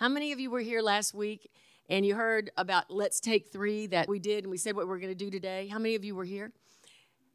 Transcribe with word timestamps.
How 0.00 0.08
many 0.08 0.32
of 0.32 0.40
you 0.40 0.50
were 0.50 0.60
here 0.60 0.80
last 0.80 1.12
week 1.12 1.50
and 1.90 2.06
you 2.06 2.14
heard 2.14 2.50
about 2.56 2.90
Let's 2.90 3.20
Take 3.20 3.52
Three 3.52 3.86
that 3.88 4.08
we 4.08 4.18
did 4.18 4.44
and 4.44 4.50
we 4.50 4.56
said 4.56 4.74
what 4.74 4.88
we're 4.88 4.96
going 4.96 5.12
to 5.12 5.14
do 5.14 5.30
today? 5.30 5.66
How 5.66 5.78
many 5.78 5.94
of 5.94 6.06
you 6.06 6.14
were 6.14 6.24
here? 6.24 6.52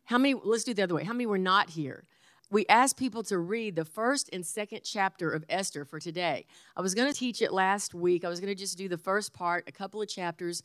How 0.05 0.17
many, 0.17 0.33
let's 0.33 0.63
do 0.63 0.73
the 0.73 0.81
other 0.81 0.95
way. 0.95 1.03
How 1.03 1.13
many 1.13 1.27
were 1.27 1.37
not 1.37 1.69
here? 1.69 2.05
We 2.49 2.65
asked 2.65 2.97
people 2.97 3.21
to 3.25 3.37
read 3.37 3.75
the 3.75 3.85
first 3.85 4.31
and 4.33 4.43
second 4.43 4.81
chapter 4.83 5.29
of 5.29 5.45
Esther 5.47 5.85
for 5.85 5.99
today. 5.99 6.47
I 6.75 6.81
was 6.81 6.95
going 6.95 7.07
to 7.07 7.13
teach 7.13 7.39
it 7.43 7.53
last 7.53 7.93
week. 7.93 8.25
I 8.25 8.29
was 8.29 8.39
going 8.39 8.51
to 8.51 8.59
just 8.59 8.79
do 8.79 8.89
the 8.89 8.97
first 8.97 9.31
part, 9.31 9.65
a 9.67 9.71
couple 9.71 10.01
of 10.01 10.09
chapters, 10.09 10.63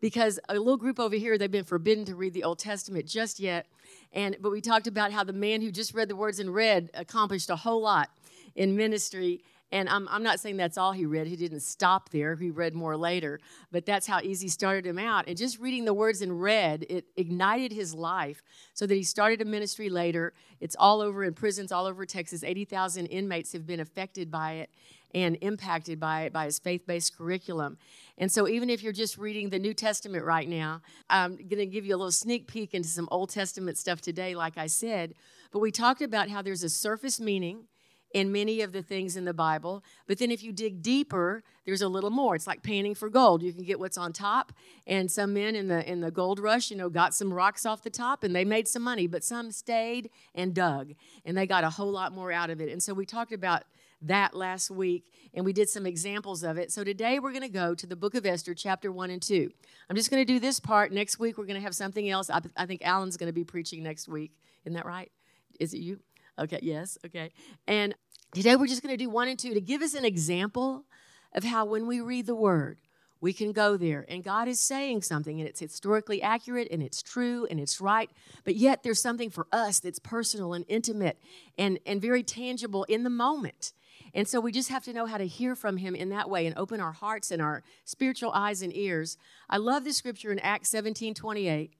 because 0.00 0.38
a 0.48 0.54
little 0.54 0.76
group 0.76 1.00
over 1.00 1.16
here, 1.16 1.36
they've 1.36 1.50
been 1.50 1.64
forbidden 1.64 2.04
to 2.04 2.14
read 2.14 2.32
the 2.32 2.44
Old 2.44 2.60
Testament 2.60 3.06
just 3.06 3.40
yet. 3.40 3.66
And 4.12 4.36
but 4.40 4.52
we 4.52 4.60
talked 4.60 4.86
about 4.86 5.10
how 5.10 5.24
the 5.24 5.32
man 5.32 5.62
who 5.62 5.72
just 5.72 5.94
read 5.94 6.08
the 6.08 6.14
words 6.14 6.38
and 6.38 6.54
read 6.54 6.90
accomplished 6.94 7.50
a 7.50 7.56
whole 7.56 7.82
lot 7.82 8.08
in 8.54 8.76
ministry 8.76 9.42
and 9.72 9.88
I'm, 9.88 10.08
I'm 10.08 10.22
not 10.22 10.40
saying 10.40 10.56
that's 10.56 10.76
all 10.76 10.92
he 10.92 11.06
read. 11.06 11.28
He 11.28 11.36
didn't 11.36 11.60
stop 11.60 12.10
there. 12.10 12.34
He 12.34 12.50
read 12.50 12.74
more 12.74 12.96
later. 12.96 13.38
But 13.70 13.86
that's 13.86 14.06
how 14.06 14.20
easy 14.20 14.48
started 14.48 14.84
him 14.84 14.98
out. 14.98 15.28
And 15.28 15.36
just 15.36 15.60
reading 15.60 15.84
the 15.84 15.94
words 15.94 16.22
in 16.22 16.36
red, 16.38 16.84
it 16.90 17.04
ignited 17.16 17.72
his 17.72 17.94
life 17.94 18.42
so 18.74 18.86
that 18.86 18.94
he 18.94 19.04
started 19.04 19.40
a 19.40 19.44
ministry 19.44 19.88
later. 19.88 20.32
It's 20.58 20.74
all 20.78 21.00
over 21.00 21.22
in 21.22 21.34
prisons 21.34 21.70
all 21.70 21.86
over 21.86 22.04
Texas. 22.04 22.42
80,000 22.42 23.06
inmates 23.06 23.52
have 23.52 23.64
been 23.64 23.78
affected 23.78 24.28
by 24.30 24.54
it 24.54 24.70
and 25.14 25.38
impacted 25.40 25.98
by 26.00 26.22
it, 26.22 26.32
by 26.32 26.46
his 26.46 26.58
faith 26.58 26.86
based 26.86 27.16
curriculum. 27.16 27.78
And 28.18 28.30
so, 28.30 28.48
even 28.48 28.70
if 28.70 28.82
you're 28.82 28.92
just 28.92 29.18
reading 29.18 29.50
the 29.50 29.58
New 29.58 29.74
Testament 29.74 30.24
right 30.24 30.48
now, 30.48 30.82
I'm 31.08 31.36
going 31.36 31.58
to 31.58 31.66
give 31.66 31.84
you 31.84 31.94
a 31.94 31.98
little 31.98 32.12
sneak 32.12 32.46
peek 32.46 32.74
into 32.74 32.88
some 32.88 33.08
Old 33.10 33.30
Testament 33.30 33.78
stuff 33.78 34.00
today, 34.00 34.34
like 34.34 34.58
I 34.58 34.66
said. 34.66 35.14
But 35.52 35.60
we 35.60 35.70
talked 35.72 36.02
about 36.02 36.28
how 36.28 36.42
there's 36.42 36.62
a 36.62 36.68
surface 36.68 37.18
meaning 37.18 37.64
in 38.12 38.32
many 38.32 38.60
of 38.60 38.72
the 38.72 38.82
things 38.82 39.16
in 39.16 39.24
the 39.24 39.34
Bible. 39.34 39.84
But 40.06 40.18
then 40.18 40.30
if 40.30 40.42
you 40.42 40.52
dig 40.52 40.82
deeper, 40.82 41.42
there's 41.64 41.82
a 41.82 41.88
little 41.88 42.10
more. 42.10 42.34
It's 42.34 42.46
like 42.46 42.62
panning 42.62 42.94
for 42.94 43.08
gold. 43.08 43.42
You 43.42 43.52
can 43.52 43.64
get 43.64 43.78
what's 43.78 43.96
on 43.96 44.12
top. 44.12 44.52
And 44.86 45.10
some 45.10 45.34
men 45.34 45.54
in 45.54 45.68
the 45.68 45.88
in 45.88 46.00
the 46.00 46.10
gold 46.10 46.40
rush, 46.40 46.70
you 46.70 46.76
know, 46.76 46.88
got 46.88 47.14
some 47.14 47.32
rocks 47.32 47.64
off 47.64 47.82
the 47.82 47.90
top 47.90 48.24
and 48.24 48.34
they 48.34 48.44
made 48.44 48.66
some 48.66 48.82
money, 48.82 49.06
but 49.06 49.22
some 49.22 49.52
stayed 49.52 50.10
and 50.34 50.54
dug 50.54 50.94
and 51.24 51.36
they 51.36 51.46
got 51.46 51.64
a 51.64 51.70
whole 51.70 51.90
lot 51.90 52.12
more 52.12 52.32
out 52.32 52.50
of 52.50 52.60
it. 52.60 52.70
And 52.70 52.82
so 52.82 52.94
we 52.94 53.06
talked 53.06 53.32
about 53.32 53.62
that 54.02 54.34
last 54.34 54.70
week 54.70 55.12
and 55.34 55.44
we 55.44 55.52
did 55.52 55.68
some 55.68 55.86
examples 55.86 56.42
of 56.42 56.56
it. 56.56 56.72
So 56.72 56.82
today 56.84 57.18
we're 57.18 57.32
going 57.32 57.42
to 57.42 57.48
go 57.48 57.74
to 57.74 57.86
the 57.86 57.96
book 57.96 58.14
of 58.14 58.26
Esther, 58.26 58.54
chapter 58.54 58.90
1 58.90 59.10
and 59.10 59.22
2. 59.22 59.50
I'm 59.88 59.96
just 59.96 60.10
going 60.10 60.24
to 60.24 60.32
do 60.32 60.40
this 60.40 60.58
part. 60.58 60.92
Next 60.92 61.18
week 61.18 61.38
we're 61.38 61.44
going 61.44 61.58
to 61.60 61.62
have 61.62 61.74
something 61.74 62.08
else. 62.08 62.30
I, 62.30 62.40
I 62.56 62.66
think 62.66 62.82
Alan's 62.82 63.16
going 63.16 63.28
to 63.28 63.32
be 63.34 63.44
preaching 63.44 63.82
next 63.82 64.08
week. 64.08 64.32
Isn't 64.64 64.74
that 64.74 64.86
right? 64.86 65.10
Is 65.58 65.74
it 65.74 65.78
you? 65.78 66.00
Okay, 66.40 66.58
yes, 66.62 66.96
okay. 67.04 67.30
And 67.66 67.94
today 68.34 68.56
we're 68.56 68.66
just 68.66 68.82
going 68.82 68.96
to 68.96 69.02
do 69.02 69.10
one 69.10 69.28
and 69.28 69.38
two 69.38 69.52
to 69.52 69.60
give 69.60 69.82
us 69.82 69.92
an 69.92 70.06
example 70.06 70.86
of 71.34 71.44
how 71.44 71.66
when 71.66 71.86
we 71.86 72.00
read 72.00 72.24
the 72.24 72.34
word, 72.34 72.78
we 73.20 73.34
can 73.34 73.52
go 73.52 73.76
there 73.76 74.06
and 74.08 74.24
God 74.24 74.48
is 74.48 74.58
saying 74.58 75.02
something 75.02 75.38
and 75.38 75.46
it's 75.46 75.60
historically 75.60 76.22
accurate 76.22 76.68
and 76.70 76.82
it's 76.82 77.02
true 77.02 77.46
and 77.50 77.60
it's 77.60 77.78
right, 77.78 78.08
but 78.44 78.56
yet 78.56 78.82
there's 78.82 79.02
something 79.02 79.28
for 79.28 79.46
us 79.52 79.80
that's 79.80 79.98
personal 79.98 80.54
and 80.54 80.64
intimate 80.66 81.18
and, 81.58 81.78
and 81.84 82.00
very 82.00 82.22
tangible 82.22 82.84
in 82.84 83.04
the 83.04 83.10
moment. 83.10 83.74
And 84.14 84.26
so 84.26 84.40
we 84.40 84.50
just 84.50 84.70
have 84.70 84.84
to 84.84 84.94
know 84.94 85.04
how 85.04 85.18
to 85.18 85.26
hear 85.26 85.54
from 85.54 85.76
him 85.76 85.94
in 85.94 86.08
that 86.08 86.30
way 86.30 86.46
and 86.46 86.56
open 86.56 86.80
our 86.80 86.92
hearts 86.92 87.30
and 87.30 87.42
our 87.42 87.62
spiritual 87.84 88.32
eyes 88.32 88.62
and 88.62 88.74
ears. 88.74 89.18
I 89.50 89.58
love 89.58 89.84
the 89.84 89.92
scripture 89.92 90.32
in 90.32 90.38
Acts 90.38 90.70
17 90.70 91.12
28 91.12 91.74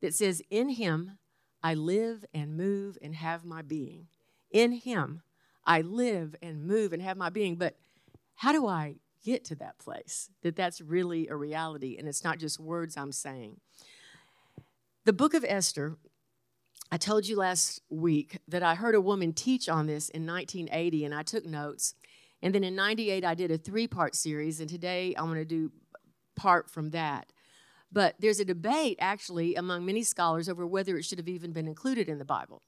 that 0.00 0.14
says, 0.14 0.42
In 0.50 0.70
him 0.70 1.18
I 1.66 1.74
live 1.74 2.24
and 2.32 2.56
move 2.56 2.96
and 3.02 3.12
have 3.16 3.44
my 3.44 3.60
being. 3.60 4.06
In 4.52 4.70
Him, 4.70 5.22
I 5.64 5.80
live 5.80 6.36
and 6.40 6.64
move 6.64 6.92
and 6.92 7.02
have 7.02 7.16
my 7.16 7.28
being. 7.28 7.56
But 7.56 7.74
how 8.36 8.52
do 8.52 8.68
I 8.68 8.98
get 9.24 9.44
to 9.46 9.56
that 9.56 9.76
place 9.78 10.30
that 10.42 10.54
that's 10.54 10.80
really 10.80 11.26
a 11.26 11.34
reality 11.34 11.96
and 11.98 12.06
it's 12.06 12.22
not 12.22 12.38
just 12.38 12.60
words 12.60 12.96
I'm 12.96 13.10
saying? 13.10 13.58
The 15.06 15.12
book 15.12 15.34
of 15.34 15.44
Esther, 15.44 15.96
I 16.92 16.98
told 16.98 17.26
you 17.26 17.34
last 17.34 17.80
week 17.90 18.38
that 18.46 18.62
I 18.62 18.76
heard 18.76 18.94
a 18.94 19.00
woman 19.00 19.32
teach 19.32 19.68
on 19.68 19.88
this 19.88 20.08
in 20.08 20.24
1980 20.24 21.04
and 21.04 21.12
I 21.12 21.24
took 21.24 21.44
notes. 21.44 21.94
And 22.42 22.54
then 22.54 22.62
in 22.62 22.76
98, 22.76 23.24
I 23.24 23.34
did 23.34 23.50
a 23.50 23.58
three 23.58 23.88
part 23.88 24.14
series, 24.14 24.60
and 24.60 24.70
today 24.70 25.16
I'm 25.18 25.24
going 25.24 25.40
to 25.40 25.44
do 25.44 25.72
part 26.36 26.70
from 26.70 26.90
that. 26.90 27.32
But 27.92 28.16
there's 28.18 28.40
a 28.40 28.44
debate, 28.44 28.98
actually, 29.00 29.54
among 29.54 29.84
many 29.84 30.02
scholars 30.02 30.48
over 30.48 30.66
whether 30.66 30.96
it 30.96 31.04
should 31.04 31.18
have 31.18 31.28
even 31.28 31.52
been 31.52 31.68
included 31.68 32.08
in 32.08 32.18
the 32.18 32.24
Bible. 32.24 32.62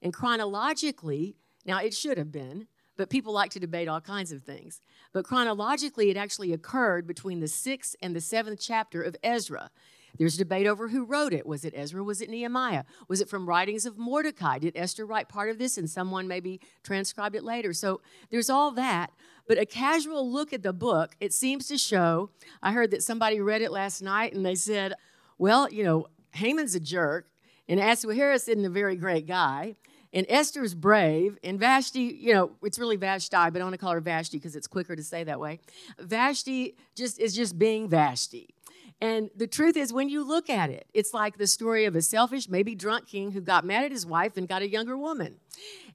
And 0.00 0.12
chronologically, 0.12 1.36
now 1.64 1.78
it 1.78 1.94
should 1.94 2.18
have 2.18 2.32
been, 2.32 2.68
but 2.96 3.10
people 3.10 3.32
like 3.32 3.50
to 3.52 3.60
debate 3.60 3.88
all 3.88 4.00
kinds 4.00 4.32
of 4.32 4.42
things. 4.42 4.80
But 5.12 5.24
chronologically, 5.24 6.10
it 6.10 6.16
actually 6.16 6.52
occurred 6.52 7.06
between 7.06 7.40
the 7.40 7.48
sixth 7.48 7.96
and 8.00 8.14
the 8.14 8.20
seventh 8.20 8.60
chapter 8.60 9.02
of 9.02 9.16
Ezra. 9.22 9.70
There's 10.18 10.36
debate 10.36 10.66
over 10.66 10.88
who 10.88 11.04
wrote 11.04 11.32
it. 11.32 11.46
Was 11.46 11.64
it 11.64 11.72
Ezra? 11.76 12.04
Was 12.04 12.20
it 12.20 12.30
Nehemiah? 12.30 12.84
Was 13.08 13.20
it 13.20 13.28
from 13.28 13.48
writings 13.48 13.86
of 13.86 13.98
Mordecai? 13.98 14.58
Did 14.58 14.76
Esther 14.76 15.06
write 15.06 15.28
part 15.28 15.50
of 15.50 15.58
this 15.58 15.78
and 15.78 15.88
someone 15.88 16.28
maybe 16.28 16.60
transcribed 16.82 17.34
it 17.34 17.44
later? 17.44 17.72
So 17.72 18.00
there's 18.30 18.50
all 18.50 18.70
that. 18.72 19.10
But 19.48 19.58
a 19.58 19.66
casual 19.66 20.30
look 20.30 20.52
at 20.52 20.62
the 20.62 20.72
book, 20.72 21.16
it 21.20 21.32
seems 21.32 21.66
to 21.68 21.78
show. 21.78 22.30
I 22.62 22.72
heard 22.72 22.90
that 22.90 23.02
somebody 23.02 23.40
read 23.40 23.62
it 23.62 23.72
last 23.72 24.02
night 24.02 24.34
and 24.34 24.44
they 24.44 24.54
said, 24.54 24.94
well, 25.38 25.68
you 25.72 25.82
know, 25.82 26.06
Haman's 26.32 26.74
a 26.74 26.80
jerk 26.80 27.26
and 27.68 27.80
Ahasuerus 27.80 28.48
isn't 28.48 28.64
a 28.64 28.70
very 28.70 28.96
great 28.96 29.26
guy. 29.26 29.76
And 30.14 30.26
Esther's 30.28 30.74
brave, 30.74 31.38
and 31.42 31.58
Vashti, 31.58 32.02
you 32.02 32.34
know, 32.34 32.50
it's 32.62 32.78
really 32.78 32.96
Vashti, 32.96 33.48
but 33.50 33.56
I 33.56 33.64
want 33.64 33.72
to 33.72 33.78
call 33.78 33.92
her 33.92 34.00
Vashti 34.00 34.36
because 34.36 34.54
it's 34.54 34.66
quicker 34.66 34.94
to 34.94 35.02
say 35.02 35.24
that 35.24 35.40
way. 35.40 35.58
Vashti 35.98 36.76
just 36.94 37.18
is 37.18 37.34
just 37.34 37.58
being 37.58 37.88
Vashti. 37.88 38.54
And 39.02 39.30
the 39.34 39.48
truth 39.48 39.76
is, 39.76 39.92
when 39.92 40.08
you 40.08 40.22
look 40.22 40.48
at 40.48 40.70
it, 40.70 40.86
it's 40.94 41.12
like 41.12 41.36
the 41.36 41.48
story 41.48 41.86
of 41.86 41.96
a 41.96 42.02
selfish, 42.02 42.48
maybe 42.48 42.76
drunk 42.76 43.08
king 43.08 43.32
who 43.32 43.40
got 43.40 43.64
mad 43.64 43.84
at 43.84 43.90
his 43.90 44.06
wife 44.06 44.36
and 44.36 44.46
got 44.46 44.62
a 44.62 44.68
younger 44.68 44.96
woman. 44.96 45.38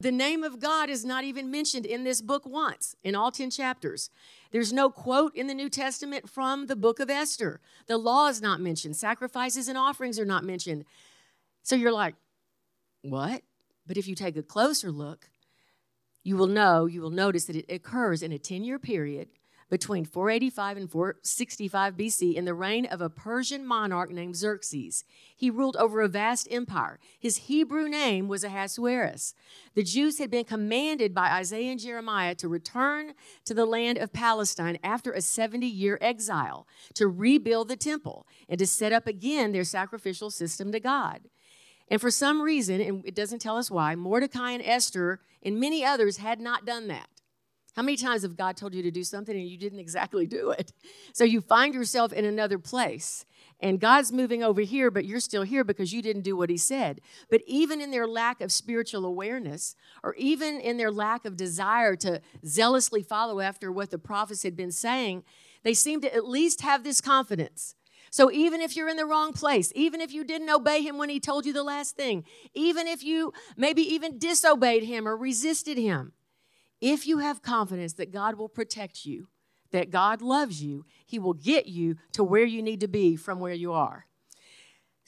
The 0.01 0.11
name 0.11 0.43
of 0.43 0.59
God 0.59 0.89
is 0.89 1.05
not 1.05 1.23
even 1.23 1.49
mentioned 1.49 1.85
in 1.85 2.03
this 2.03 2.21
book 2.21 2.45
once, 2.45 2.97
in 3.05 3.15
all 3.15 3.31
10 3.31 3.49
chapters. 3.49 4.09
There's 4.51 4.73
no 4.73 4.89
quote 4.89 5.33
in 5.37 5.47
the 5.47 5.53
New 5.53 5.69
Testament 5.69 6.29
from 6.29 6.65
the 6.65 6.75
book 6.75 6.99
of 6.99 7.09
Esther. 7.09 7.61
The 7.85 7.97
law 7.97 8.27
is 8.27 8.41
not 8.41 8.59
mentioned, 8.59 8.97
sacrifices 8.97 9.69
and 9.69 9.77
offerings 9.77 10.19
are 10.19 10.25
not 10.25 10.43
mentioned. 10.43 10.83
So 11.63 11.77
you're 11.77 11.93
like, 11.93 12.15
what? 13.03 13.41
But 13.87 13.95
if 13.95 14.09
you 14.09 14.15
take 14.15 14.35
a 14.35 14.43
closer 14.43 14.91
look, 14.91 15.29
you 16.25 16.35
will 16.35 16.47
know, 16.47 16.87
you 16.87 16.99
will 16.99 17.09
notice 17.09 17.45
that 17.45 17.55
it 17.55 17.71
occurs 17.73 18.21
in 18.21 18.33
a 18.33 18.37
10 18.37 18.65
year 18.65 18.77
period 18.77 19.29
between 19.69 20.05
485 20.05 20.77
and 20.77 20.91
465 20.91 21.97
BC 21.97 22.35
in 22.35 22.45
the 22.45 22.53
reign 22.53 22.85
of 22.85 23.01
a 23.01 23.09
Persian 23.09 23.65
monarch 23.65 24.11
named 24.11 24.35
Xerxes. 24.35 25.03
He 25.35 25.49
ruled 25.49 25.75
over 25.77 26.01
a 26.01 26.07
vast 26.07 26.47
empire. 26.49 26.99
His 27.19 27.37
Hebrew 27.37 27.89
name 27.89 28.27
was 28.27 28.43
Ahasuerus. 28.43 29.33
The 29.75 29.83
Jews 29.83 30.19
had 30.19 30.31
been 30.31 30.45
commanded 30.45 31.13
by 31.13 31.31
Isaiah 31.31 31.71
and 31.71 31.79
Jeremiah 31.79 32.35
to 32.35 32.47
return 32.47 33.13
to 33.45 33.53
the 33.53 33.65
land 33.65 33.97
of 33.97 34.13
Palestine 34.13 34.79
after 34.83 35.11
a 35.11 35.21
70 35.21 35.67
year 35.67 35.97
exile 36.01 36.67
to 36.93 37.07
rebuild 37.07 37.67
the 37.67 37.75
temple 37.75 38.25
and 38.47 38.59
to 38.59 38.67
set 38.67 38.93
up 38.93 39.05
again 39.05 39.51
their 39.51 39.63
sacrificial 39.63 40.31
system 40.31 40.71
to 40.71 40.79
God. 40.79 41.21
And 41.89 42.01
for 42.01 42.11
some 42.11 42.41
reason, 42.41 42.81
and 42.81 43.05
it 43.05 43.15
doesn't 43.15 43.39
tell 43.39 43.57
us 43.57 43.71
why, 43.71 43.95
Mordecai 43.95 44.51
and 44.51 44.63
Esther 44.63 45.21
and 45.43 45.59
many 45.59 45.85
others 45.85 46.17
had 46.17 46.39
not 46.39 46.65
done 46.65 46.87
that. 46.87 47.07
How 47.77 47.83
many 47.83 47.95
times 47.95 48.23
have 48.23 48.35
God 48.35 48.57
told 48.57 48.73
you 48.73 48.81
to 48.81 48.89
do 48.89 49.03
something 49.03 49.37
and 49.37 49.47
you 49.47 49.55
didn't 49.55 49.77
exactly 49.77 50.25
do 50.25 50.49
it? 50.49 50.73
So 51.13 51.23
you 51.23 51.41
find 51.41 51.75
yourself 51.75 52.11
in 52.11 52.25
another 52.25 52.57
place. 52.57 53.23
And 53.59 53.79
God's 53.79 54.11
moving 54.11 54.43
over 54.43 54.61
here, 54.61 54.89
but 54.89 55.05
you're 55.05 55.19
still 55.19 55.43
here 55.43 55.63
because 55.63 55.93
you 55.93 56.01
didn't 56.01 56.23
do 56.23 56.35
what 56.35 56.49
He 56.49 56.57
said. 56.57 57.01
But 57.29 57.41
even 57.45 57.79
in 57.79 57.91
their 57.91 58.07
lack 58.07 58.41
of 58.41 58.51
spiritual 58.51 59.05
awareness, 59.05 59.75
or 60.01 60.15
even 60.15 60.59
in 60.59 60.77
their 60.77 60.89
lack 60.89 61.23
of 61.23 61.37
desire 61.37 61.95
to 61.97 62.19
zealously 62.43 63.03
follow 63.03 63.41
after 63.41 63.71
what 63.71 63.91
the 63.91 63.99
prophets 63.99 64.41
had 64.41 64.57
been 64.57 64.71
saying, 64.71 65.23
they 65.61 65.75
seem 65.75 66.01
to 66.01 66.11
at 66.15 66.27
least 66.27 66.61
have 66.61 66.83
this 66.83 66.99
confidence. 66.99 67.75
So 68.09 68.31
even 68.31 68.59
if 68.59 68.75
you're 68.75 68.89
in 68.89 68.97
the 68.97 69.05
wrong 69.05 69.33
place, 69.33 69.71
even 69.75 70.01
if 70.01 70.11
you 70.11 70.23
didn't 70.23 70.49
obey 70.49 70.81
him 70.81 70.97
when 70.97 71.09
he 71.09 71.19
told 71.19 71.45
you 71.45 71.53
the 71.53 71.61
last 71.61 71.95
thing, 71.95 72.23
even 72.55 72.87
if 72.87 73.03
you 73.03 73.33
maybe 73.55 73.83
even 73.83 74.17
disobeyed 74.17 74.81
him 74.81 75.07
or 75.07 75.15
resisted 75.15 75.77
him, 75.77 76.13
if 76.81 77.07
you 77.07 77.19
have 77.19 77.41
confidence 77.41 77.93
that 77.93 78.11
God 78.11 78.35
will 78.35 78.49
protect 78.49 79.05
you, 79.05 79.27
that 79.71 79.89
God 79.89 80.21
loves 80.21 80.63
you, 80.63 80.85
He 81.05 81.19
will 81.19 81.33
get 81.33 81.67
you 81.67 81.95
to 82.13 82.23
where 82.23 82.45
you 82.45 82.61
need 82.61 82.79
to 82.81 82.87
be 82.87 83.15
from 83.15 83.39
where 83.39 83.53
you 83.53 83.73
are. 83.73 84.05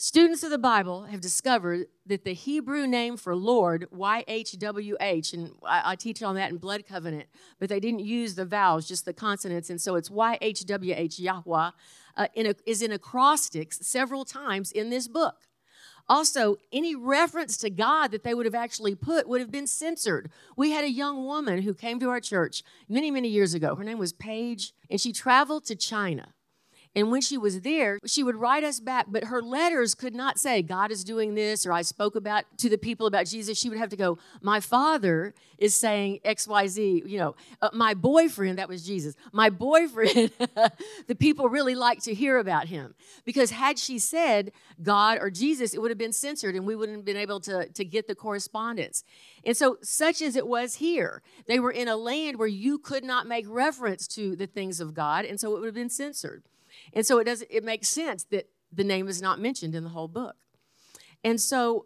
Students 0.01 0.44
of 0.44 0.50
the 0.50 0.57
Bible 0.57 1.04
have 1.04 1.19
discovered 1.19 1.88
that 2.06 2.24
the 2.24 2.33
Hebrew 2.33 2.88
name 2.88 3.18
for 3.18 3.36
Lord, 3.36 3.86
YHWH, 3.94 5.33
and 5.33 5.51
I, 5.66 5.92
I, 5.92 5.95
teach 5.98 6.24
on 6.24 6.36
that 6.36 6.51
in 6.51 6.57
Blood 6.57 6.86
Covenant, 6.88 7.27
but 7.60 7.68
they 7.68 7.81
didn't 7.81 8.00
use 8.00 8.36
the 8.36 8.45
vowels, 8.45 8.88
just 8.88 9.04
the 9.04 9.12
consonants, 9.12 9.69
and 9.69 9.81
so 9.81 9.95
it's 9.95 10.07
YHWH, 10.07 11.19
Yahweh, 11.19 11.72
uh, 12.15 12.27
in 12.33 12.45
a, 12.45 12.54
is 12.65 12.81
in 12.81 12.94
acrostics 12.94 13.86
several 13.86 14.24
times 14.24 14.72
in 14.72 14.89
this 14.89 15.10
book. 15.10 15.49
Also, 16.09 16.57
any 16.73 16.95
reference 16.95 17.56
to 17.57 17.69
God 17.69 18.09
that 18.11 18.23
they 18.23 18.33
would 18.33 18.47
have 18.47 18.56
actually 18.56 18.95
put 18.95 19.29
would 19.29 19.41
have 19.41 19.51
been 19.51 19.67
censored. 19.67 20.31
We 20.57 20.71
had 20.71 20.83
a 20.83 20.89
young 20.89 21.23
woman 21.23 21.61
who 21.61 21.75
came 21.75 22.00
to 22.00 22.09
our 22.09 22.19
church 22.19 22.63
many, 22.89 23.11
many 23.11 23.27
years 23.27 23.53
ago. 23.53 23.75
Her 23.75 23.83
name 23.83 24.00
was 24.00 24.11
Paige, 24.11 24.73
and 24.89 25.00
she 25.00 25.13
traveled 25.13 25.65
to 25.65 25.75
China. 25.75 26.33
And 26.95 27.12
when 27.12 27.21
she 27.21 27.38
was 27.38 27.62
there, 27.62 28.00
she 28.06 28.24
would 28.24 28.36
write 28.36 28.63
us 28.63 28.80
back, 28.80 29.06
but 29.09 29.25
her 29.25 29.44
letters 29.44 29.94
could 29.94 30.15
not 30.15 30.39
say, 30.39 30.63
God 30.63 30.91
is 30.91 31.03
doing 31.03 31.36
this, 31.36 31.65
or 31.65 31.71
I 31.71 31.83
spoke 31.83 32.15
about 32.15 32.45
to 32.57 32.69
the 32.69 32.80
people 32.80 33.06
about 33.06 33.27
Jesus. 33.27 33.59
She 33.59 33.69
would 33.69 33.77
have 33.77 33.89
to 33.89 33.95
go, 33.95 34.18
My 34.41 34.59
father 34.59 35.36
is 35.59 35.75
saying 35.75 36.21
XYZ, 36.25 37.07
you 37.07 37.19
know, 37.19 37.36
uh, 37.62 37.69
my 37.74 37.94
boyfriend, 37.94 38.57
that 38.57 38.68
was 38.68 38.83
Jesus, 38.83 39.15
my 39.31 39.51
boyfriend, 39.51 40.31
the 41.07 41.15
people 41.15 41.47
really 41.47 41.75
like 41.75 42.01
to 42.03 42.13
hear 42.13 42.39
about 42.39 42.68
him. 42.68 42.95
Because 43.24 43.51
had 43.51 43.77
she 43.77 44.00
said 44.00 44.51
God 44.81 45.19
or 45.21 45.30
Jesus, 45.30 45.75
it 45.75 45.81
would 45.81 45.91
have 45.91 45.97
been 45.97 46.13
censored 46.13 46.56
and 46.56 46.65
we 46.65 46.75
wouldn't 46.75 46.97
have 46.97 47.06
been 47.06 47.18
able 47.18 47.39
to, 47.41 47.68
to 47.69 47.86
get 47.86 48.07
the 48.07 48.15
correspondence. 48.15 49.03
And 49.45 49.56
so, 49.56 49.77
such 49.81 50.24
as 50.24 50.36
it 50.36 50.47
was 50.47 50.75
here, 50.75 51.21
they 51.45 51.59
were 51.59 51.71
in 51.71 51.88
a 51.88 51.95
land 51.95 52.39
where 52.39 52.47
you 52.47 52.80
could 52.80 53.03
not 53.03 53.27
make 53.27 53.45
reference 53.47 54.07
to 54.09 54.36
the 54.36 54.47
things 54.47 54.80
of 54.80 54.95
God, 54.95 55.25
and 55.25 55.39
so 55.39 55.56
it 55.56 55.59
would 55.59 55.68
have 55.68 55.75
been 55.75 55.89
censored. 55.89 56.44
And 56.93 57.05
so 57.05 57.19
it 57.19 57.25
does 57.25 57.43
it 57.49 57.63
makes 57.63 57.89
sense 57.89 58.23
that 58.25 58.49
the 58.71 58.83
name 58.83 59.07
is 59.07 59.21
not 59.21 59.39
mentioned 59.39 59.75
in 59.75 59.83
the 59.83 59.89
whole 59.89 60.07
book. 60.07 60.35
And 61.23 61.39
so 61.39 61.85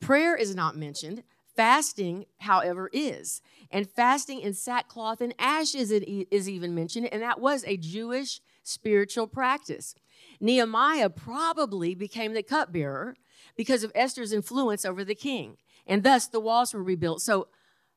prayer 0.00 0.36
is 0.36 0.54
not 0.54 0.76
mentioned. 0.76 1.22
Fasting, 1.56 2.26
however, 2.38 2.88
is. 2.92 3.42
And 3.70 3.90
fasting 3.90 4.40
in 4.40 4.54
sackcloth 4.54 5.20
and 5.20 5.34
ashes 5.38 5.90
is 5.90 6.48
even 6.48 6.74
mentioned, 6.74 7.08
and 7.12 7.20
that 7.20 7.40
was 7.40 7.64
a 7.64 7.76
Jewish 7.76 8.40
spiritual 8.62 9.26
practice. 9.26 9.94
Nehemiah 10.40 11.10
probably 11.10 11.96
became 11.96 12.34
the 12.34 12.44
cupbearer 12.44 13.16
because 13.56 13.82
of 13.82 13.90
Esther's 13.94 14.32
influence 14.32 14.84
over 14.84 15.04
the 15.04 15.16
king, 15.16 15.56
and 15.84 16.04
thus 16.04 16.28
the 16.28 16.38
walls 16.38 16.72
were 16.72 16.82
rebuilt. 16.82 17.22
So, 17.22 17.48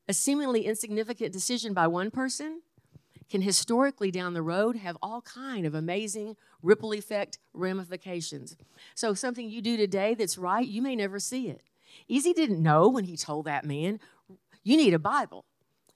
a 0.08 0.14
seemingly 0.14 0.66
insignificant 0.66 1.32
decision 1.32 1.74
by 1.74 1.86
one 1.86 2.10
person 2.10 2.62
can 3.32 3.42
historically 3.42 4.12
down 4.12 4.34
the 4.34 4.42
road 4.42 4.76
have 4.76 4.98
all 5.02 5.22
kind 5.22 5.66
of 5.66 5.74
amazing 5.74 6.36
ripple 6.62 6.94
effect 6.94 7.40
ramifications. 7.54 8.58
So 8.94 9.14
something 9.14 9.50
you 9.50 9.62
do 9.62 9.78
today 9.78 10.14
that's 10.14 10.38
right, 10.38 10.68
you 10.68 10.82
may 10.82 10.98
never 10.98 11.18
see 11.18 11.50
it. 11.50 11.62
Easy 12.10 12.34
didn't 12.34 12.62
know 12.62 12.90
when 12.90 13.06
he 13.06 13.16
told 13.16 13.46
that 13.46 13.66
man, 13.66 14.00
you 14.64 14.76
need 14.76 14.94
a 14.94 15.00
Bible. 15.00 15.46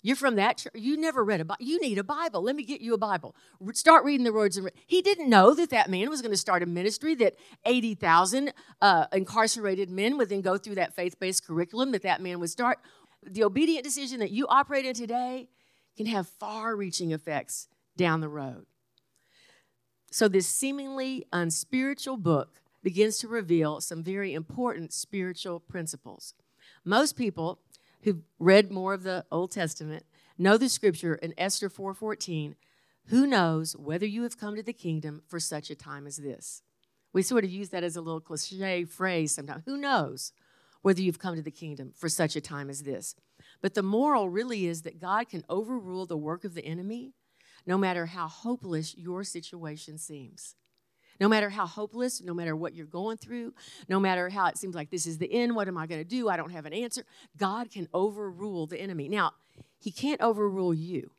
You're 0.01 0.15
from 0.15 0.35
that 0.35 0.59
church. 0.59 0.73
You 0.75 0.97
never 0.97 1.23
read 1.25 1.41
a 1.41 1.45
Bible. 1.45 1.65
You 1.65 1.81
need 1.81 1.97
a 1.97 2.03
Bible. 2.03 2.41
Let 2.41 2.55
me 2.55 2.63
get 2.63 2.79
you 2.79 2.93
a 2.93 2.97
Bible. 2.97 3.35
Start 3.73 4.05
reading 4.05 4.23
the 4.23 4.31
words. 4.31 4.55
And 4.55 4.65
re-. 4.65 4.71
He 4.85 5.01
didn't 5.01 5.29
know 5.29 5.53
that 5.55 5.71
that 5.71 5.89
man 5.89 6.09
was 6.09 6.21
going 6.21 6.31
to 6.31 6.37
start 6.37 6.61
a 6.61 6.67
ministry 6.67 7.15
that 7.15 7.35
80,000 7.65 8.53
uh, 8.81 9.07
incarcerated 9.11 9.89
men 9.89 10.17
would 10.17 10.29
then 10.29 10.41
go 10.41 10.57
through 10.57 10.75
that 10.75 10.95
faith 10.95 11.19
based 11.19 11.45
curriculum 11.45 11.91
that 11.91 12.03
that 12.03 12.21
man 12.21 12.39
would 12.39 12.51
start. 12.51 12.79
The 13.23 13.43
obedient 13.43 13.83
decision 13.83 14.19
that 14.19 14.29
you 14.29 14.45
operate 14.47 14.85
in 14.85 14.93
today 14.93 15.49
can 15.95 16.05
have 16.05 16.27
far 16.27 16.75
reaching 16.75 17.11
effects 17.11 17.67
down 17.97 18.21
the 18.21 18.29
road. 18.29 18.65
So, 20.11 20.27
this 20.27 20.47
seemingly 20.47 21.25
unspiritual 21.33 22.17
book 22.17 22.61
begins 22.83 23.17
to 23.17 23.27
reveal 23.27 23.81
some 23.81 24.03
very 24.03 24.33
important 24.33 24.93
spiritual 24.93 25.59
principles. 25.59 26.33
Most 26.83 27.17
people 27.17 27.59
who've 28.03 28.21
read 28.39 28.71
more 28.71 28.93
of 28.93 29.03
the 29.03 29.25
Old 29.31 29.51
Testament 29.51 30.05
know 30.37 30.57
the 30.57 30.69
scripture 30.69 31.15
in 31.15 31.33
Esther 31.37 31.69
4:14, 31.69 32.55
who 33.07 33.27
knows 33.27 33.75
whether 33.75 34.05
you 34.05 34.23
have 34.23 34.37
come 34.37 34.55
to 34.55 34.63
the 34.63 34.73
kingdom 34.73 35.23
for 35.27 35.39
such 35.39 35.69
a 35.69 35.75
time 35.75 36.07
as 36.07 36.17
this. 36.17 36.61
We 37.11 37.21
sort 37.21 37.43
of 37.43 37.49
use 37.49 37.69
that 37.69 37.83
as 37.83 37.95
a 37.95 38.01
little 38.01 38.21
cliche 38.21 38.85
phrase 38.85 39.33
sometimes. 39.33 39.63
Who 39.65 39.77
knows 39.77 40.31
whether 40.81 41.01
you've 41.01 41.19
come 41.19 41.35
to 41.35 41.41
the 41.41 41.51
kingdom 41.51 41.91
for 41.95 42.09
such 42.09 42.35
a 42.35 42.41
time 42.41 42.69
as 42.69 42.83
this? 42.83 43.15
But 43.65 43.73
the 43.73 43.81
moral 43.81 44.29
really 44.29 44.67
is 44.67 44.83
that 44.83 45.01
God 45.01 45.27
can 45.27 45.43
overrule 45.49 46.05
the 46.05 46.15
work 46.15 46.45
of 46.45 46.53
the 46.53 46.63
enemy 46.63 47.13
no 47.65 47.79
matter 47.79 48.05
how 48.05 48.27
hopeless 48.27 48.95
your 48.95 49.23
situation 49.23 49.97
seems. 49.97 50.53
No 51.19 51.27
matter 51.27 51.49
how 51.49 51.65
hopeless, 51.65 52.21
no 52.21 52.35
matter 52.35 52.55
what 52.55 52.75
you're 52.75 52.85
going 52.85 53.17
through, 53.17 53.55
no 53.89 53.99
matter 53.99 54.29
how 54.29 54.45
it 54.45 54.59
seems 54.59 54.75
like 54.75 54.91
this 54.91 55.07
is 55.07 55.17
the 55.17 55.33
end, 55.33 55.55
what 55.55 55.67
am 55.67 55.79
I 55.79 55.87
going 55.87 55.99
to 55.99 56.07
do? 56.07 56.29
I 56.29 56.37
don't 56.37 56.51
have 56.51 56.67
an 56.67 56.73
answer. 56.73 57.05
God 57.37 57.71
can 57.71 57.89
overrule 57.91 58.67
the 58.67 58.79
enemy. 58.79 59.09
Now, 59.09 59.31
He 59.79 59.89
can't 59.89 60.21
overrule 60.21 60.75
you. 60.75 61.09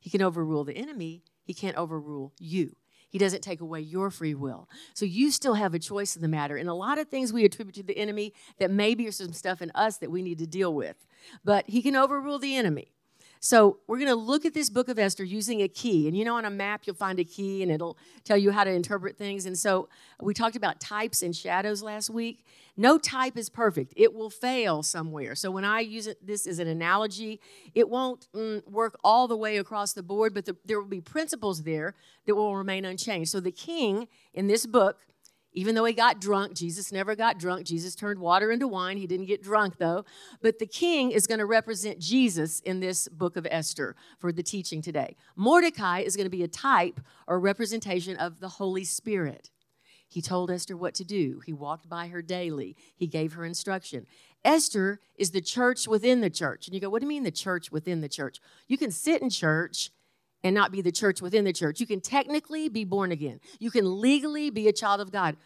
He 0.00 0.08
can 0.08 0.22
overrule 0.22 0.64
the 0.64 0.74
enemy, 0.74 1.22
He 1.44 1.52
can't 1.52 1.76
overrule 1.76 2.32
you. 2.38 2.76
He 3.08 3.18
doesn't 3.18 3.42
take 3.42 3.60
away 3.60 3.80
your 3.80 4.10
free 4.10 4.34
will. 4.34 4.68
So 4.94 5.04
you 5.04 5.30
still 5.30 5.54
have 5.54 5.74
a 5.74 5.78
choice 5.78 6.14
in 6.14 6.22
the 6.22 6.28
matter. 6.28 6.56
And 6.56 6.68
a 6.68 6.74
lot 6.74 6.98
of 6.98 7.08
things 7.08 7.32
we 7.32 7.44
attribute 7.44 7.74
to 7.76 7.82
the 7.82 7.96
enemy 7.96 8.34
that 8.58 8.70
maybe 8.70 9.06
are 9.06 9.12
some 9.12 9.32
stuff 9.32 9.62
in 9.62 9.70
us 9.74 9.98
that 9.98 10.10
we 10.10 10.22
need 10.22 10.38
to 10.38 10.46
deal 10.46 10.74
with. 10.74 11.06
But 11.44 11.68
he 11.68 11.82
can 11.82 11.96
overrule 11.96 12.38
the 12.38 12.56
enemy. 12.56 12.92
So 13.40 13.78
we're 13.86 13.98
going 13.98 14.08
to 14.08 14.14
look 14.14 14.44
at 14.44 14.54
this 14.54 14.70
book 14.70 14.88
of 14.88 14.98
Esther 14.98 15.24
using 15.24 15.62
a 15.62 15.68
key. 15.68 16.08
And 16.08 16.16
you 16.16 16.24
know, 16.24 16.36
on 16.36 16.44
a 16.44 16.50
map, 16.50 16.82
you'll 16.84 16.96
find 16.96 17.18
a 17.18 17.24
key 17.24 17.62
and 17.62 17.70
it'll 17.70 17.98
tell 18.24 18.36
you 18.36 18.50
how 18.50 18.64
to 18.64 18.70
interpret 18.70 19.16
things. 19.16 19.46
And 19.46 19.56
so 19.56 19.88
we 20.20 20.34
talked 20.34 20.56
about 20.56 20.80
types 20.80 21.22
and 21.22 21.34
shadows 21.34 21.82
last 21.82 22.10
week. 22.10 22.44
No 22.76 22.96
type 22.96 23.36
is 23.36 23.48
perfect, 23.48 23.92
it 23.96 24.14
will 24.14 24.30
fail 24.30 24.84
somewhere. 24.84 25.34
So 25.34 25.50
when 25.50 25.64
I 25.64 25.80
use 25.80 26.06
it, 26.06 26.24
this 26.24 26.46
as 26.46 26.60
an 26.60 26.68
analogy, 26.68 27.40
it 27.74 27.88
won't 27.88 28.28
mm, 28.32 28.64
work 28.70 28.96
all 29.02 29.26
the 29.26 29.36
way 29.36 29.56
across 29.56 29.94
the 29.94 30.02
board, 30.02 30.32
but 30.32 30.44
the, 30.44 30.56
there 30.64 30.80
will 30.80 30.86
be 30.86 31.00
principles 31.00 31.64
there 31.64 31.96
that 32.26 32.36
will 32.36 32.54
remain 32.54 32.84
unchanged. 32.84 33.32
So 33.32 33.40
the 33.40 33.50
king 33.50 34.06
in 34.32 34.46
this 34.46 34.64
book 34.64 34.98
even 35.52 35.74
though 35.74 35.84
he 35.84 35.94
got 35.94 36.20
drunk, 36.20 36.54
Jesus 36.54 36.92
never 36.92 37.16
got 37.16 37.38
drunk. 37.38 37.66
Jesus 37.66 37.94
turned 37.94 38.20
water 38.20 38.50
into 38.52 38.68
wine. 38.68 38.96
He 38.96 39.06
didn't 39.06 39.26
get 39.26 39.42
drunk, 39.42 39.78
though. 39.78 40.04
But 40.42 40.58
the 40.58 40.66
king 40.66 41.10
is 41.10 41.26
going 41.26 41.38
to 41.38 41.46
represent 41.46 41.98
Jesus 41.98 42.60
in 42.60 42.80
this 42.80 43.08
book 43.08 43.36
of 43.36 43.46
Esther 43.50 43.96
for 44.18 44.30
the 44.30 44.42
teaching 44.42 44.82
today. 44.82 45.16
Mordecai 45.36 46.00
is 46.00 46.16
going 46.16 46.26
to 46.26 46.30
be 46.30 46.42
a 46.42 46.48
type 46.48 47.00
or 47.26 47.40
representation 47.40 48.16
of 48.16 48.40
the 48.40 48.48
Holy 48.48 48.84
Spirit. 48.84 49.50
He 50.10 50.22
told 50.22 50.50
Esther 50.50 50.76
what 50.76 50.94
to 50.94 51.04
do, 51.04 51.42
he 51.44 51.52
walked 51.52 51.88
by 51.88 52.08
her 52.08 52.22
daily, 52.22 52.76
he 52.96 53.06
gave 53.06 53.34
her 53.34 53.44
instruction. 53.44 54.06
Esther 54.44 55.00
is 55.16 55.32
the 55.32 55.40
church 55.40 55.86
within 55.86 56.20
the 56.20 56.30
church. 56.30 56.66
And 56.66 56.74
you 56.74 56.80
go, 56.80 56.88
what 56.88 57.00
do 57.00 57.04
you 57.04 57.10
mean 57.10 57.24
the 57.24 57.30
church 57.30 57.70
within 57.70 58.00
the 58.00 58.08
church? 58.08 58.40
You 58.68 58.78
can 58.78 58.90
sit 58.90 59.20
in 59.20 59.28
church 59.28 59.90
and 60.44 60.54
not 60.54 60.72
be 60.72 60.80
the 60.80 60.92
church 60.92 61.20
within 61.20 61.44
the 61.44 61.52
church. 61.52 61.80
You 61.80 61.86
can 61.86 62.00
technically 62.00 62.68
be 62.68 62.84
born 62.84 63.12
again, 63.12 63.40
you 63.58 63.70
can 63.70 64.00
legally 64.00 64.50
be 64.50 64.68
a 64.68 64.72
child 64.72 65.00
of 65.00 65.12
God, 65.12 65.36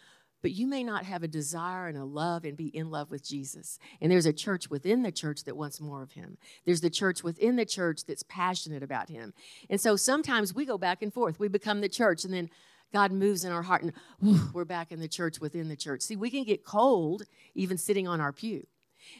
but 0.41 0.51
you 0.51 0.67
may 0.67 0.83
not 0.83 1.05
have 1.05 1.23
a 1.23 1.27
desire 1.27 1.87
and 1.87 1.97
a 1.97 2.03
love 2.03 2.43
and 2.43 2.57
be 2.57 2.67
in 2.67 2.91
love 2.91 3.09
with 3.09 3.25
Jesus. 3.25 3.79
And 4.01 4.11
there's 4.11 4.25
a 4.25 4.33
church 4.33 4.69
within 4.69 5.01
the 5.01 5.11
church 5.11 5.45
that 5.45 5.55
wants 5.55 5.79
more 5.79 6.03
of 6.03 6.11
Him. 6.11 6.37
There's 6.65 6.81
the 6.81 6.89
church 6.89 7.23
within 7.23 7.55
the 7.55 7.65
church 7.65 8.05
that's 8.05 8.23
passionate 8.23 8.83
about 8.83 9.09
Him. 9.09 9.33
And 9.69 9.79
so 9.79 9.95
sometimes 9.95 10.53
we 10.53 10.65
go 10.65 10.77
back 10.77 11.01
and 11.01 11.13
forth. 11.13 11.39
We 11.39 11.47
become 11.47 11.79
the 11.79 11.89
church, 11.89 12.25
and 12.25 12.33
then 12.33 12.49
God 12.91 13.11
moves 13.11 13.45
in 13.45 13.53
our 13.53 13.63
heart, 13.63 13.83
and 13.83 13.93
we're 14.53 14.65
back 14.65 14.91
in 14.91 14.99
the 14.99 15.07
church 15.07 15.39
within 15.39 15.69
the 15.69 15.77
church. 15.77 16.01
See, 16.01 16.17
we 16.17 16.29
can 16.29 16.43
get 16.43 16.65
cold 16.65 17.23
even 17.55 17.77
sitting 17.77 18.07
on 18.07 18.19
our 18.19 18.33
pew. 18.33 18.67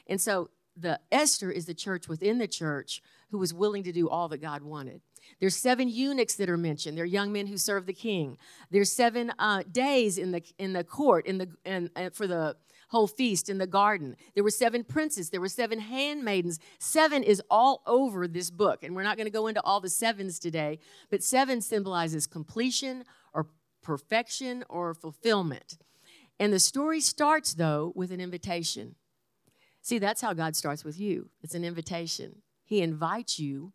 And 0.07 0.19
so 0.19 0.49
the 0.75 0.99
Esther 1.11 1.51
is 1.51 1.65
the 1.65 1.73
church 1.73 2.07
within 2.07 2.37
the 2.37 2.47
church 2.47 3.01
who 3.31 3.37
was 3.37 3.53
willing 3.53 3.83
to 3.83 3.91
do 3.91 4.09
all 4.09 4.27
that 4.29 4.41
God 4.41 4.61
wanted. 4.61 5.01
There's 5.39 5.55
seven 5.55 5.89
eunuchs 5.89 6.35
that 6.35 6.49
are 6.49 6.57
mentioned. 6.57 6.97
They're 6.97 7.05
young 7.05 7.31
men 7.31 7.47
who 7.47 7.57
serve 7.57 7.85
the 7.85 7.93
king. 7.93 8.37
There's 8.71 8.91
seven 8.91 9.31
uh, 9.39 9.63
days 9.71 10.17
in 10.17 10.31
the 10.31 10.43
in 10.57 10.73
the 10.73 10.83
court 10.83 11.25
in 11.25 11.37
the 11.37 11.49
in, 11.65 11.89
uh, 11.95 12.09
for 12.11 12.27
the 12.27 12.55
whole 12.89 13.07
feast 13.07 13.49
in 13.49 13.57
the 13.57 13.67
garden. 13.67 14.15
There 14.35 14.43
were 14.43 14.51
seven 14.51 14.83
princes. 14.83 15.31
There 15.31 15.41
were 15.41 15.49
seven 15.49 15.79
handmaidens. 15.79 16.59
Seven 16.79 17.23
is 17.23 17.41
all 17.49 17.81
over 17.87 18.27
this 18.27 18.51
book, 18.51 18.83
and 18.83 18.95
we're 18.95 19.03
not 19.03 19.17
going 19.17 19.25
to 19.25 19.31
go 19.31 19.47
into 19.47 19.61
all 19.63 19.81
the 19.81 19.89
sevens 19.89 20.39
today. 20.39 20.79
But 21.09 21.23
seven 21.23 21.59
symbolizes 21.59 22.27
completion 22.27 23.03
or 23.33 23.47
perfection 23.81 24.63
or 24.69 24.93
fulfillment. 24.93 25.77
And 26.39 26.53
the 26.53 26.59
story 26.59 27.01
starts 27.01 27.55
though 27.55 27.91
with 27.95 28.11
an 28.11 28.21
invitation. 28.21 28.95
See, 29.81 29.99
that's 29.99 30.21
how 30.21 30.33
God 30.33 30.55
starts 30.55 30.85
with 30.85 30.99
you. 30.99 31.29
It's 31.41 31.55
an 31.55 31.65
invitation. 31.65 32.41
He 32.63 32.81
invites 32.81 33.37
you 33.39 33.73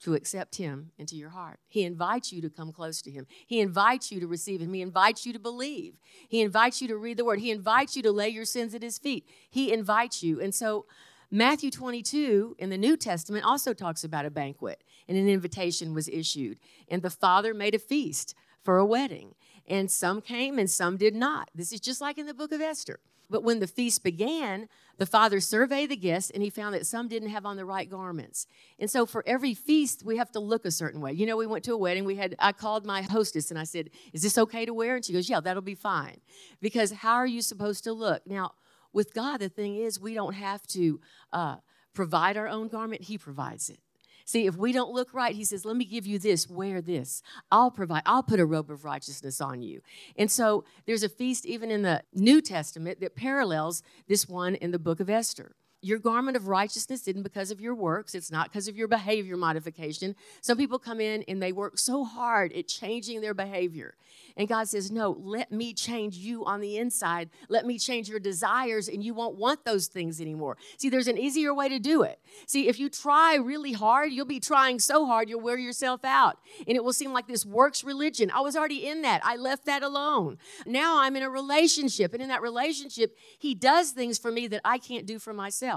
to 0.00 0.14
accept 0.14 0.56
Him 0.56 0.90
into 0.98 1.16
your 1.16 1.30
heart. 1.30 1.58
He 1.68 1.84
invites 1.84 2.32
you 2.32 2.40
to 2.42 2.50
come 2.50 2.72
close 2.72 3.00
to 3.02 3.10
Him. 3.10 3.26
He 3.46 3.60
invites 3.60 4.12
you 4.12 4.20
to 4.20 4.26
receive 4.26 4.60
Him. 4.60 4.72
He 4.72 4.82
invites 4.82 5.26
you 5.26 5.32
to 5.32 5.38
believe. 5.38 5.94
He 6.28 6.40
invites 6.40 6.82
you 6.82 6.88
to 6.88 6.96
read 6.96 7.16
the 7.16 7.24
Word. 7.24 7.40
He 7.40 7.50
invites 7.50 7.96
you 7.96 8.02
to 8.02 8.12
lay 8.12 8.28
your 8.28 8.44
sins 8.44 8.74
at 8.74 8.82
His 8.82 8.98
feet. 8.98 9.26
He 9.50 9.72
invites 9.72 10.22
you. 10.22 10.40
And 10.40 10.54
so, 10.54 10.86
Matthew 11.30 11.72
22 11.72 12.54
in 12.58 12.70
the 12.70 12.78
New 12.78 12.96
Testament 12.96 13.44
also 13.44 13.74
talks 13.74 14.04
about 14.04 14.26
a 14.26 14.30
banquet, 14.30 14.84
and 15.08 15.18
an 15.18 15.28
invitation 15.28 15.92
was 15.92 16.08
issued. 16.08 16.60
And 16.88 17.02
the 17.02 17.10
Father 17.10 17.52
made 17.52 17.74
a 17.74 17.80
feast 17.80 18.34
for 18.62 18.78
a 18.78 18.86
wedding. 18.86 19.34
And 19.68 19.90
some 19.90 20.20
came 20.20 20.58
and 20.58 20.70
some 20.70 20.96
did 20.96 21.14
not. 21.14 21.50
This 21.54 21.72
is 21.72 21.80
just 21.80 22.00
like 22.00 22.18
in 22.18 22.26
the 22.26 22.34
book 22.34 22.52
of 22.52 22.60
Esther. 22.60 23.00
But 23.28 23.42
when 23.42 23.60
the 23.60 23.66
feast 23.66 24.04
began, 24.04 24.68
the 24.98 25.06
father 25.06 25.40
surveyed 25.40 25.90
the 25.90 25.96
guests 25.96 26.30
and 26.30 26.42
he 26.42 26.50
found 26.50 26.74
that 26.74 26.86
some 26.86 27.08
didn't 27.08 27.30
have 27.30 27.44
on 27.44 27.56
the 27.56 27.64
right 27.64 27.88
garments. 27.88 28.46
And 28.78 28.90
so 28.90 29.04
for 29.04 29.22
every 29.26 29.54
feast, 29.54 30.04
we 30.04 30.16
have 30.16 30.30
to 30.32 30.40
look 30.40 30.64
a 30.64 30.70
certain 30.70 31.00
way. 31.00 31.12
You 31.12 31.26
know, 31.26 31.36
we 31.36 31.46
went 31.46 31.64
to 31.64 31.72
a 31.72 31.78
wedding, 31.78 32.04
we 32.04 32.16
had 32.16 32.34
I 32.38 32.52
called 32.52 32.86
my 32.86 33.02
hostess 33.02 33.50
and 33.50 33.58
I 33.58 33.64
said, 33.64 33.90
"Is 34.12 34.22
this 34.22 34.38
okay 34.38 34.64
to 34.64 34.74
wear?" 34.74 34.96
And 34.96 35.04
she 35.04 35.12
goes, 35.12 35.28
"Yeah, 35.28 35.40
that'll 35.40 35.62
be 35.62 35.74
fine." 35.74 36.20
Because 36.60 36.92
how 36.92 37.14
are 37.14 37.26
you 37.26 37.42
supposed 37.42 37.84
to 37.84 37.92
look? 37.92 38.26
Now, 38.26 38.52
with 38.92 39.12
God, 39.12 39.38
the 39.38 39.48
thing 39.48 39.76
is, 39.76 40.00
we 40.00 40.14
don't 40.14 40.34
have 40.34 40.66
to 40.68 41.00
uh, 41.32 41.56
provide 41.92 42.36
our 42.36 42.48
own 42.48 42.68
garment, 42.68 43.02
He 43.02 43.18
provides 43.18 43.68
it. 43.68 43.80
See, 44.26 44.46
if 44.46 44.56
we 44.56 44.72
don't 44.72 44.92
look 44.92 45.14
right, 45.14 45.36
he 45.36 45.44
says, 45.44 45.64
Let 45.64 45.76
me 45.76 45.84
give 45.84 46.04
you 46.04 46.18
this, 46.18 46.50
wear 46.50 46.82
this. 46.82 47.22
I'll 47.50 47.70
provide, 47.70 48.02
I'll 48.04 48.24
put 48.24 48.40
a 48.40 48.44
robe 48.44 48.70
of 48.70 48.84
righteousness 48.84 49.40
on 49.40 49.62
you. 49.62 49.80
And 50.16 50.30
so 50.30 50.64
there's 50.84 51.04
a 51.04 51.08
feast 51.08 51.46
even 51.46 51.70
in 51.70 51.82
the 51.82 52.02
New 52.12 52.42
Testament 52.42 53.00
that 53.00 53.14
parallels 53.14 53.84
this 54.08 54.28
one 54.28 54.56
in 54.56 54.72
the 54.72 54.80
book 54.80 54.98
of 54.98 55.08
Esther. 55.08 55.54
Your 55.86 56.00
garment 56.00 56.36
of 56.36 56.48
righteousness 56.48 57.06
isn't 57.06 57.22
because 57.22 57.52
of 57.52 57.60
your 57.60 57.72
works, 57.72 58.16
it's 58.16 58.32
not 58.32 58.50
because 58.50 58.66
of 58.66 58.76
your 58.76 58.88
behavior 58.88 59.36
modification. 59.36 60.16
Some 60.40 60.58
people 60.58 60.80
come 60.80 61.00
in 61.00 61.22
and 61.28 61.40
they 61.40 61.52
work 61.52 61.78
so 61.78 62.02
hard 62.02 62.52
at 62.54 62.66
changing 62.66 63.20
their 63.20 63.34
behavior. 63.34 63.94
And 64.36 64.48
God 64.48 64.68
says, 64.68 64.90
No, 64.90 65.16
let 65.22 65.52
me 65.52 65.72
change 65.72 66.16
you 66.16 66.44
on 66.44 66.60
the 66.60 66.76
inside. 66.76 67.30
Let 67.48 67.66
me 67.66 67.78
change 67.78 68.08
your 68.08 68.18
desires, 68.18 68.88
and 68.88 69.02
you 69.04 69.14
won't 69.14 69.36
want 69.36 69.64
those 69.64 69.86
things 69.86 70.20
anymore. 70.20 70.56
See, 70.76 70.88
there's 70.88 71.06
an 71.06 71.18
easier 71.18 71.54
way 71.54 71.68
to 71.68 71.78
do 71.78 72.02
it. 72.02 72.18
See, 72.46 72.66
if 72.66 72.80
you 72.80 72.88
try 72.88 73.36
really 73.36 73.72
hard, 73.72 74.12
you'll 74.12 74.26
be 74.26 74.40
trying 74.40 74.80
so 74.80 75.06
hard, 75.06 75.28
you'll 75.28 75.40
wear 75.40 75.56
yourself 75.56 76.04
out. 76.04 76.38
And 76.66 76.76
it 76.76 76.82
will 76.82 76.92
seem 76.92 77.12
like 77.12 77.28
this 77.28 77.46
works 77.46 77.84
religion. 77.84 78.32
I 78.34 78.40
was 78.40 78.56
already 78.56 78.88
in 78.88 79.02
that, 79.02 79.20
I 79.24 79.36
left 79.36 79.66
that 79.66 79.84
alone. 79.84 80.38
Now 80.66 81.00
I'm 81.00 81.14
in 81.14 81.22
a 81.22 81.30
relationship, 81.30 82.12
and 82.12 82.20
in 82.20 82.28
that 82.28 82.42
relationship, 82.42 83.16
He 83.38 83.54
does 83.54 83.92
things 83.92 84.18
for 84.18 84.32
me 84.32 84.48
that 84.48 84.62
I 84.64 84.78
can't 84.78 85.06
do 85.06 85.20
for 85.20 85.32
myself. 85.32 85.75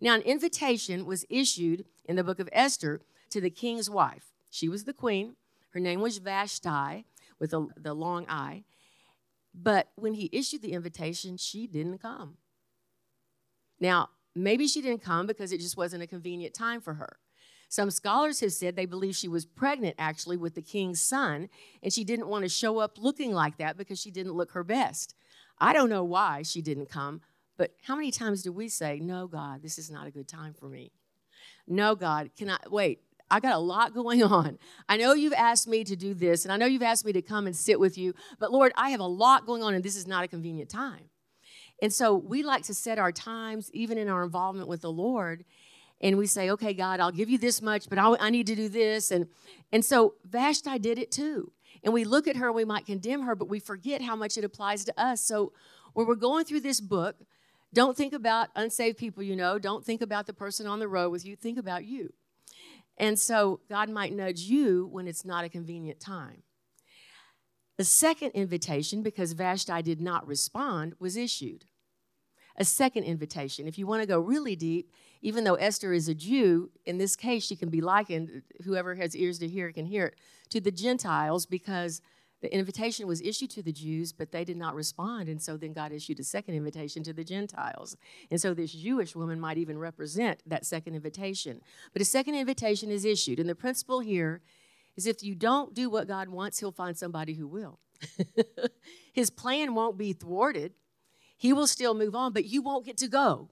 Now, 0.00 0.14
an 0.14 0.22
invitation 0.22 1.06
was 1.06 1.24
issued 1.28 1.84
in 2.04 2.16
the 2.16 2.24
book 2.24 2.38
of 2.38 2.48
Esther 2.52 3.00
to 3.30 3.40
the 3.40 3.50
king's 3.50 3.88
wife. 3.90 4.32
She 4.50 4.68
was 4.68 4.84
the 4.84 4.92
queen. 4.92 5.36
Her 5.70 5.80
name 5.80 6.00
was 6.00 6.18
Vashti 6.18 7.04
with 7.38 7.52
a, 7.52 7.66
the 7.76 7.94
long 7.94 8.26
I. 8.28 8.64
But 9.54 9.88
when 9.96 10.14
he 10.14 10.28
issued 10.32 10.62
the 10.62 10.72
invitation, 10.72 11.36
she 11.36 11.66
didn't 11.66 11.98
come. 11.98 12.36
Now, 13.80 14.10
maybe 14.34 14.66
she 14.66 14.82
didn't 14.82 15.02
come 15.02 15.26
because 15.26 15.52
it 15.52 15.60
just 15.60 15.76
wasn't 15.76 16.02
a 16.02 16.06
convenient 16.06 16.54
time 16.54 16.80
for 16.80 16.94
her. 16.94 17.18
Some 17.68 17.90
scholars 17.90 18.40
have 18.40 18.52
said 18.52 18.76
they 18.76 18.86
believe 18.86 19.16
she 19.16 19.28
was 19.28 19.44
pregnant 19.44 19.96
actually 19.98 20.36
with 20.36 20.54
the 20.54 20.62
king's 20.62 21.00
son, 21.00 21.48
and 21.82 21.92
she 21.92 22.04
didn't 22.04 22.28
want 22.28 22.44
to 22.44 22.48
show 22.48 22.78
up 22.78 22.96
looking 22.96 23.32
like 23.32 23.58
that 23.58 23.76
because 23.76 24.00
she 24.00 24.10
didn't 24.10 24.34
look 24.34 24.52
her 24.52 24.62
best. 24.62 25.14
I 25.58 25.72
don't 25.72 25.90
know 25.90 26.04
why 26.04 26.42
she 26.42 26.62
didn't 26.62 26.90
come, 26.90 27.22
but 27.56 27.72
how 27.82 27.96
many 27.96 28.10
times 28.10 28.42
do 28.42 28.52
we 28.52 28.68
say, 28.68 29.00
No, 29.00 29.26
God, 29.26 29.62
this 29.62 29.78
is 29.78 29.90
not 29.90 30.06
a 30.06 30.10
good 30.10 30.28
time 30.28 30.54
for 30.54 30.68
me? 30.68 30.92
No, 31.66 31.94
God, 31.94 32.30
can 32.36 32.50
I 32.50 32.58
wait? 32.70 33.00
I 33.30 33.40
got 33.40 33.54
a 33.54 33.58
lot 33.58 33.94
going 34.00 34.22
on. 34.22 34.58
I 34.88 34.96
know 34.96 35.14
you've 35.14 35.32
asked 35.32 35.68
me 35.68 35.84
to 35.84 35.96
do 35.96 36.14
this, 36.14 36.44
and 36.44 36.52
I 36.52 36.56
know 36.56 36.66
you've 36.66 36.82
asked 36.82 37.04
me 37.04 37.12
to 37.12 37.22
come 37.22 37.46
and 37.46 37.56
sit 37.56 37.80
with 37.80 37.98
you, 37.98 38.14
but 38.38 38.52
Lord, 38.52 38.72
I 38.76 38.90
have 38.90 39.00
a 39.00 39.06
lot 39.06 39.46
going 39.46 39.62
on, 39.62 39.74
and 39.74 39.84
this 39.84 39.96
is 39.96 40.06
not 40.06 40.24
a 40.24 40.28
convenient 40.28 40.70
time. 40.70 41.10
And 41.82 41.92
so 41.92 42.14
we 42.14 42.42
like 42.42 42.62
to 42.64 42.74
set 42.74 42.98
our 42.98 43.12
times, 43.12 43.70
even 43.72 43.98
in 43.98 44.08
our 44.08 44.24
involvement 44.24 44.68
with 44.68 44.80
the 44.80 44.90
Lord, 44.90 45.44
and 46.00 46.18
we 46.18 46.26
say, 46.26 46.50
okay, 46.50 46.74
God, 46.74 47.00
I'll 47.00 47.12
give 47.12 47.30
you 47.30 47.38
this 47.38 47.62
much, 47.62 47.88
but 47.88 47.98
I, 47.98 48.14
I 48.20 48.30
need 48.30 48.46
to 48.48 48.54
do 48.54 48.68
this. 48.68 49.10
And, 49.10 49.28
and 49.72 49.84
so 49.84 50.14
Vashti 50.24 50.78
did 50.78 50.98
it 50.98 51.10
too. 51.10 51.52
And 51.82 51.94
we 51.94 52.04
look 52.04 52.28
at 52.28 52.36
her, 52.36 52.52
we 52.52 52.64
might 52.64 52.84
condemn 52.84 53.22
her, 53.22 53.34
but 53.34 53.48
we 53.48 53.60
forget 53.60 54.02
how 54.02 54.16
much 54.16 54.36
it 54.36 54.44
applies 54.44 54.84
to 54.84 55.00
us. 55.00 55.22
So 55.22 55.52
when 55.94 56.06
we're 56.06 56.14
going 56.14 56.44
through 56.44 56.60
this 56.60 56.80
book, 56.80 57.16
don't 57.74 57.96
think 57.96 58.12
about 58.12 58.48
unsaved 58.54 58.98
people 58.98 59.22
you 59.22 59.36
know. 59.36 59.58
Don't 59.58 59.84
think 59.84 60.00
about 60.00 60.26
the 60.26 60.32
person 60.32 60.66
on 60.66 60.78
the 60.78 60.88
road 60.88 61.10
with 61.10 61.24
you. 61.24 61.36
Think 61.36 61.58
about 61.58 61.84
you. 61.84 62.12
And 62.98 63.18
so 63.18 63.60
God 63.68 63.90
might 63.90 64.14
nudge 64.14 64.40
you 64.40 64.88
when 64.90 65.06
it's 65.06 65.24
not 65.24 65.44
a 65.44 65.48
convenient 65.48 66.00
time. 66.00 66.42
The 67.76 67.84
second 67.84 68.30
invitation, 68.30 69.02
because 69.02 69.32
Vashti 69.32 69.82
did 69.82 70.00
not 70.00 70.26
respond, 70.26 70.94
was 70.98 71.16
issued. 71.16 71.66
A 72.56 72.64
second 72.64 73.04
invitation. 73.04 73.68
If 73.68 73.78
you 73.78 73.86
want 73.86 74.00
to 74.00 74.08
go 74.08 74.18
really 74.18 74.56
deep, 74.56 74.90
even 75.20 75.44
though 75.44 75.56
Esther 75.56 75.92
is 75.92 76.08
a 76.08 76.14
Jew, 76.14 76.70
in 76.86 76.96
this 76.96 77.16
case, 77.16 77.44
she 77.44 77.56
can 77.56 77.68
be 77.68 77.82
likened, 77.82 78.42
whoever 78.64 78.94
has 78.94 79.14
ears 79.14 79.38
to 79.40 79.48
hear 79.48 79.70
can 79.72 79.84
hear 79.84 80.06
it, 80.06 80.14
to 80.50 80.60
the 80.60 80.70
Gentiles 80.70 81.44
because 81.44 82.00
the 82.42 82.54
invitation 82.54 83.06
was 83.06 83.22
issued 83.22 83.50
to 83.50 83.62
the 83.62 83.72
Jews, 83.72 84.12
but 84.12 84.30
they 84.30 84.44
did 84.44 84.56
not 84.56 84.74
respond. 84.74 85.28
And 85.28 85.40
so 85.40 85.56
then 85.56 85.72
God 85.72 85.92
issued 85.92 86.20
a 86.20 86.24
second 86.24 86.54
invitation 86.54 87.02
to 87.04 87.12
the 87.12 87.24
Gentiles. 87.24 87.96
And 88.30 88.40
so 88.40 88.52
this 88.52 88.72
Jewish 88.72 89.16
woman 89.16 89.40
might 89.40 89.58
even 89.58 89.78
represent 89.78 90.42
that 90.46 90.66
second 90.66 90.94
invitation. 90.94 91.62
But 91.92 92.02
a 92.02 92.06
second 92.06 92.34
invitation 92.34 92.90
is 92.90 93.04
issued. 93.04 93.40
And 93.40 93.48
the 93.48 93.54
principle 93.54 94.00
here 94.00 94.42
is 94.96 95.06
if 95.06 95.22
you 95.22 95.34
don't 95.34 95.74
do 95.74 95.88
what 95.88 96.08
God 96.08 96.28
wants, 96.28 96.58
He'll 96.58 96.72
find 96.72 96.96
somebody 96.96 97.34
who 97.34 97.46
will. 97.46 97.80
His 99.12 99.30
plan 99.30 99.74
won't 99.74 99.96
be 99.96 100.12
thwarted, 100.12 100.72
He 101.36 101.52
will 101.52 101.66
still 101.66 101.94
move 101.94 102.14
on, 102.14 102.32
but 102.32 102.44
you 102.44 102.60
won't 102.60 102.84
get 102.84 102.98
to 102.98 103.08
go. 103.08 103.50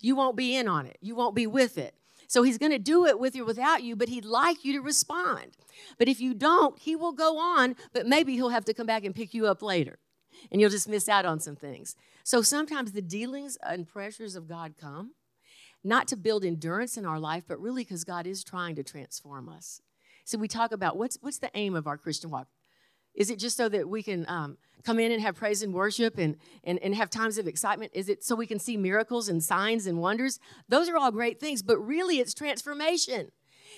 You 0.00 0.16
won't 0.16 0.36
be 0.36 0.56
in 0.56 0.66
on 0.66 0.86
it, 0.86 0.98
you 1.00 1.14
won't 1.14 1.36
be 1.36 1.46
with 1.46 1.78
it. 1.78 1.94
So 2.34 2.42
he's 2.42 2.58
going 2.58 2.72
to 2.72 2.80
do 2.80 3.06
it 3.06 3.20
with 3.20 3.36
you 3.36 3.44
or 3.44 3.46
without 3.46 3.84
you, 3.84 3.94
but 3.94 4.08
he'd 4.08 4.24
like 4.24 4.64
you 4.64 4.72
to 4.72 4.80
respond. 4.80 5.52
But 6.00 6.08
if 6.08 6.20
you 6.20 6.34
don't, 6.34 6.76
he 6.76 6.96
will 6.96 7.12
go 7.12 7.38
on, 7.38 7.76
but 7.92 8.08
maybe 8.08 8.32
he'll 8.32 8.48
have 8.48 8.64
to 8.64 8.74
come 8.74 8.88
back 8.88 9.04
and 9.04 9.14
pick 9.14 9.34
you 9.34 9.46
up 9.46 9.62
later. 9.62 10.00
And 10.50 10.60
you'll 10.60 10.68
just 10.68 10.88
miss 10.88 11.08
out 11.08 11.24
on 11.24 11.38
some 11.38 11.54
things. 11.54 11.94
So 12.24 12.42
sometimes 12.42 12.90
the 12.90 13.02
dealings 13.02 13.56
and 13.62 13.86
pressures 13.86 14.34
of 14.34 14.48
God 14.48 14.74
come, 14.80 15.12
not 15.84 16.08
to 16.08 16.16
build 16.16 16.44
endurance 16.44 16.96
in 16.96 17.06
our 17.06 17.20
life, 17.20 17.44
but 17.46 17.60
really 17.60 17.84
because 17.84 18.02
God 18.02 18.26
is 18.26 18.42
trying 18.42 18.74
to 18.74 18.82
transform 18.82 19.48
us. 19.48 19.80
So 20.24 20.36
we 20.36 20.48
talk 20.48 20.72
about 20.72 20.96
what's, 20.96 21.16
what's 21.20 21.38
the 21.38 21.52
aim 21.54 21.76
of 21.76 21.86
our 21.86 21.96
Christian 21.96 22.30
walk? 22.30 22.48
Is 23.14 23.30
it 23.30 23.38
just 23.38 23.56
so 23.56 23.68
that 23.68 23.88
we 23.88 24.02
can 24.02 24.28
um, 24.28 24.58
come 24.84 24.98
in 24.98 25.12
and 25.12 25.20
have 25.22 25.36
praise 25.36 25.62
and 25.62 25.72
worship 25.72 26.18
and, 26.18 26.36
and, 26.62 26.78
and 26.80 26.94
have 26.94 27.10
times 27.10 27.38
of 27.38 27.46
excitement? 27.46 27.92
Is 27.94 28.08
it 28.08 28.22
so 28.22 28.34
we 28.34 28.46
can 28.46 28.58
see 28.58 28.76
miracles 28.76 29.28
and 29.28 29.42
signs 29.42 29.86
and 29.86 29.98
wonders? 29.98 30.38
Those 30.68 30.88
are 30.88 30.96
all 30.96 31.10
great 31.10 31.40
things, 31.40 31.62
but 31.62 31.78
really 31.78 32.18
it's 32.18 32.34
transformation. 32.34 33.30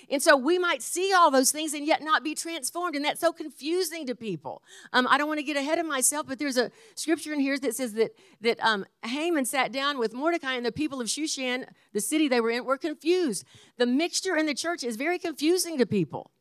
And 0.09 0.21
so 0.21 0.37
we 0.37 0.57
might 0.57 0.81
see 0.81 1.13
all 1.13 1.31
those 1.31 1.51
things 1.51 1.73
and 1.73 1.85
yet 1.85 2.03
not 2.03 2.23
be 2.23 2.35
transformed. 2.35 2.95
And 2.95 3.03
that's 3.03 3.19
so 3.19 3.33
confusing 3.33 4.05
to 4.07 4.15
people. 4.15 4.61
Um, 4.93 5.07
I 5.09 5.17
don't 5.17 5.27
want 5.27 5.39
to 5.39 5.43
get 5.43 5.57
ahead 5.57 5.79
of 5.79 5.85
myself, 5.85 6.27
but 6.27 6.39
there's 6.39 6.57
a 6.57 6.71
scripture 6.95 7.33
in 7.33 7.39
here 7.39 7.57
that 7.59 7.75
says 7.75 7.93
that, 7.93 8.11
that 8.41 8.59
um, 8.61 8.85
Haman 9.03 9.45
sat 9.45 9.71
down 9.71 9.97
with 9.97 10.13
Mordecai 10.13 10.53
and 10.53 10.65
the 10.65 10.71
people 10.71 11.01
of 11.01 11.07
Shushan, 11.07 11.65
the 11.93 12.01
city 12.01 12.27
they 12.27 12.41
were 12.41 12.51
in, 12.51 12.65
were 12.65 12.77
confused. 12.77 13.43
The 13.77 13.85
mixture 13.85 14.35
in 14.35 14.45
the 14.45 14.53
church 14.53 14.83
is 14.83 14.95
very 14.95 15.19
confusing 15.19 15.77
to 15.77 15.85
people. 15.85 16.31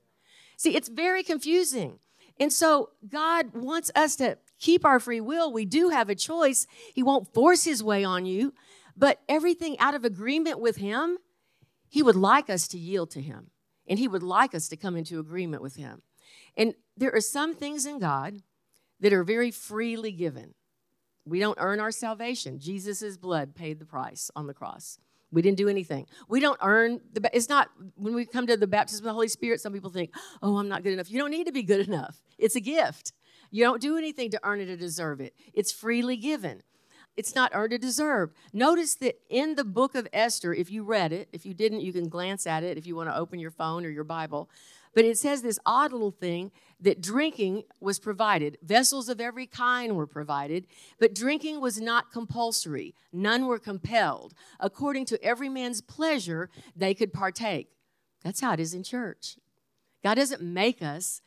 See, 0.57 0.77
it's 0.77 0.89
very 0.89 1.23
confusing. 1.23 1.99
And 2.39 2.53
so 2.53 2.91
God 3.09 3.55
wants 3.55 3.91
us 3.95 4.17
to 4.17 4.39
keep 4.59 4.85
our 4.85 5.01
free 5.01 5.21
will. 5.21 5.53
We 5.53 5.65
do 5.65 5.91
have 5.91 6.09
a 6.09 6.15
choice. 6.15 6.67
He 6.95 7.03
won't 7.03 7.33
force 7.33 7.65
his 7.65 7.83
way 7.83 8.05
on 8.05 8.27
you, 8.27 8.55
but 8.97 9.21
everything 9.29 9.79
out 9.79 9.95
of 9.95 10.05
agreement 10.05 10.61
with 10.61 10.77
him, 10.77 11.19
he 11.89 12.03
would 12.03 12.17
like 12.17 12.51
us 12.51 12.67
to 12.69 12.79
yield 12.79 13.11
to 13.13 13.23
him. 13.23 13.51
And 13.89 13.99
he 13.99 14.09
would 14.09 14.23
like 14.23 14.55
us 14.55 14.69
to 14.69 14.77
come 14.77 14.97
into 14.97 15.21
agreement 15.21 15.63
with 15.63 15.77
him. 15.77 16.03
And 16.57 16.75
there 16.97 17.15
are 17.15 17.21
some 17.21 17.55
things 17.55 17.87
in 17.87 17.99
God 17.99 18.43
that 19.01 19.13
are 19.13 19.23
very 19.23 19.51
freely 19.51 20.11
given. 20.11 20.55
We 21.25 21.39
don't 21.39 21.59
earn 21.61 21.81
our 21.81 21.93
salvation. 21.93 22.59
Jesus' 22.59 23.17
blood 23.17 23.55
paid 23.55 23.79
the 23.79 23.85
price 23.85 24.31
on 24.35 24.47
the 24.47 24.55
cross. 24.55 24.99
We 25.33 25.43
didn't 25.43 25.59
do 25.59 25.69
anything. 25.69 26.07
We 26.29 26.41
don't 26.41 26.59
earn 26.63 27.01
the. 27.13 27.29
It's 27.33 27.49
not 27.49 27.69
when 27.97 28.15
we 28.15 28.25
come 28.25 28.47
to 28.47 28.57
the 28.57 28.67
baptism 28.67 29.05
of 29.05 29.11
the 29.11 29.15
Holy 29.15 29.29
Spirit. 29.29 29.61
Some 29.61 29.73
people 29.73 29.91
think, 29.91 30.15
"Oh, 30.41 30.57
I'm 30.57 30.69
not 30.69 30.85
good 30.85 30.93
enough." 30.93 31.11
You 31.11 31.19
don't 31.19 31.33
need 31.33 31.47
to 31.47 31.53
be 31.53 31.65
good 31.65 31.87
enough. 31.87 32.23
It's 32.39 32.55
a 32.55 32.61
gift. 32.61 33.13
You 33.51 33.65
don't 33.65 33.81
do 33.81 33.97
anything 33.97 34.31
to 34.31 34.41
earn 34.43 34.61
it 34.61 34.69
or 34.69 34.77
deserve 34.77 35.21
it. 35.21 35.35
It's 35.55 35.73
freely 35.73 36.17
given. 36.17 36.63
It's 37.17 37.35
not 37.35 37.53
earned 37.55 37.73
or 37.73 37.79
deserved. 37.79 38.35
Notice 38.53 38.95
that 38.97 39.21
in 39.31 39.55
the 39.55 39.65
book 39.65 39.95
of 39.95 40.07
Esther, 40.13 40.53
if 40.53 40.71
you 40.71 40.85
read 40.85 41.13
it, 41.13 41.29
if 41.33 41.47
you 41.47 41.55
didn't, 41.55 41.81
you 41.81 41.93
can 41.93 42.09
glance 42.09 42.47
at 42.47 42.63
it 42.63 42.77
if 42.77 42.87
you 42.87 42.95
want 42.95 43.09
to 43.09 43.17
open 43.17 43.39
your 43.39 43.51
phone 43.51 43.87
or 43.87 43.89
your 43.89 44.05
Bible. 44.05 44.51
But 44.95 45.05
it 45.05 45.19
says 45.19 45.43
this 45.43 45.59
odd 45.65 45.93
little 45.93 46.11
thing 46.11 46.53
that 46.81 47.01
drinking 47.01 47.65
was 47.81 47.99
provided. 47.99 48.59
Vessels 48.63 49.09
of 49.09 49.21
every 49.21 49.47
kind 49.47 49.97
were 49.97 50.07
provided, 50.07 50.67
but 50.99 51.15
drinking 51.15 51.61
was 51.61 51.81
not 51.81 52.13
compulsory. 52.13 52.95
None 53.13 53.47
were 53.47 53.59
compelled. 53.59 54.35
According 54.61 55.07
to 55.07 55.23
every 55.23 55.49
man's 55.49 55.81
pleasure, 55.81 56.51
they 56.75 56.95
could 56.95 57.13
partake. 57.13 57.69
That's 58.25 58.41
how 58.41 58.53
it 58.53 58.61
is 58.61 58.75
in 58.75 58.83
church. 58.83 59.37
God 60.03 60.15
doesn't 60.15 60.43
make 60.43 60.83
us 60.83 61.21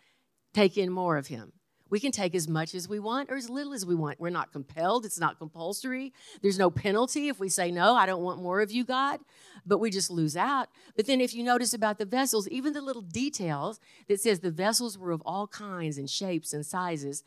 take 0.53 0.77
in 0.77 0.91
more 0.91 1.17
of 1.17 1.27
Him. 1.27 1.53
We 1.89 1.99
can 1.99 2.11
take 2.11 2.35
as 2.35 2.47
much 2.47 2.75
as 2.75 2.87
we 2.87 2.99
want 2.99 3.31
or 3.31 3.35
as 3.35 3.49
little 3.49 3.73
as 3.73 3.85
we 3.85 3.95
want. 3.95 4.19
We're 4.19 4.29
not 4.29 4.51
compelled, 4.51 5.05
it's 5.05 5.19
not 5.19 5.39
compulsory. 5.39 6.13
There's 6.41 6.59
no 6.59 6.69
penalty 6.69 7.29
if 7.29 7.39
we 7.39 7.49
say, 7.49 7.71
No, 7.71 7.95
I 7.95 8.05
don't 8.05 8.23
want 8.23 8.41
more 8.41 8.61
of 8.61 8.71
you, 8.71 8.83
God, 8.83 9.19
but 9.65 9.79
we 9.79 9.89
just 9.89 10.09
lose 10.09 10.37
out. 10.37 10.69
But 10.95 11.07
then 11.07 11.21
if 11.21 11.33
you 11.33 11.43
notice 11.43 11.73
about 11.73 11.97
the 11.97 12.05
vessels, 12.05 12.47
even 12.49 12.73
the 12.73 12.81
little 12.81 13.01
details 13.01 13.79
that 14.07 14.21
says 14.21 14.39
the 14.39 14.51
vessels 14.51 14.97
were 14.97 15.11
of 15.11 15.21
all 15.25 15.47
kinds 15.47 15.97
and 15.97 16.09
shapes 16.09 16.53
and 16.53 16.65
sizes, 16.65 17.23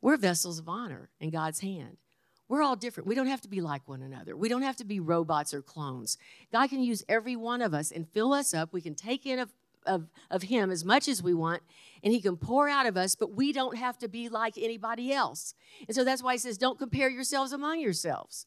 we're 0.00 0.16
vessels 0.16 0.58
of 0.58 0.68
honor 0.68 1.10
in 1.20 1.30
God's 1.30 1.60
hand. 1.60 1.96
We're 2.48 2.62
all 2.62 2.76
different. 2.76 3.06
We 3.06 3.14
don't 3.14 3.28
have 3.28 3.40
to 3.42 3.48
be 3.48 3.62
like 3.62 3.88
one 3.88 4.02
another. 4.02 4.36
We 4.36 4.50
don't 4.50 4.60
have 4.60 4.76
to 4.76 4.84
be 4.84 5.00
robots 5.00 5.54
or 5.54 5.62
clones. 5.62 6.18
God 6.52 6.68
can 6.68 6.82
use 6.82 7.02
every 7.08 7.34
one 7.34 7.62
of 7.62 7.72
us 7.72 7.90
and 7.90 8.06
fill 8.06 8.34
us 8.34 8.52
up. 8.52 8.74
We 8.74 8.82
can 8.82 8.94
take 8.94 9.24
in 9.24 9.38
of, 9.38 9.50
of, 9.86 10.08
of 10.30 10.42
Him 10.44 10.70
as 10.70 10.84
much 10.84 11.08
as 11.08 11.22
we 11.22 11.34
want, 11.34 11.62
and 12.02 12.12
He 12.12 12.20
can 12.20 12.36
pour 12.36 12.68
out 12.68 12.86
of 12.86 12.96
us, 12.96 13.14
but 13.14 13.34
we 13.34 13.52
don't 13.52 13.76
have 13.76 13.98
to 13.98 14.08
be 14.08 14.28
like 14.28 14.58
anybody 14.58 15.12
else. 15.12 15.54
And 15.86 15.94
so 15.94 16.04
that's 16.04 16.22
why 16.22 16.32
He 16.32 16.38
says, 16.38 16.58
don't 16.58 16.78
compare 16.78 17.08
yourselves 17.08 17.52
among 17.52 17.80
yourselves. 17.80 18.46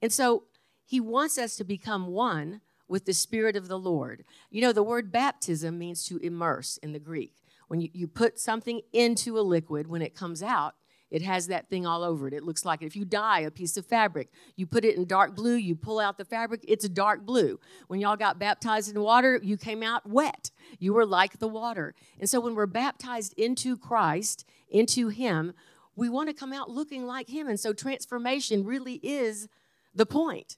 And 0.00 0.12
so 0.12 0.44
He 0.84 1.00
wants 1.00 1.38
us 1.38 1.56
to 1.56 1.64
become 1.64 2.08
one 2.08 2.60
with 2.88 3.04
the 3.04 3.14
Spirit 3.14 3.56
of 3.56 3.68
the 3.68 3.78
Lord. 3.78 4.24
You 4.50 4.62
know, 4.62 4.72
the 4.72 4.82
word 4.82 5.10
baptism 5.10 5.78
means 5.78 6.04
to 6.06 6.18
immerse 6.18 6.76
in 6.78 6.92
the 6.92 6.98
Greek. 6.98 7.34
When 7.68 7.80
you, 7.80 7.88
you 7.92 8.06
put 8.06 8.38
something 8.38 8.80
into 8.92 9.38
a 9.38 9.40
liquid, 9.40 9.88
when 9.88 10.02
it 10.02 10.14
comes 10.14 10.42
out, 10.42 10.74
it 11.10 11.22
has 11.22 11.46
that 11.46 11.68
thing 11.68 11.86
all 11.86 12.02
over 12.02 12.26
it. 12.26 12.34
It 12.34 12.42
looks 12.42 12.64
like 12.64 12.82
if 12.82 12.96
you 12.96 13.04
dye 13.04 13.40
a 13.40 13.50
piece 13.50 13.76
of 13.76 13.86
fabric, 13.86 14.28
you 14.56 14.66
put 14.66 14.84
it 14.84 14.96
in 14.96 15.06
dark 15.06 15.36
blue, 15.36 15.54
you 15.54 15.76
pull 15.76 16.00
out 16.00 16.18
the 16.18 16.24
fabric, 16.24 16.64
it's 16.66 16.84
a 16.84 16.88
dark 16.88 17.24
blue. 17.24 17.60
When 17.86 18.00
y'all 18.00 18.16
got 18.16 18.38
baptized 18.38 18.94
in 18.94 19.00
water, 19.00 19.38
you 19.42 19.56
came 19.56 19.82
out 19.82 20.08
wet. 20.08 20.50
You 20.78 20.94
were 20.94 21.06
like 21.06 21.38
the 21.38 21.48
water. 21.48 21.94
And 22.18 22.28
so 22.28 22.40
when 22.40 22.54
we're 22.54 22.66
baptized 22.66 23.34
into 23.38 23.76
Christ, 23.76 24.44
into 24.68 25.08
Him, 25.08 25.52
we 25.94 26.08
want 26.08 26.28
to 26.28 26.34
come 26.34 26.52
out 26.52 26.70
looking 26.70 27.06
like 27.06 27.28
Him. 27.28 27.46
And 27.48 27.58
so 27.58 27.72
transformation 27.72 28.64
really 28.64 29.00
is 29.02 29.48
the 29.94 30.06
point. 30.06 30.56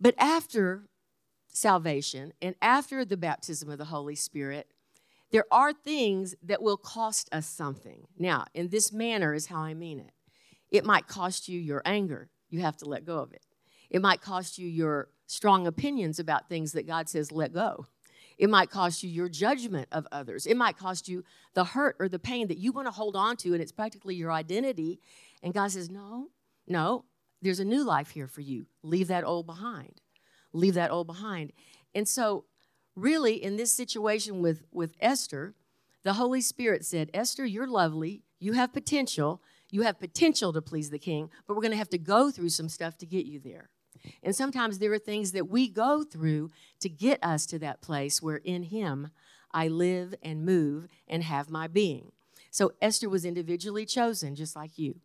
But 0.00 0.14
after 0.18 0.84
salvation 1.48 2.32
and 2.40 2.54
after 2.62 3.04
the 3.04 3.16
baptism 3.16 3.70
of 3.70 3.78
the 3.78 3.86
Holy 3.86 4.14
Spirit, 4.14 4.70
there 5.30 5.46
are 5.50 5.72
things 5.72 6.34
that 6.42 6.62
will 6.62 6.76
cost 6.76 7.28
us 7.32 7.46
something. 7.46 8.06
Now, 8.18 8.46
in 8.54 8.68
this 8.68 8.92
manner 8.92 9.32
is 9.34 9.46
how 9.46 9.60
I 9.60 9.74
mean 9.74 10.00
it. 10.00 10.12
It 10.70 10.84
might 10.84 11.06
cost 11.06 11.48
you 11.48 11.58
your 11.60 11.82
anger. 11.84 12.30
You 12.48 12.60
have 12.60 12.76
to 12.78 12.84
let 12.84 13.04
go 13.04 13.18
of 13.18 13.32
it. 13.32 13.44
It 13.90 14.02
might 14.02 14.20
cost 14.20 14.58
you 14.58 14.68
your 14.68 15.08
strong 15.26 15.66
opinions 15.66 16.18
about 16.18 16.48
things 16.48 16.72
that 16.72 16.86
God 16.86 17.08
says 17.08 17.32
let 17.32 17.52
go. 17.52 17.86
It 18.38 18.48
might 18.48 18.70
cost 18.70 19.02
you 19.02 19.10
your 19.10 19.28
judgment 19.28 19.88
of 19.92 20.06
others. 20.10 20.46
It 20.46 20.56
might 20.56 20.78
cost 20.78 21.08
you 21.08 21.24
the 21.54 21.64
hurt 21.64 21.96
or 22.00 22.08
the 22.08 22.18
pain 22.18 22.48
that 22.48 22.58
you 22.58 22.72
want 22.72 22.86
to 22.86 22.92
hold 22.92 23.14
on 23.14 23.36
to, 23.38 23.52
and 23.52 23.60
it's 23.60 23.72
practically 23.72 24.14
your 24.14 24.32
identity. 24.32 24.98
And 25.42 25.52
God 25.52 25.70
says, 25.70 25.90
No, 25.90 26.28
no, 26.66 27.04
there's 27.42 27.60
a 27.60 27.64
new 27.64 27.84
life 27.84 28.10
here 28.10 28.26
for 28.26 28.40
you. 28.40 28.66
Leave 28.82 29.08
that 29.08 29.24
old 29.24 29.46
behind. 29.46 30.00
Leave 30.52 30.74
that 30.74 30.90
old 30.90 31.06
behind. 31.06 31.52
And 31.94 32.08
so 32.08 32.44
really 32.96 33.42
in 33.42 33.56
this 33.56 33.72
situation 33.72 34.40
with 34.40 34.62
with 34.72 34.94
Esther, 35.00 35.54
the 36.02 36.14
Holy 36.14 36.40
Spirit 36.40 36.84
said, 36.84 37.10
"Esther, 37.12 37.44
you're 37.44 37.66
lovely. 37.66 38.22
You 38.38 38.54
have 38.54 38.72
potential. 38.72 39.42
You 39.70 39.82
have 39.82 40.00
potential 40.00 40.52
to 40.52 40.62
please 40.62 40.90
the 40.90 40.98
king, 40.98 41.30
but 41.46 41.54
we're 41.54 41.62
going 41.62 41.72
to 41.72 41.76
have 41.76 41.90
to 41.90 41.98
go 41.98 42.30
through 42.30 42.48
some 42.48 42.68
stuff 42.68 42.98
to 42.98 43.06
get 43.06 43.26
you 43.26 43.38
there." 43.38 43.70
And 44.22 44.34
sometimes 44.34 44.78
there 44.78 44.92
are 44.92 44.98
things 44.98 45.32
that 45.32 45.48
we 45.48 45.68
go 45.68 46.02
through 46.02 46.50
to 46.80 46.88
get 46.88 47.22
us 47.22 47.46
to 47.46 47.58
that 47.58 47.82
place 47.82 48.22
where 48.22 48.38
in 48.38 48.64
him 48.64 49.10
I 49.52 49.68
live 49.68 50.14
and 50.22 50.44
move 50.44 50.88
and 51.06 51.22
have 51.22 51.50
my 51.50 51.66
being. 51.66 52.12
So 52.50 52.72
Esther 52.80 53.08
was 53.08 53.24
individually 53.24 53.86
chosen 53.86 54.34
just 54.34 54.56
like 54.56 54.78
you. 54.78 55.00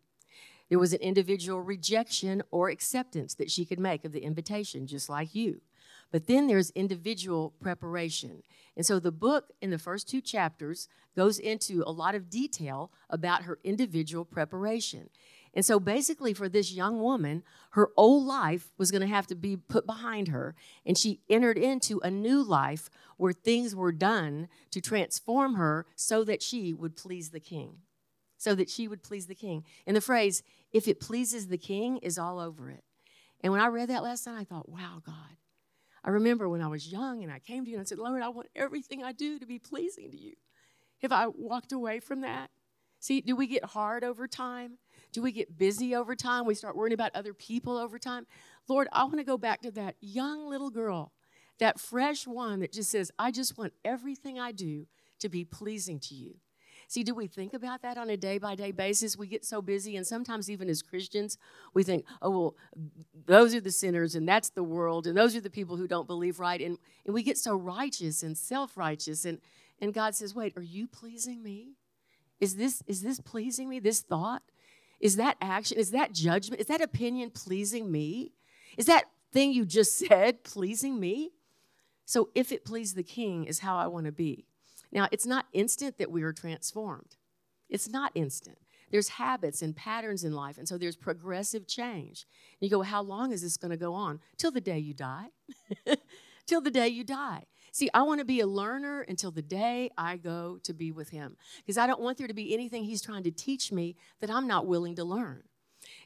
There 0.68 0.78
was 0.78 0.92
an 0.92 1.00
individual 1.00 1.60
rejection 1.60 2.42
or 2.50 2.70
acceptance 2.70 3.34
that 3.34 3.50
she 3.50 3.64
could 3.64 3.78
make 3.78 4.04
of 4.04 4.12
the 4.12 4.24
invitation 4.24 4.86
just 4.86 5.08
like 5.08 5.34
you. 5.34 5.60
But 6.16 6.28
then 6.28 6.46
there's 6.46 6.70
individual 6.70 7.52
preparation. 7.60 8.42
And 8.74 8.86
so 8.86 8.98
the 8.98 9.12
book 9.12 9.52
in 9.60 9.68
the 9.68 9.76
first 9.76 10.08
two 10.08 10.22
chapters 10.22 10.88
goes 11.14 11.38
into 11.38 11.84
a 11.86 11.92
lot 11.92 12.14
of 12.14 12.30
detail 12.30 12.90
about 13.10 13.42
her 13.42 13.58
individual 13.62 14.24
preparation. 14.24 15.10
And 15.52 15.62
so 15.62 15.78
basically, 15.78 16.32
for 16.32 16.48
this 16.48 16.72
young 16.72 17.02
woman, 17.02 17.42
her 17.72 17.90
old 17.98 18.24
life 18.24 18.72
was 18.78 18.90
going 18.90 19.02
to 19.02 19.06
have 19.14 19.26
to 19.26 19.34
be 19.34 19.58
put 19.58 19.84
behind 19.84 20.28
her. 20.28 20.54
And 20.86 20.96
she 20.96 21.20
entered 21.28 21.58
into 21.58 22.00
a 22.00 22.10
new 22.10 22.42
life 22.42 22.88
where 23.18 23.34
things 23.34 23.76
were 23.76 23.92
done 23.92 24.48
to 24.70 24.80
transform 24.80 25.56
her 25.56 25.84
so 25.96 26.24
that 26.24 26.42
she 26.42 26.72
would 26.72 26.96
please 26.96 27.28
the 27.28 27.40
king. 27.40 27.80
So 28.38 28.54
that 28.54 28.70
she 28.70 28.88
would 28.88 29.02
please 29.02 29.26
the 29.26 29.34
king. 29.34 29.64
And 29.86 29.94
the 29.94 30.00
phrase, 30.00 30.42
if 30.72 30.88
it 30.88 30.98
pleases 30.98 31.48
the 31.48 31.58
king, 31.58 31.98
is 31.98 32.16
all 32.16 32.38
over 32.38 32.70
it. 32.70 32.84
And 33.42 33.52
when 33.52 33.60
I 33.60 33.66
read 33.66 33.90
that 33.90 34.02
last 34.02 34.26
night, 34.26 34.40
I 34.40 34.44
thought, 34.44 34.70
wow, 34.70 35.02
God, 35.04 35.36
I 36.06 36.10
remember 36.10 36.48
when 36.48 36.62
I 36.62 36.68
was 36.68 36.90
young 36.90 37.24
and 37.24 37.32
I 37.32 37.40
came 37.40 37.64
to 37.64 37.70
you 37.70 37.76
and 37.76 37.84
I 37.84 37.84
said, 37.84 37.98
Lord, 37.98 38.22
I 38.22 38.28
want 38.28 38.48
everything 38.54 39.02
I 39.02 39.10
do 39.12 39.40
to 39.40 39.46
be 39.46 39.58
pleasing 39.58 40.12
to 40.12 40.16
you. 40.16 40.34
Have 41.02 41.10
I 41.10 41.26
walked 41.26 41.72
away 41.72 41.98
from 41.98 42.20
that? 42.20 42.50
See, 43.00 43.20
do 43.20 43.34
we 43.34 43.48
get 43.48 43.64
hard 43.64 44.04
over 44.04 44.28
time? 44.28 44.78
Do 45.12 45.20
we 45.20 45.32
get 45.32 45.58
busy 45.58 45.94
over 45.96 46.14
time? 46.14 46.46
We 46.46 46.54
start 46.54 46.76
worrying 46.76 46.94
about 46.94 47.14
other 47.14 47.34
people 47.34 47.76
over 47.76 47.98
time. 47.98 48.26
Lord, 48.68 48.88
I 48.92 49.04
want 49.04 49.18
to 49.18 49.24
go 49.24 49.36
back 49.36 49.62
to 49.62 49.70
that 49.72 49.96
young 50.00 50.48
little 50.48 50.70
girl, 50.70 51.12
that 51.58 51.80
fresh 51.80 52.26
one 52.26 52.60
that 52.60 52.72
just 52.72 52.90
says, 52.90 53.10
I 53.18 53.32
just 53.32 53.58
want 53.58 53.72
everything 53.84 54.38
I 54.38 54.52
do 54.52 54.86
to 55.18 55.28
be 55.28 55.44
pleasing 55.44 55.98
to 56.00 56.14
you. 56.14 56.36
See, 56.88 57.02
do 57.02 57.14
we 57.14 57.26
think 57.26 57.52
about 57.52 57.82
that 57.82 57.98
on 57.98 58.10
a 58.10 58.16
day 58.16 58.38
by 58.38 58.54
day 58.54 58.70
basis? 58.70 59.16
We 59.16 59.26
get 59.26 59.44
so 59.44 59.60
busy, 59.60 59.96
and 59.96 60.06
sometimes 60.06 60.48
even 60.48 60.68
as 60.68 60.82
Christians, 60.82 61.36
we 61.74 61.82
think, 61.82 62.04
oh, 62.22 62.30
well, 62.30 62.56
those 63.26 63.54
are 63.54 63.60
the 63.60 63.72
sinners, 63.72 64.14
and 64.14 64.28
that's 64.28 64.50
the 64.50 64.62
world, 64.62 65.06
and 65.06 65.16
those 65.16 65.34
are 65.34 65.40
the 65.40 65.50
people 65.50 65.76
who 65.76 65.88
don't 65.88 66.06
believe 66.06 66.38
right. 66.38 66.60
And, 66.60 66.78
and 67.04 67.12
we 67.12 67.24
get 67.24 67.38
so 67.38 67.56
righteous 67.56 68.22
and 68.22 68.38
self 68.38 68.76
righteous. 68.76 69.24
And, 69.24 69.40
and 69.80 69.92
God 69.92 70.14
says, 70.14 70.34
wait, 70.34 70.56
are 70.56 70.62
you 70.62 70.86
pleasing 70.86 71.42
me? 71.42 71.72
Is 72.40 72.56
this, 72.56 72.82
is 72.86 73.02
this 73.02 73.18
pleasing 73.20 73.68
me? 73.68 73.80
This 73.80 74.00
thought? 74.00 74.42
Is 75.00 75.16
that 75.16 75.36
action? 75.40 75.78
Is 75.78 75.90
that 75.90 76.12
judgment? 76.12 76.60
Is 76.60 76.68
that 76.68 76.80
opinion 76.80 77.30
pleasing 77.30 77.90
me? 77.90 78.32
Is 78.76 78.86
that 78.86 79.04
thing 79.32 79.52
you 79.52 79.64
just 79.64 79.98
said 80.06 80.44
pleasing 80.44 81.00
me? 81.00 81.32
So 82.04 82.30
if 82.36 82.52
it 82.52 82.64
please 82.64 82.94
the 82.94 83.02
king, 83.02 83.44
is 83.44 83.58
how 83.58 83.76
I 83.76 83.88
want 83.88 84.06
to 84.06 84.12
be. 84.12 84.46
Now, 84.92 85.08
it's 85.12 85.26
not 85.26 85.46
instant 85.52 85.98
that 85.98 86.10
we 86.10 86.22
are 86.22 86.32
transformed. 86.32 87.16
It's 87.68 87.88
not 87.88 88.12
instant. 88.14 88.58
There's 88.90 89.08
habits 89.08 89.62
and 89.62 89.74
patterns 89.74 90.22
in 90.22 90.32
life, 90.32 90.58
and 90.58 90.68
so 90.68 90.78
there's 90.78 90.96
progressive 90.96 91.66
change. 91.66 92.26
And 92.60 92.68
you 92.68 92.70
go, 92.70 92.82
How 92.82 93.02
long 93.02 93.32
is 93.32 93.42
this 93.42 93.56
going 93.56 93.72
to 93.72 93.76
go 93.76 93.94
on? 93.94 94.20
Till 94.36 94.52
the 94.52 94.60
day 94.60 94.78
you 94.78 94.94
die. 94.94 95.28
Till 96.46 96.60
the 96.60 96.70
day 96.70 96.88
you 96.88 97.02
die. 97.02 97.46
See, 97.72 97.90
I 97.92 98.02
want 98.02 98.20
to 98.20 98.24
be 98.24 98.40
a 98.40 98.46
learner 98.46 99.02
until 99.02 99.30
the 99.30 99.42
day 99.42 99.90
I 99.98 100.16
go 100.16 100.58
to 100.62 100.72
be 100.72 100.92
with 100.92 101.10
Him 101.10 101.36
because 101.58 101.76
I 101.76 101.86
don't 101.86 102.00
want 102.00 102.16
there 102.16 102.28
to 102.28 102.34
be 102.34 102.54
anything 102.54 102.84
He's 102.84 103.02
trying 103.02 103.24
to 103.24 103.30
teach 103.30 103.72
me 103.72 103.96
that 104.20 104.30
I'm 104.30 104.46
not 104.46 104.66
willing 104.66 104.94
to 104.96 105.04
learn. 105.04 105.42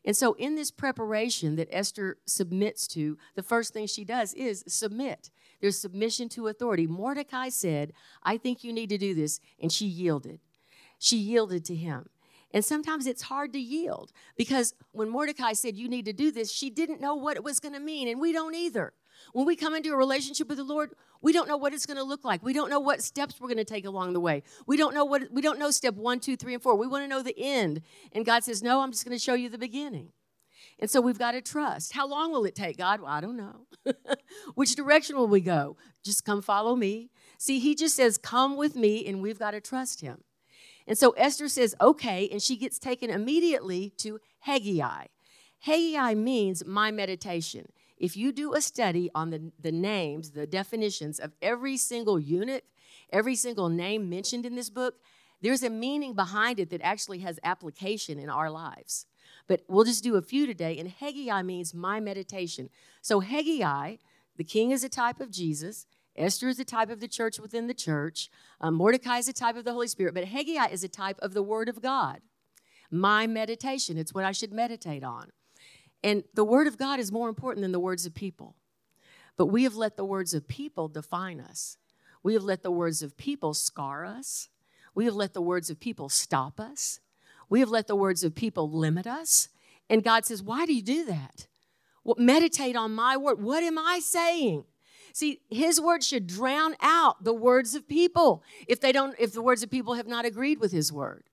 And 0.05 0.17
so, 0.17 0.33
in 0.35 0.55
this 0.55 0.71
preparation 0.71 1.57
that 1.57 1.69
Esther 1.71 2.19
submits 2.27 2.87
to, 2.89 3.19
the 3.35 3.43
first 3.43 3.73
thing 3.73 3.87
she 3.87 4.05
does 4.05 4.35
is 4.35 4.65
submit. 4.67 5.31
There's 5.61 5.79
submission 5.79 6.29
to 6.31 6.49
authority. 6.49 6.87
Mordecai 6.87 7.49
said, 7.49 7.93
I 8.23 8.37
think 8.37 8.65
you 8.65 8.73
need 8.73 8.89
to 8.91 8.99
do 8.99 9.15
this. 9.15 9.41
And 9.61 9.71
she 9.71 9.87
yielded. 9.87 10.41
She 10.99 11.17
yielded 11.17 11.65
to 11.67 11.75
him. 11.75 12.09
And 12.53 12.65
sometimes 12.65 13.07
it's 13.07 13.23
hard 13.23 13.53
to 13.53 13.61
yield 13.61 14.13
because 14.37 14.75
when 14.93 15.09
Mordecai 15.09 15.53
said, 15.53 15.77
You 15.77 15.89
need 15.89 16.05
to 16.07 16.13
do 16.13 16.33
this, 16.33 16.51
she 16.51 16.69
didn't 16.69 17.01
know 17.01 17.15
what 17.15 17.37
it 17.37 17.45
was 17.45 17.61
going 17.61 17.75
to 17.75 17.81
mean. 17.81 18.09
And 18.09 18.21
we 18.21 18.33
don't 18.33 18.55
either. 18.55 18.93
When 19.33 19.47
we 19.47 19.55
come 19.55 19.75
into 19.75 19.93
a 19.93 19.97
relationship 19.97 20.49
with 20.49 20.57
the 20.57 20.65
Lord, 20.65 20.95
we 21.21 21.33
don't 21.33 21.47
know 21.47 21.57
what 21.57 21.75
it's 21.75 21.87
going 21.87 21.99
to 21.99 22.03
look 22.03 22.25
like. 22.25 22.43
We 22.43 22.53
don't 22.53 22.71
know 22.71 22.81
what 22.81 23.03
steps 23.03 23.39
we're 23.39 23.49
going 23.49 23.59
to 23.59 23.65
take 23.65 23.85
along 23.85 24.15
the 24.15 24.21
way. 24.21 24.43
We 24.67 24.77
don't 24.77 24.95
know 24.95 25.05
what 25.05 25.31
we 25.31 25.43
don't 25.43 25.59
know 25.59 25.71
step 25.71 25.95
one, 25.95 26.21
two, 26.21 26.37
three, 26.37 26.55
and 26.55 26.63
four. 26.63 26.75
We 26.77 26.87
want 26.87 27.05
to 27.05 27.09
know 27.09 27.23
the 27.23 27.39
end. 27.39 27.83
And 28.13 28.25
God 28.25 28.43
says, 28.43 28.63
No, 28.63 28.81
I'm 28.81 28.91
just 28.91 29.05
going 29.05 29.17
to 29.17 29.23
show 29.23 29.35
you 29.35 29.49
the 29.49 29.59
beginning. 29.59 30.13
And 30.79 30.91
so 30.91 31.01
we've 31.01 31.19
got 31.19 31.33
to 31.33 31.41
trust. 31.41 31.93
How 31.93 32.07
long 32.07 32.33
will 32.33 32.45
it 32.45 32.55
take, 32.55 32.79
God? 32.79 33.01
Well, 33.01 33.11
I 33.11 33.21
don't 33.21 33.37
know. 33.37 33.67
Which 34.55 34.75
direction 34.75 35.17
will 35.17 35.29
we 35.29 35.41
go? 35.41 35.77
Just 36.05 36.25
come 36.25 36.43
follow 36.43 36.75
me. 36.77 37.11
See, 37.39 37.59
he 37.59 37.75
just 37.75 37.97
says, 37.97 38.19
Come 38.19 38.57
with 38.57 38.77
me, 38.77 39.07
and 39.07 39.21
we've 39.21 39.39
got 39.39 39.53
to 39.53 39.61
trust 39.61 40.01
him. 40.01 40.25
And 40.87 40.97
so 40.97 41.11
Esther 41.13 41.49
says, 41.49 41.75
Okay, 41.81 42.29
and 42.31 42.43
she 42.43 42.57
gets 42.57 42.79
taken 42.79 43.11
immediately 43.11 43.91
to 43.99 44.21
Hegai. 44.47 45.07
Hegai 45.67 46.17
means 46.17 46.65
my 46.65 46.91
meditation. 46.91 47.67
If 47.97 48.17
you 48.17 48.33
do 48.33 48.55
a 48.55 48.63
study 48.63 49.11
on 49.15 49.29
the, 49.29 49.53
the 49.61 49.73
names, 49.73 50.31
the 50.31 50.47
definitions 50.47 51.19
of 51.21 51.33
every 51.43 51.77
single 51.77 52.19
eunuch, 52.19 52.65
every 53.13 53.37
single 53.37 53.69
name 53.69 54.09
mentioned 54.09 54.47
in 54.47 54.57
this 54.57 54.71
book, 54.71 54.95
there's 55.43 55.63
a 55.63 55.71
meaning 55.71 56.15
behind 56.15 56.59
it 56.59 56.71
that 56.71 56.81
actually 56.83 57.19
has 57.21 57.39
application 57.45 58.19
in 58.19 58.31
our 58.31 58.51
lives. 58.51 59.07
But 59.47 59.63
we'll 59.69 59.85
just 59.85 60.05
do 60.05 60.17
a 60.17 60.23
few 60.23 60.47
today. 60.47 60.79
And 60.79 60.89
Hegai 60.91 61.45
means 61.45 61.75
my 61.75 62.01
meditation. 62.01 62.71
So 63.03 63.21
Hegai, 63.21 63.99
the 64.37 64.45
king 64.45 64.71
is 64.71 64.85
a 64.85 64.89
type 64.89 65.21
of 65.21 65.31
Jesus. 65.31 65.87
Esther 66.17 66.49
is 66.49 66.59
a 66.59 66.65
type 66.65 66.91
of 66.91 67.01
the 67.01 67.09
church 67.09 67.39
within 67.39 67.67
the 67.67 67.75
church. 67.75 68.31
Um, 68.61 68.75
Mordecai 68.75 69.19
is 69.19 69.29
a 69.29 69.33
type 69.33 69.57
of 69.57 69.65
the 69.65 69.73
Holy 69.73 69.89
Spirit. 69.89 70.15
But 70.15 70.25
Hegai 70.25 70.73
is 70.73 70.85
a 70.85 70.89
type 70.89 71.19
of 71.21 71.35
the 71.35 71.43
Word 71.43 71.69
of 71.69 71.81
God. 71.81 72.21
My 72.91 73.27
meditation. 73.27 73.97
It's 73.97 74.15
what 74.15 74.25
I 74.25 74.33
should 74.33 74.53
meditate 74.53 75.05
on. 75.05 75.31
And 76.03 76.25
the 76.35 76.45
Word 76.45 76.67
of 76.67 76.79
God 76.79 76.99
is 76.99 77.13
more 77.13 77.29
important 77.29 77.63
than 77.63 77.73
the 77.73 77.81
words 77.81 78.07
of 78.07 78.15
people. 78.15 78.57
But 79.37 79.47
we 79.47 79.65
have 79.65 79.77
let 79.77 79.97
the 79.97 80.05
words 80.05 80.35
of 80.35 80.49
people 80.49 80.89
define 80.89 81.41
us. 81.41 81.77
We 82.23 82.35
have 82.35 82.43
let 82.43 82.63
the 82.63 82.71
words 82.71 83.03
of 83.03 83.17
people 83.17 83.55
scar 83.55 84.05
us. 84.05 84.49
We 84.95 85.05
have 85.07 85.15
let 85.15 85.33
the 85.33 85.41
words 85.41 85.71
of 85.71 85.81
people 85.81 86.09
stop 86.09 86.61
us. 86.61 87.01
We 87.51 87.61
have 87.61 87.69
let 87.69 87.87
the 87.87 87.97
words 87.97 88.25
of 88.25 88.35
people 88.35 88.71
limit 88.71 89.07
us. 89.07 89.51
And 89.91 90.03
God 90.03 90.25
says, 90.25 90.43
Why 90.43 90.65
do 90.65 90.73
you 90.73 90.83
do 90.83 91.05
that? 91.05 91.47
Well, 92.03 92.17
meditate 92.19 92.77
on 92.77 92.95
my 92.95 93.19
word. 93.19 93.43
What 93.43 93.63
am 93.63 93.77
I 93.77 93.99
saying? 93.99 94.65
See, 95.13 95.41
his 95.51 95.81
word 95.81 96.03
should 96.03 96.27
drown 96.27 96.77
out 96.81 97.25
the 97.25 97.35
words 97.35 97.75
of 97.75 97.87
people 97.87 98.43
if 98.69 98.81
they 98.81 98.93
don't, 98.93 99.15
if 99.19 99.33
the 99.33 99.43
words 99.43 99.63
of 99.63 99.71
people 99.71 99.95
have 99.95 100.07
not 100.07 100.25
agreed 100.25 100.61
with 100.61 100.73
his 100.73 100.93
word. 100.93 101.25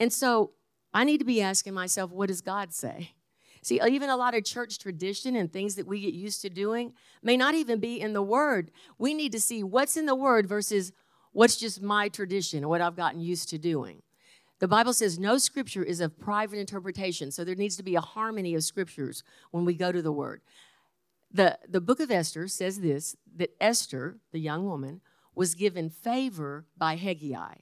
And 0.00 0.12
so 0.12 0.52
I 0.92 1.04
need 1.04 1.18
to 1.18 1.24
be 1.24 1.42
asking 1.42 1.74
myself, 1.74 2.10
what 2.10 2.28
does 2.28 2.40
God 2.40 2.72
say? 2.72 3.12
See, 3.62 3.80
even 3.86 4.08
a 4.08 4.16
lot 4.16 4.36
of 4.36 4.44
church 4.44 4.78
tradition 4.78 5.34
and 5.34 5.52
things 5.52 5.74
that 5.74 5.86
we 5.86 6.00
get 6.00 6.14
used 6.14 6.40
to 6.42 6.48
doing 6.48 6.92
may 7.20 7.36
not 7.36 7.54
even 7.54 7.80
be 7.80 8.00
in 8.00 8.12
the 8.12 8.22
Word. 8.22 8.70
We 8.96 9.12
need 9.12 9.32
to 9.32 9.40
see 9.40 9.64
what's 9.64 9.96
in 9.96 10.06
the 10.06 10.14
Word 10.14 10.46
versus 10.46 10.92
what's 11.32 11.56
just 11.56 11.82
my 11.82 12.08
tradition 12.08 12.62
or 12.64 12.68
what 12.68 12.80
I've 12.80 12.94
gotten 12.94 13.20
used 13.20 13.48
to 13.50 13.58
doing. 13.58 14.02
The 14.58 14.68
Bible 14.68 14.92
says 14.92 15.18
no 15.18 15.38
scripture 15.38 15.82
is 15.82 16.00
of 16.00 16.18
private 16.18 16.58
interpretation, 16.58 17.30
so 17.30 17.44
there 17.44 17.54
needs 17.54 17.76
to 17.76 17.82
be 17.82 17.94
a 17.94 18.00
harmony 18.00 18.54
of 18.54 18.64
scriptures 18.64 19.22
when 19.50 19.64
we 19.64 19.74
go 19.74 19.92
to 19.92 20.00
the 20.00 20.12
Word. 20.12 20.40
The, 21.30 21.58
the 21.68 21.80
book 21.80 22.00
of 22.00 22.10
Esther 22.10 22.48
says 22.48 22.80
this 22.80 23.16
that 23.36 23.50
Esther, 23.60 24.18
the 24.32 24.40
young 24.40 24.64
woman, 24.64 25.02
was 25.34 25.54
given 25.54 25.90
favor 25.90 26.64
by 26.76 26.96
Hegai. 26.96 27.58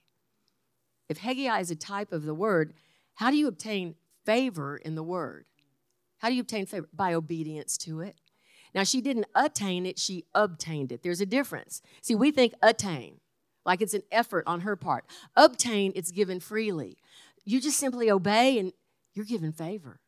If 1.08 1.20
Hegai 1.20 1.60
is 1.60 1.70
a 1.70 1.76
type 1.76 2.12
of 2.12 2.24
the 2.24 2.34
word, 2.34 2.74
how 3.14 3.30
do 3.30 3.36
you 3.36 3.48
obtain 3.48 3.96
favor 4.24 4.76
in 4.76 4.94
the 4.94 5.02
word? 5.02 5.46
How 6.18 6.28
do 6.28 6.34
you 6.34 6.40
obtain 6.40 6.66
favor? 6.66 6.88
By 6.92 7.12
obedience 7.12 7.76
to 7.78 8.00
it. 8.00 8.16
Now, 8.74 8.84
she 8.84 9.00
didn't 9.00 9.26
attain 9.34 9.86
it, 9.86 9.98
she 9.98 10.24
obtained 10.34 10.90
it. 10.90 11.02
There's 11.02 11.20
a 11.20 11.26
difference. 11.26 11.80
See, 12.02 12.14
we 12.14 12.30
think 12.30 12.54
attain, 12.62 13.20
like 13.64 13.80
it's 13.80 13.94
an 13.94 14.02
effort 14.10 14.44
on 14.46 14.60
her 14.60 14.76
part. 14.76 15.04
Obtain, 15.36 15.92
it's 15.94 16.10
given 16.10 16.40
freely. 16.40 16.98
You 17.44 17.60
just 17.60 17.78
simply 17.78 18.10
obey 18.10 18.58
and 18.58 18.72
you're 19.14 19.24
given 19.24 19.52
favor. 19.52 20.00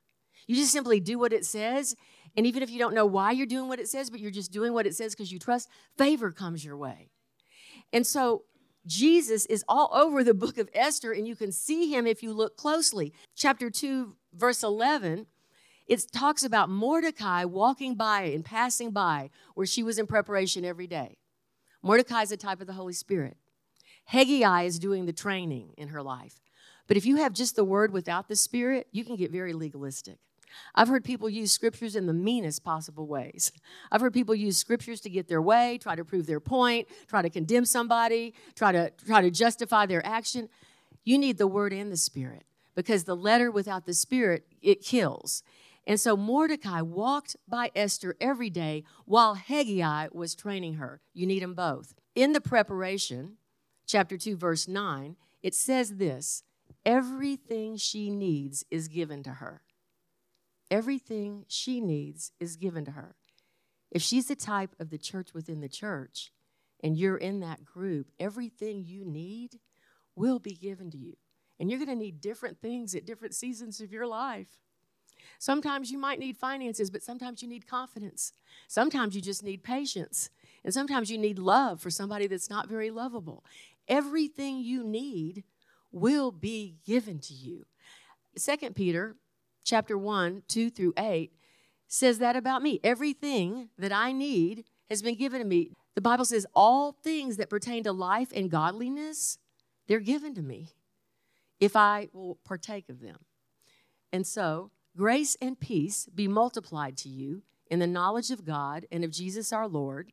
You 0.46 0.54
just 0.54 0.72
simply 0.72 1.00
do 1.00 1.18
what 1.18 1.32
it 1.32 1.44
says. 1.44 1.96
And 2.36 2.46
even 2.46 2.62
if 2.62 2.70
you 2.70 2.78
don't 2.78 2.94
know 2.94 3.06
why 3.06 3.32
you're 3.32 3.46
doing 3.46 3.68
what 3.68 3.80
it 3.80 3.88
says, 3.88 4.10
but 4.10 4.20
you're 4.20 4.30
just 4.30 4.52
doing 4.52 4.72
what 4.72 4.86
it 4.86 4.94
says 4.94 5.14
because 5.14 5.32
you 5.32 5.38
trust, 5.38 5.68
favor 5.96 6.30
comes 6.30 6.64
your 6.64 6.76
way. 6.76 7.08
And 7.92 8.06
so 8.06 8.44
Jesus 8.86 9.46
is 9.46 9.64
all 9.68 9.90
over 9.92 10.22
the 10.22 10.34
book 10.34 10.58
of 10.58 10.68
Esther, 10.72 11.12
and 11.12 11.26
you 11.26 11.34
can 11.34 11.50
see 11.50 11.90
him 11.92 12.06
if 12.06 12.22
you 12.22 12.32
look 12.32 12.56
closely. 12.56 13.12
Chapter 13.34 13.70
2, 13.70 14.14
verse 14.34 14.62
11 14.62 15.26
it 15.86 16.04
talks 16.10 16.42
about 16.42 16.68
Mordecai 16.68 17.44
walking 17.44 17.94
by 17.94 18.22
and 18.22 18.44
passing 18.44 18.90
by 18.90 19.30
where 19.54 19.66
she 19.66 19.82
was 19.82 19.98
in 19.98 20.06
preparation 20.06 20.64
every 20.64 20.86
day. 20.86 21.18
Mordecai 21.82 22.22
is 22.22 22.32
a 22.32 22.36
type 22.36 22.60
of 22.60 22.66
the 22.66 22.72
Holy 22.72 22.92
Spirit. 22.92 23.36
Hegai 24.12 24.66
is 24.66 24.78
doing 24.78 25.06
the 25.06 25.12
training 25.12 25.74
in 25.76 25.88
her 25.88 26.02
life. 26.02 26.40
But 26.86 26.96
if 26.96 27.04
you 27.04 27.16
have 27.16 27.32
just 27.32 27.56
the 27.56 27.64
word 27.64 27.92
without 27.92 28.28
the 28.28 28.36
spirit, 28.36 28.86
you 28.92 29.04
can 29.04 29.16
get 29.16 29.32
very 29.32 29.52
legalistic. 29.52 30.18
I've 30.74 30.88
heard 30.88 31.04
people 31.04 31.28
use 31.28 31.52
scriptures 31.52 31.96
in 31.96 32.06
the 32.06 32.12
meanest 32.12 32.64
possible 32.64 33.06
ways. 33.06 33.52
I've 33.90 34.00
heard 34.00 34.14
people 34.14 34.34
use 34.34 34.56
scriptures 34.56 35.00
to 35.02 35.10
get 35.10 35.28
their 35.28 35.42
way, 35.42 35.78
try 35.78 35.96
to 35.96 36.04
prove 36.04 36.26
their 36.26 36.40
point, 36.40 36.88
try 37.08 37.22
to 37.22 37.30
condemn 37.30 37.64
somebody, 37.64 38.34
try 38.54 38.72
to 38.72 38.90
try 39.04 39.20
to 39.20 39.30
justify 39.30 39.86
their 39.86 40.04
action. 40.06 40.48
You 41.04 41.18
need 41.18 41.38
the 41.38 41.46
word 41.46 41.72
and 41.72 41.90
the 41.90 41.96
spirit 41.96 42.44
because 42.74 43.04
the 43.04 43.16
letter 43.16 43.50
without 43.50 43.86
the 43.86 43.94
spirit 43.94 44.46
it 44.62 44.82
kills. 44.82 45.42
And 45.86 46.00
so 46.00 46.16
Mordecai 46.16 46.80
walked 46.80 47.36
by 47.46 47.70
Esther 47.76 48.16
every 48.20 48.50
day 48.50 48.82
while 49.04 49.36
Hegai 49.36 50.12
was 50.12 50.34
training 50.34 50.74
her. 50.74 51.00
You 51.14 51.26
need 51.26 51.42
them 51.42 51.54
both. 51.54 51.94
In 52.14 52.32
the 52.32 52.40
preparation, 52.40 53.36
chapter 53.86 54.16
2, 54.16 54.36
verse 54.36 54.68
9, 54.68 55.16
it 55.42 55.54
says 55.54 55.96
this 55.96 56.42
everything 56.84 57.76
she 57.76 58.10
needs 58.10 58.64
is 58.70 58.88
given 58.88 59.22
to 59.22 59.30
her. 59.30 59.62
Everything 60.70 61.44
she 61.48 61.80
needs 61.80 62.32
is 62.40 62.56
given 62.56 62.84
to 62.84 62.90
her. 62.92 63.14
If 63.90 64.02
she's 64.02 64.26
the 64.26 64.36
type 64.36 64.74
of 64.80 64.90
the 64.90 64.98
church 64.98 65.32
within 65.32 65.60
the 65.60 65.68
church 65.68 66.32
and 66.82 66.96
you're 66.96 67.16
in 67.16 67.40
that 67.40 67.64
group, 67.64 68.10
everything 68.18 68.84
you 68.84 69.04
need 69.04 69.60
will 70.16 70.38
be 70.38 70.54
given 70.54 70.90
to 70.90 70.98
you. 70.98 71.14
And 71.58 71.70
you're 71.70 71.78
going 71.78 71.88
to 71.88 71.96
need 71.96 72.20
different 72.20 72.60
things 72.60 72.94
at 72.94 73.06
different 73.06 73.34
seasons 73.34 73.80
of 73.80 73.92
your 73.92 74.06
life. 74.06 74.48
Sometimes 75.38 75.90
you 75.90 75.98
might 75.98 76.18
need 76.18 76.36
finances, 76.36 76.90
but 76.90 77.02
sometimes 77.02 77.42
you 77.42 77.48
need 77.48 77.66
confidence. 77.66 78.32
Sometimes 78.68 79.14
you 79.14 79.20
just 79.20 79.42
need 79.42 79.62
patience. 79.62 80.30
And 80.64 80.72
sometimes 80.74 81.10
you 81.10 81.18
need 81.18 81.38
love 81.38 81.80
for 81.80 81.90
somebody 81.90 82.26
that's 82.26 82.50
not 82.50 82.68
very 82.68 82.90
lovable. 82.90 83.44
Everything 83.88 84.58
you 84.58 84.84
need 84.84 85.44
will 85.92 86.30
be 86.30 86.76
given 86.84 87.18
to 87.20 87.34
you. 87.34 87.64
Second 88.36 88.74
Peter 88.74 89.16
chapter 89.64 89.96
1, 89.96 90.42
2 90.48 90.70
through 90.70 90.94
8 90.98 91.32
says 91.88 92.18
that 92.18 92.36
about 92.36 92.62
me. 92.62 92.80
Everything 92.84 93.70
that 93.78 93.92
I 93.92 94.12
need 94.12 94.64
has 94.90 95.02
been 95.02 95.16
given 95.16 95.40
to 95.40 95.46
me. 95.46 95.70
The 95.94 96.00
Bible 96.00 96.24
says 96.24 96.46
all 96.54 96.92
things 96.92 97.36
that 97.36 97.50
pertain 97.50 97.84
to 97.84 97.92
life 97.92 98.28
and 98.34 98.50
godliness, 98.50 99.38
they're 99.88 100.00
given 100.00 100.34
to 100.34 100.42
me 100.42 100.70
if 101.58 101.74
I 101.74 102.08
will 102.12 102.38
partake 102.44 102.88
of 102.88 103.00
them. 103.00 103.16
And 104.12 104.26
so 104.26 104.70
Grace 104.96 105.36
and 105.42 105.60
peace 105.60 106.08
be 106.14 106.26
multiplied 106.26 106.96
to 106.96 107.10
you 107.10 107.42
in 107.70 107.80
the 107.80 107.86
knowledge 107.86 108.30
of 108.30 108.46
God 108.46 108.86
and 108.90 109.04
of 109.04 109.10
Jesus 109.10 109.52
our 109.52 109.68
Lord, 109.68 110.10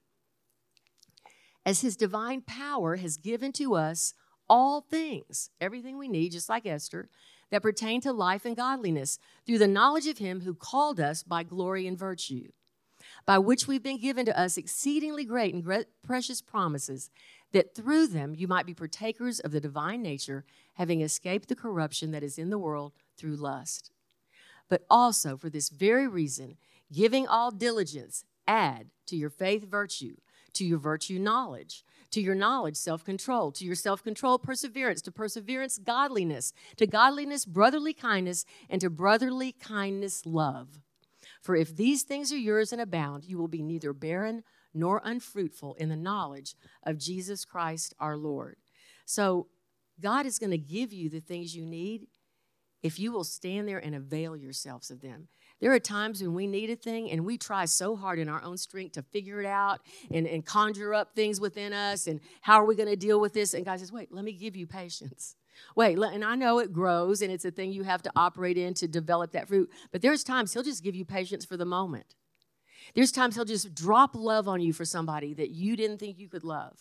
as 1.65 1.81
his 1.81 1.95
divine 1.95 2.41
power 2.41 2.97
has 2.97 3.17
given 3.17 3.51
to 3.53 3.75
us 3.75 4.13
all 4.49 4.81
things, 4.81 5.49
everything 5.61 5.97
we 5.97 6.07
need, 6.07 6.31
just 6.31 6.49
like 6.49 6.65
Esther, 6.65 7.09
that 7.49 7.61
pertain 7.61 8.01
to 8.01 8.11
life 8.11 8.45
and 8.45 8.55
godliness, 8.55 9.19
through 9.45 9.59
the 9.59 9.67
knowledge 9.67 10.07
of 10.07 10.17
him 10.17 10.41
who 10.41 10.53
called 10.53 10.99
us 10.99 11.23
by 11.23 11.43
glory 11.43 11.87
and 11.87 11.97
virtue, 11.97 12.49
by 13.25 13.37
which 13.37 13.67
we've 13.67 13.83
been 13.83 13.99
given 13.99 14.25
to 14.25 14.37
us 14.39 14.57
exceedingly 14.57 15.23
great 15.23 15.53
and 15.53 15.63
great 15.63 15.85
precious 16.03 16.41
promises, 16.41 17.09
that 17.51 17.75
through 17.75 18.07
them 18.07 18.33
you 18.35 18.47
might 18.47 18.65
be 18.65 18.73
partakers 18.73 19.39
of 19.39 19.51
the 19.51 19.61
divine 19.61 20.01
nature, 20.01 20.43
having 20.73 21.01
escaped 21.01 21.47
the 21.47 21.55
corruption 21.55 22.11
that 22.11 22.23
is 22.23 22.37
in 22.37 22.49
the 22.49 22.57
world 22.57 22.91
through 23.15 23.35
lust. 23.35 23.91
But 24.67 24.85
also 24.89 25.37
for 25.37 25.49
this 25.49 25.69
very 25.69 26.07
reason, 26.07 26.57
giving 26.91 27.27
all 27.27 27.51
diligence, 27.51 28.25
add 28.47 28.87
to 29.05 29.15
your 29.15 29.29
faith 29.29 29.69
virtue, 29.69 30.15
to 30.53 30.65
your 30.65 30.77
virtue 30.77 31.19
knowledge, 31.19 31.83
to 32.11 32.21
your 32.21 32.35
knowledge 32.35 32.75
self 32.75 33.03
control, 33.03 33.51
to 33.51 33.65
your 33.65 33.75
self 33.75 34.03
control 34.03 34.37
perseverance, 34.37 35.01
to 35.03 35.11
perseverance 35.11 35.77
godliness, 35.77 36.53
to 36.77 36.87
godliness 36.87 37.45
brotherly 37.45 37.93
kindness, 37.93 38.45
and 38.69 38.81
to 38.81 38.89
brotherly 38.89 39.51
kindness 39.51 40.25
love. 40.25 40.79
For 41.41 41.55
if 41.55 41.75
these 41.75 42.03
things 42.03 42.31
are 42.31 42.37
yours 42.37 42.71
and 42.71 42.81
abound, 42.81 43.25
you 43.25 43.37
will 43.37 43.47
be 43.47 43.61
neither 43.61 43.93
barren 43.93 44.43
nor 44.73 45.01
unfruitful 45.03 45.75
in 45.75 45.89
the 45.89 45.95
knowledge 45.95 46.55
of 46.83 46.97
Jesus 46.97 47.45
Christ 47.45 47.93
our 47.99 48.17
Lord. 48.17 48.57
So, 49.05 49.47
God 50.01 50.25
is 50.25 50.39
going 50.39 50.51
to 50.51 50.57
give 50.57 50.91
you 50.91 51.09
the 51.09 51.19
things 51.19 51.55
you 51.55 51.65
need 51.65 52.07
if 52.81 52.99
you 52.99 53.11
will 53.11 53.23
stand 53.23 53.67
there 53.67 53.77
and 53.77 53.93
avail 53.93 54.35
yourselves 54.35 54.89
of 54.89 55.01
them. 55.01 55.27
There 55.63 55.71
are 55.71 55.79
times 55.79 56.21
when 56.21 56.33
we 56.33 56.45
need 56.45 56.69
a 56.71 56.75
thing 56.75 57.09
and 57.09 57.23
we 57.23 57.37
try 57.37 57.63
so 57.63 57.95
hard 57.95 58.19
in 58.19 58.27
our 58.27 58.43
own 58.43 58.57
strength 58.57 58.95
to 58.95 59.01
figure 59.01 59.39
it 59.39 59.45
out 59.45 59.79
and, 60.11 60.27
and 60.27 60.45
conjure 60.45 60.93
up 60.93 61.15
things 61.15 61.39
within 61.39 61.71
us 61.71 62.05
and 62.05 62.19
how 62.41 62.55
are 62.55 62.65
we 62.65 62.75
going 62.75 62.89
to 62.89 62.97
deal 62.97 63.17
with 63.17 63.31
this? 63.31 63.53
And 63.53 63.63
God 63.63 63.79
says, 63.79 63.89
wait, 63.89 64.11
let 64.11 64.25
me 64.25 64.33
give 64.33 64.57
you 64.57 64.67
patience. 64.67 65.37
Wait, 65.77 65.97
and 65.97 66.25
I 66.25 66.35
know 66.35 66.59
it 66.59 66.73
grows 66.73 67.21
and 67.21 67.31
it's 67.31 67.45
a 67.45 67.51
thing 67.51 67.71
you 67.71 67.83
have 67.83 68.01
to 68.01 68.11
operate 68.13 68.57
in 68.57 68.73
to 68.73 68.89
develop 68.89 69.31
that 69.31 69.47
fruit, 69.47 69.69
but 69.93 70.01
there's 70.01 70.23
times 70.23 70.51
He'll 70.51 70.63
just 70.63 70.83
give 70.83 70.95
you 70.95 71.05
patience 71.05 71.45
for 71.45 71.55
the 71.55 71.63
moment. 71.63 72.15
There's 72.93 73.13
times 73.13 73.35
He'll 73.35 73.45
just 73.45 73.73
drop 73.73 74.15
love 74.15 74.49
on 74.49 74.59
you 74.59 74.73
for 74.73 74.83
somebody 74.83 75.33
that 75.35 75.51
you 75.51 75.77
didn't 75.77 75.99
think 75.99 76.19
you 76.19 76.27
could 76.27 76.43
love. 76.43 76.77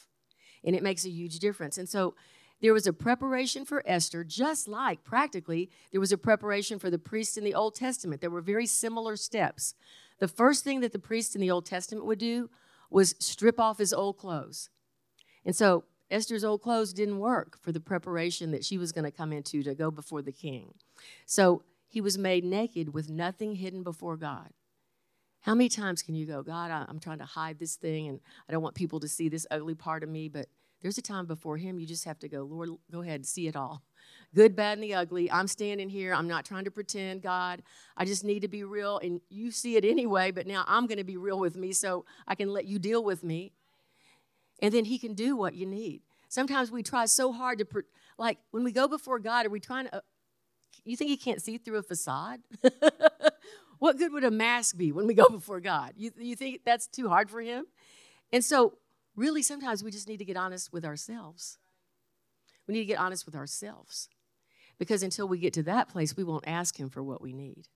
And 0.65 0.75
it 0.75 0.83
makes 0.83 1.05
a 1.05 1.11
huge 1.11 1.39
difference. 1.39 1.79
And 1.79 1.89
so 1.89 2.15
there 2.63 2.73
was 2.73 2.87
a 2.87 2.93
preparation 2.93 3.65
for 3.65 3.83
Esther, 3.85 4.25
just 4.25 4.69
like 4.69 5.05
practically 5.05 5.69
there 5.91 6.01
was 6.01 6.13
a 6.13 6.17
preparation 6.17 6.79
for 6.79 6.89
the 6.89 6.99
priest 6.99 7.37
in 7.37 7.45
the 7.45 7.55
Old 7.55 7.75
Testament. 7.75 8.21
There 8.21 8.31
were 8.31 8.41
very 8.41 8.67
similar 8.67 9.17
steps. 9.17 9.75
The 10.21 10.29
first 10.29 10.63
thing 10.63 10.81
that 10.81 10.93
the 10.93 10.99
priest 11.01 11.35
in 11.35 11.41
the 11.41 11.51
Old 11.51 11.67
Testament 11.67 12.07
would 12.07 12.21
do 12.21 12.49
was 12.89 13.17
strip 13.19 13.59
off 13.59 13.79
his 13.79 13.93
old 13.93 14.17
clothes. 14.17 14.71
And 15.45 15.57
so 15.57 15.85
Esther's 16.09 16.45
old 16.45 16.63
clothes 16.63 16.93
didn't 16.93 17.19
work 17.19 17.59
for 17.59 17.73
the 17.73 17.81
preparation 17.81 18.53
that 18.53 18.65
she 18.65 18.79
was 18.79 18.93
going 18.93 19.05
to 19.05 19.11
come 19.11 19.33
into 19.33 19.63
to 19.65 19.75
go 19.75 19.91
before 19.91 20.23
the 20.23 20.31
king. 20.31 20.75
So 21.27 21.65
he 21.89 22.01
was 22.01 22.17
made 22.17 22.45
naked 22.45 22.95
with 22.95 23.11
nothing 23.11 23.57
hidden 23.57 23.83
before 23.83 24.17
God. 24.17 24.51
How 25.41 25.57
many 25.57 25.69
times 25.69 26.03
can 26.03 26.15
you 26.15 26.27
go, 26.27 26.45
God, 26.45 26.71
I'm 26.71 27.01
trying 27.01 27.19
to 27.19 27.25
hide 27.25 27.59
this 27.59 27.75
thing 27.75 28.07
and 28.07 28.21
I 28.49 28.53
don't 28.53 28.63
want 28.63 28.77
people 28.77 29.01
to 29.01 29.09
see 29.09 29.29
this 29.29 29.47
ugly 29.51 29.75
part 29.75 30.05
of 30.05 30.09
me, 30.09 30.29
but 30.29 30.47
there's 30.83 30.99
a 30.99 31.03
time 31.03 31.27
before 31.27 31.57
Him 31.57 31.79
you 31.79 31.87
just 31.87 32.05
have 32.05 32.19
to 32.21 32.29
go, 32.29 32.43
Lord, 32.43 32.71
go 32.91 33.01
ahead, 33.03 33.17
and 33.17 33.27
see 33.27 33.47
it 33.47 33.57
all. 33.57 33.83
Good, 34.35 34.57
bad, 34.57 34.79
and 34.79 34.83
the 34.83 34.95
ugly. 34.95 35.31
I'm 35.31 35.47
standing 35.47 35.89
here. 35.89 36.13
I'm 36.15 36.29
not 36.29 36.45
trying 36.45 36.65
to 36.65 36.71
pretend, 36.71 37.23
God. 37.23 37.63
I 37.97 38.05
just 38.05 38.25
need 38.25 38.41
to 38.41 38.49
be 38.49 38.65
real. 38.65 38.99
And 38.99 39.21
you 39.29 39.51
see 39.51 39.77
it 39.77 39.85
anyway, 39.85 40.31
but 40.31 40.47
now 40.47 40.65
I'm 40.67 40.87
going 40.87 40.99
to 40.99 41.05
be 41.05 41.17
real 41.17 41.39
with 41.39 41.57
me 41.57 41.73
so 41.73 42.05
I 42.27 42.35
can 42.35 42.49
let 42.53 42.67
you 42.67 42.79
deal 42.79 43.05
with 43.05 43.23
me. 43.23 43.53
And 44.61 44.73
then 44.73 44.85
He 44.85 44.99
can 44.99 45.15
do 45.15 45.37
what 45.37 45.55
you 45.55 45.67
need. 45.67 46.03
Sometimes 46.29 46.71
we 46.71 46.83
try 46.83 47.05
so 47.05 47.31
hard 47.31 47.59
to, 47.59 47.67
like, 48.17 48.39
when 48.53 48.65
we 48.65 48.73
go 48.73 48.89
before 48.89 49.19
God, 49.19 49.45
are 49.45 49.51
we 49.51 49.61
trying 49.61 49.85
to, 49.85 49.97
uh, 49.97 50.01
you 50.85 50.97
think 50.97 51.11
he 51.11 51.17
can't 51.17 51.43
see 51.43 51.59
through 51.59 51.77
a 51.77 51.83
facade? 51.83 52.41
what 53.79 53.99
good 53.99 54.13
would 54.13 54.25
a 54.25 54.31
mask 54.31 54.77
be 54.77 54.93
when 54.93 55.07
we 55.07 55.15
go 55.15 55.29
before 55.31 55.61
God? 55.61 55.93
You, 55.97 56.11
you 56.17 56.35
think 56.35 56.61
that's 56.65 56.87
too 56.87 57.09
hard 57.09 57.31
for 57.31 57.41
him? 57.41 57.67
And 58.33 58.45
so, 58.45 58.79
really, 59.17 59.43
sometimes 59.43 59.83
we 59.83 59.91
just 59.91 60.09
need 60.09 60.19
to 60.19 60.25
get 60.25 60.37
honest 60.37 60.73
with 60.73 60.85
ourselves. 60.85 61.59
We 62.67 62.75
need 62.75 62.81
to 62.81 62.87
get 62.87 62.99
honest 62.99 63.27
with 63.27 63.35
ourselves 63.35 64.09
because 64.79 65.03
until 65.03 65.29
we 65.29 65.39
get 65.39 65.53
to 65.55 65.63
that 65.65 65.89
place, 65.89 66.17
we 66.17 66.25
won't 66.25 66.47
ask 66.47 66.79
him 66.79 66.89
for 66.89 67.03
what 67.03 67.21
we 67.21 67.33
need. 67.33 67.69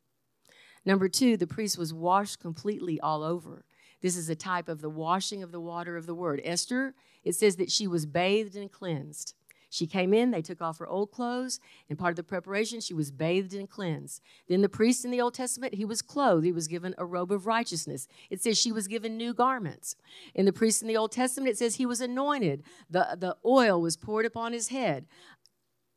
Number 0.85 1.09
two, 1.09 1.37
the 1.37 1.47
priest 1.47 1.79
was 1.79 1.93
washed 1.93 2.41
completely 2.41 3.01
all 3.01 3.23
over. 3.23 3.65
This 4.03 4.17
is 4.17 4.29
a 4.29 4.37
type 4.37 4.69
of 4.69 4.81
the 4.81 4.91
washing 4.91 5.43
of 5.43 5.53
the 5.53 5.61
water 5.61 5.97
of 5.97 6.07
the 6.07 6.15
word. 6.15 6.41
Esther, 6.45 6.95
it 7.25 7.35
says 7.35 7.57
that 7.57 7.71
she 7.71 7.87
was 7.87 8.07
bathed 8.07 8.57
and 8.57 8.71
cleansed. 8.71 9.35
She 9.77 9.87
came 9.87 10.15
in, 10.15 10.31
they 10.31 10.41
took 10.41 10.63
off 10.63 10.79
her 10.79 10.89
old 10.89 11.11
clothes, 11.11 11.61
and 11.91 11.99
part 11.99 12.13
of 12.13 12.17
the 12.17 12.23
preparation, 12.23 12.81
she 12.81 12.95
was 12.95 13.11
bathed 13.11 13.53
and 13.53 13.69
cleansed. 13.69 14.23
Then 14.49 14.63
the 14.63 14.71
priest 14.71 15.05
in 15.05 15.11
the 15.11 15.21
Old 15.21 15.35
Testament, 15.35 15.75
he 15.75 15.85
was 15.85 16.01
clothed, 16.01 16.47
he 16.47 16.53
was 16.53 16.67
given 16.67 16.95
a 16.97 17.05
robe 17.05 17.31
of 17.31 17.47
righteousness. 17.47 18.09
It 18.31 18.43
says 18.43 18.57
she 18.57 18.73
was 18.73 18.89
given 18.89 19.19
new 19.19 19.35
garments. 19.35 19.95
In 20.35 20.47
the 20.47 20.53
priest 20.53 20.81
in 20.81 20.89
the 20.89 20.97
Old 20.97 21.13
Testament, 21.13 21.51
it 21.51 21.59
says 21.59 21.75
he 21.75 21.85
was 21.85 22.01
anointed, 22.01 22.63
the, 22.89 23.19
the 23.19 23.37
oil 23.45 23.79
was 23.79 23.99
poured 23.99 24.25
upon 24.25 24.55
his 24.55 24.69
head. 24.69 25.05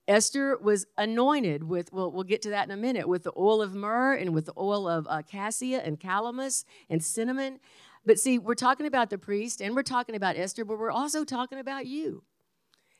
Esther 0.09 0.57
was 0.57 0.85
anointed 0.97 1.63
with, 1.63 1.93
well, 1.93 2.11
we'll 2.11 2.23
get 2.23 2.41
to 2.41 2.49
that 2.49 2.65
in 2.65 2.71
a 2.71 2.77
minute, 2.77 3.07
with 3.07 3.23
the 3.23 3.31
oil 3.37 3.61
of 3.61 3.73
myrrh 3.73 4.15
and 4.15 4.33
with 4.33 4.45
the 4.45 4.53
oil 4.57 4.89
of 4.89 5.07
uh, 5.07 5.21
cassia 5.21 5.79
and 5.85 6.01
calamus 6.01 6.65
and 6.89 7.01
cinnamon. 7.01 7.61
But 8.05 8.19
see, 8.19 8.39
we're 8.39 8.55
talking 8.55 8.87
about 8.87 9.09
the 9.09 9.17
priest 9.17 9.61
and 9.61 9.73
we're 9.73 9.83
talking 9.83 10.15
about 10.15 10.35
Esther, 10.35 10.65
but 10.65 10.79
we're 10.79 10.91
also 10.91 11.23
talking 11.23 11.59
about 11.59 11.85
you. 11.85 12.23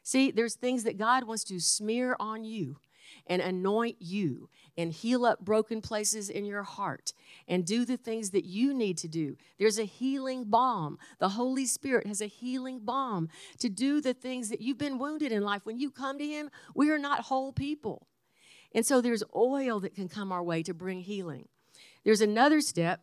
See, 0.04 0.32
there's 0.32 0.56
things 0.56 0.84
that 0.84 0.98
God 0.98 1.26
wants 1.26 1.44
to 1.46 1.60
smear 1.60 2.16
on 2.20 2.44
you 2.44 2.78
and 3.28 3.42
anoint 3.42 3.98
you 4.00 4.50
and 4.78 4.92
heal 4.92 5.26
up 5.26 5.40
broken 5.44 5.82
places 5.82 6.30
in 6.30 6.46
your 6.46 6.64
heart 6.64 7.14
and 7.48 7.66
do 7.66 7.86
the 7.86 7.98
things 7.98 8.32
that 8.32 8.46
you 8.46 8.74
need 8.74 8.98
to 8.98 9.08
do. 9.08 9.36
There's 9.58 9.80
a 9.80 9.86
healing 9.86 10.46
balm. 10.46 10.98
The 11.20 11.30
Holy 11.30 11.66
Spirit 11.66 12.08
has 12.08 12.22
a 12.22 12.28
healing 12.28 12.80
balm 12.80 13.30
to 13.60 13.70
do 13.70 14.02
the 14.02 14.14
things 14.14 14.50
that 14.50 14.62
you've 14.62 14.78
been 14.78 15.00
wounded 15.00 15.32
in 15.32 15.44
life. 15.44 15.66
When 15.66 15.78
you 15.78 15.92
come 15.92 16.18
to 16.18 16.26
Him, 16.26 16.50
we 16.76 16.92
are 16.92 16.98
not 16.98 17.22
whole 17.22 17.52
people. 17.52 18.08
And 18.74 18.86
so 18.86 19.02
there's 19.02 19.24
oil 19.36 19.80
that 19.80 19.96
can 19.96 20.08
come 20.08 20.32
our 20.32 20.44
way 20.44 20.64
to 20.64 20.74
bring 20.74 21.02
healing. 21.02 21.48
There's 22.04 22.22
another 22.22 22.62
step 22.62 23.02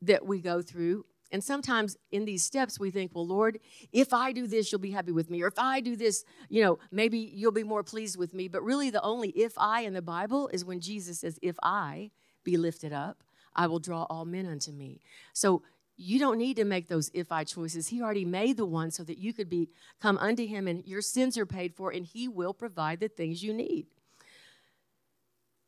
that 0.00 0.26
we 0.26 0.40
go 0.40 0.62
through 0.62 1.04
and 1.32 1.42
sometimes 1.42 1.96
in 2.10 2.26
these 2.26 2.44
steps, 2.44 2.78
we 2.78 2.90
think, 2.90 3.12
well, 3.14 3.26
Lord, 3.26 3.58
if 3.90 4.12
I 4.12 4.32
do 4.32 4.46
this, 4.46 4.70
you'll 4.70 4.80
be 4.80 4.90
happy 4.90 5.12
with 5.12 5.30
me. 5.30 5.42
Or 5.42 5.46
if 5.46 5.58
I 5.58 5.80
do 5.80 5.96
this, 5.96 6.24
you 6.50 6.62
know, 6.62 6.78
maybe 6.90 7.18
you'll 7.18 7.52
be 7.52 7.64
more 7.64 7.82
pleased 7.82 8.18
with 8.18 8.34
me. 8.34 8.48
But 8.48 8.62
really, 8.62 8.90
the 8.90 9.02
only 9.02 9.30
if 9.30 9.54
I 9.56 9.80
in 9.80 9.94
the 9.94 10.02
Bible 10.02 10.48
is 10.52 10.64
when 10.64 10.80
Jesus 10.80 11.20
says, 11.20 11.38
if 11.40 11.56
I 11.62 12.10
be 12.44 12.58
lifted 12.58 12.92
up, 12.92 13.24
I 13.56 13.66
will 13.66 13.78
draw 13.78 14.02
all 14.04 14.26
men 14.26 14.46
unto 14.46 14.72
me. 14.72 15.00
So 15.32 15.62
you 15.96 16.18
don't 16.18 16.38
need 16.38 16.56
to 16.56 16.64
make 16.64 16.88
those 16.88 17.10
if 17.14 17.32
I 17.32 17.44
choices. 17.44 17.88
He 17.88 18.02
already 18.02 18.24
made 18.24 18.56
the 18.58 18.66
one 18.66 18.90
so 18.90 19.02
that 19.04 19.18
you 19.18 19.32
could 19.32 19.48
be 19.48 19.70
come 20.00 20.18
unto 20.18 20.46
him 20.46 20.68
and 20.68 20.86
your 20.86 21.02
sins 21.02 21.38
are 21.38 21.46
paid 21.46 21.74
for 21.74 21.90
and 21.90 22.04
he 22.04 22.28
will 22.28 22.54
provide 22.54 23.00
the 23.00 23.08
things 23.08 23.42
you 23.42 23.54
need. 23.54 23.86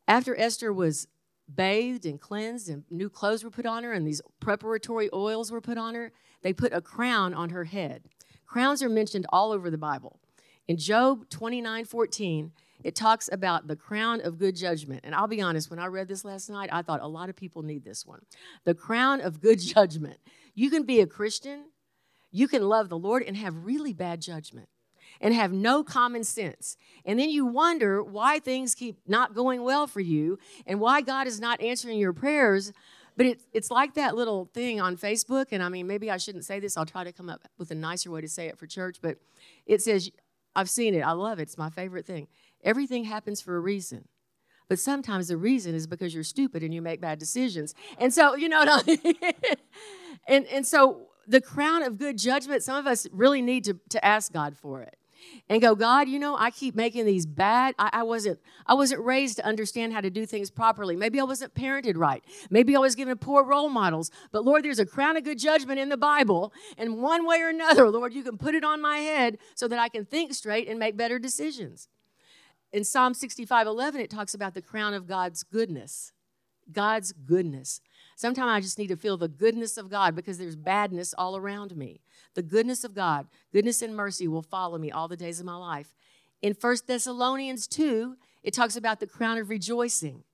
After 0.06 0.38
Esther 0.38 0.72
was 0.72 1.08
bathed 1.52 2.06
and 2.06 2.20
cleansed, 2.20 2.68
and 2.68 2.84
new 2.90 3.08
clothes 3.08 3.44
were 3.44 3.50
put 3.50 3.66
on 3.66 3.84
her, 3.84 3.92
and 3.92 4.06
these 4.06 4.20
preparatory 4.40 5.08
oils 5.12 5.50
were 5.50 5.60
put 5.60 5.78
on 5.78 5.94
her. 5.94 6.12
They 6.42 6.52
put 6.52 6.72
a 6.72 6.80
crown 6.80 7.34
on 7.34 7.50
her 7.50 7.64
head. 7.64 8.04
Crowns 8.46 8.82
are 8.82 8.88
mentioned 8.88 9.26
all 9.30 9.52
over 9.52 9.70
the 9.70 9.78
Bible. 9.78 10.20
In 10.68 10.76
Job 10.78 11.28
29 11.28 11.84
14, 11.84 12.52
it 12.82 12.94
talks 12.94 13.28
about 13.32 13.66
the 13.66 13.76
crown 13.76 14.20
of 14.20 14.38
good 14.38 14.56
judgment. 14.56 15.00
And 15.04 15.14
I'll 15.14 15.26
be 15.26 15.40
honest, 15.40 15.70
when 15.70 15.78
I 15.78 15.86
read 15.86 16.08
this 16.08 16.24
last 16.24 16.50
night, 16.50 16.68
I 16.72 16.82
thought 16.82 17.00
a 17.00 17.06
lot 17.06 17.28
of 17.28 17.36
people 17.36 17.62
need 17.62 17.84
this 17.84 18.04
one. 18.04 18.20
The 18.64 18.74
crown 18.74 19.20
of 19.20 19.40
good 19.40 19.58
judgment. 19.74 20.18
You 20.54 20.70
can 20.70 20.84
be 20.84 21.00
a 21.00 21.06
Christian, 21.06 21.64
you 22.30 22.48
can 22.48 22.62
love 22.62 22.88
the 22.88 22.98
Lord, 22.98 23.22
and 23.22 23.36
have 23.36 23.64
really 23.64 23.92
bad 23.92 24.20
judgment 24.20 24.68
and 25.20 25.34
have 25.34 25.52
no 25.52 25.82
common 25.84 26.24
sense. 26.24 26.76
And 27.04 27.18
then 27.18 27.30
you 27.30 27.46
wonder 27.46 28.02
why 28.02 28.38
things 28.38 28.74
keep 28.74 28.98
not 29.06 29.34
going 29.34 29.62
well 29.62 29.86
for 29.86 30.00
you 30.00 30.38
and 30.66 30.80
why 30.80 31.00
God 31.00 31.26
is 31.26 31.40
not 31.40 31.60
answering 31.60 31.98
your 31.98 32.12
prayers. 32.12 32.72
But 33.16 33.26
it, 33.26 33.40
it's 33.52 33.70
like 33.70 33.94
that 33.94 34.16
little 34.16 34.46
thing 34.52 34.80
on 34.80 34.96
Facebook. 34.96 35.46
And 35.52 35.62
I 35.62 35.68
mean, 35.68 35.86
maybe 35.86 36.10
I 36.10 36.16
shouldn't 36.16 36.44
say 36.44 36.58
this. 36.60 36.76
I'll 36.76 36.86
try 36.86 37.04
to 37.04 37.12
come 37.12 37.30
up 37.30 37.42
with 37.58 37.70
a 37.70 37.74
nicer 37.74 38.10
way 38.10 38.20
to 38.20 38.28
say 38.28 38.46
it 38.46 38.58
for 38.58 38.66
church. 38.66 38.98
But 39.00 39.18
it 39.66 39.82
says, 39.82 40.10
I've 40.56 40.70
seen 40.70 40.94
it. 40.94 41.00
I 41.00 41.12
love 41.12 41.38
it. 41.38 41.42
It's 41.42 41.58
my 41.58 41.70
favorite 41.70 42.06
thing. 42.06 42.28
Everything 42.62 43.04
happens 43.04 43.40
for 43.40 43.56
a 43.56 43.60
reason. 43.60 44.08
But 44.68 44.78
sometimes 44.78 45.28
the 45.28 45.36
reason 45.36 45.74
is 45.74 45.86
because 45.86 46.14
you're 46.14 46.24
stupid 46.24 46.62
and 46.62 46.72
you 46.72 46.80
make 46.80 47.00
bad 47.00 47.18
decisions. 47.18 47.74
And 47.98 48.12
so, 48.12 48.34
you 48.34 48.48
know, 48.48 48.64
I 48.66 48.82
mean? 48.86 49.14
and, 50.28 50.46
and 50.46 50.66
so 50.66 51.08
the 51.28 51.40
crown 51.40 51.82
of 51.82 51.98
good 51.98 52.18
judgment, 52.18 52.62
some 52.62 52.76
of 52.76 52.86
us 52.86 53.06
really 53.12 53.42
need 53.42 53.64
to, 53.64 53.78
to 53.90 54.04
ask 54.04 54.32
God 54.32 54.56
for 54.56 54.80
it 54.82 54.96
and 55.48 55.60
go 55.60 55.74
god 55.74 56.08
you 56.08 56.18
know 56.18 56.36
i 56.38 56.50
keep 56.50 56.74
making 56.74 57.04
these 57.04 57.26
bad 57.26 57.74
I, 57.78 57.90
I, 57.92 58.02
wasn't 58.02 58.40
i 58.66 58.74
wasn't 58.74 59.04
raised 59.04 59.36
to 59.36 59.44
understand 59.44 59.92
how 59.92 60.00
to 60.00 60.10
do 60.10 60.26
things 60.26 60.50
properly. 60.50 60.96
Maybe 60.96 61.20
i 61.20 61.24
wasn't 61.24 61.54
parented 61.54 61.96
right. 61.96 62.24
Maybe 62.50 62.76
i 62.76 62.78
was 62.78 62.94
given 62.94 63.16
poor 63.18 63.44
role 63.44 63.68
models. 63.68 64.10
But 64.32 64.44
lord 64.44 64.64
there's 64.64 64.78
a 64.78 64.86
crown 64.86 65.16
of 65.16 65.24
good 65.24 65.38
judgment 65.38 65.78
in 65.78 65.88
the 65.88 65.96
bible 65.96 66.52
and 66.78 66.98
one 67.02 67.26
way 67.26 67.40
or 67.40 67.48
another 67.48 67.90
lord 67.90 68.14
you 68.14 68.22
can 68.22 68.38
put 68.38 68.54
it 68.54 68.64
on 68.64 68.80
my 68.80 68.98
head 68.98 69.38
so 69.54 69.68
that 69.68 69.78
i 69.78 69.88
can 69.88 70.04
think 70.04 70.34
straight 70.34 70.68
and 70.68 70.78
make 70.78 70.96
better 70.96 71.18
decisions. 71.18 71.88
In 72.72 72.84
psalm 72.84 73.14
65 73.14 73.66
11 73.66 74.00
it 74.00 74.10
talks 74.10 74.34
about 74.34 74.54
the 74.54 74.62
crown 74.62 74.94
of 74.94 75.06
god's 75.06 75.42
goodness 75.42 76.12
god's 76.72 77.12
goodness 77.12 77.80
Sometimes 78.16 78.50
I 78.50 78.60
just 78.60 78.78
need 78.78 78.88
to 78.88 78.96
feel 78.96 79.16
the 79.16 79.28
goodness 79.28 79.76
of 79.76 79.90
God 79.90 80.14
because 80.14 80.38
there's 80.38 80.56
badness 80.56 81.14
all 81.16 81.36
around 81.36 81.76
me. 81.76 82.00
The 82.34 82.42
goodness 82.42 82.84
of 82.84 82.94
God, 82.94 83.26
goodness 83.52 83.82
and 83.82 83.94
mercy 83.94 84.28
will 84.28 84.42
follow 84.42 84.78
me 84.78 84.90
all 84.90 85.08
the 85.08 85.16
days 85.16 85.40
of 85.40 85.46
my 85.46 85.56
life. 85.56 85.94
In 86.42 86.54
1 86.58 86.76
Thessalonians 86.86 87.66
2, 87.66 88.16
it 88.42 88.54
talks 88.54 88.76
about 88.76 89.00
the 89.00 89.06
crown 89.06 89.38
of 89.38 89.48
rejoicing. 89.48 90.24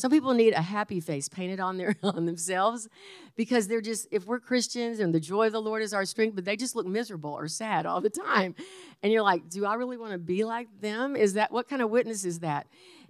Some 0.00 0.10
people 0.10 0.32
need 0.32 0.54
a 0.54 0.62
happy 0.62 0.98
face 0.98 1.28
painted 1.28 1.60
on 1.60 1.76
their 1.76 1.94
on 2.02 2.24
themselves 2.24 2.88
because 3.36 3.68
they're 3.68 3.82
just 3.82 4.08
if 4.10 4.26
we're 4.26 4.40
Christians 4.40 4.98
and 4.98 5.14
the 5.14 5.20
joy 5.20 5.46
of 5.46 5.52
the 5.52 5.60
Lord 5.60 5.82
is 5.82 5.92
our 5.92 6.06
strength, 6.06 6.34
but 6.34 6.44
they 6.44 6.56
just 6.56 6.74
look 6.74 6.86
miserable 6.86 7.32
or 7.32 7.48
sad 7.48 7.84
all 7.84 8.00
the 8.00 8.10
time. 8.10 8.54
And 9.02 9.12
you're 9.12 9.22
like, 9.22 9.48
do 9.50 9.66
I 9.66 9.74
really 9.74 9.98
want 9.98 10.12
to 10.12 10.18
be 10.18 10.44
like 10.44 10.68
them? 10.80 11.16
Is 11.16 11.34
that 11.34 11.52
what 11.52 11.68
kind 11.68 11.82
of 11.82 11.90
witness 11.90 12.24
is 12.24 12.40
that? 12.40 12.66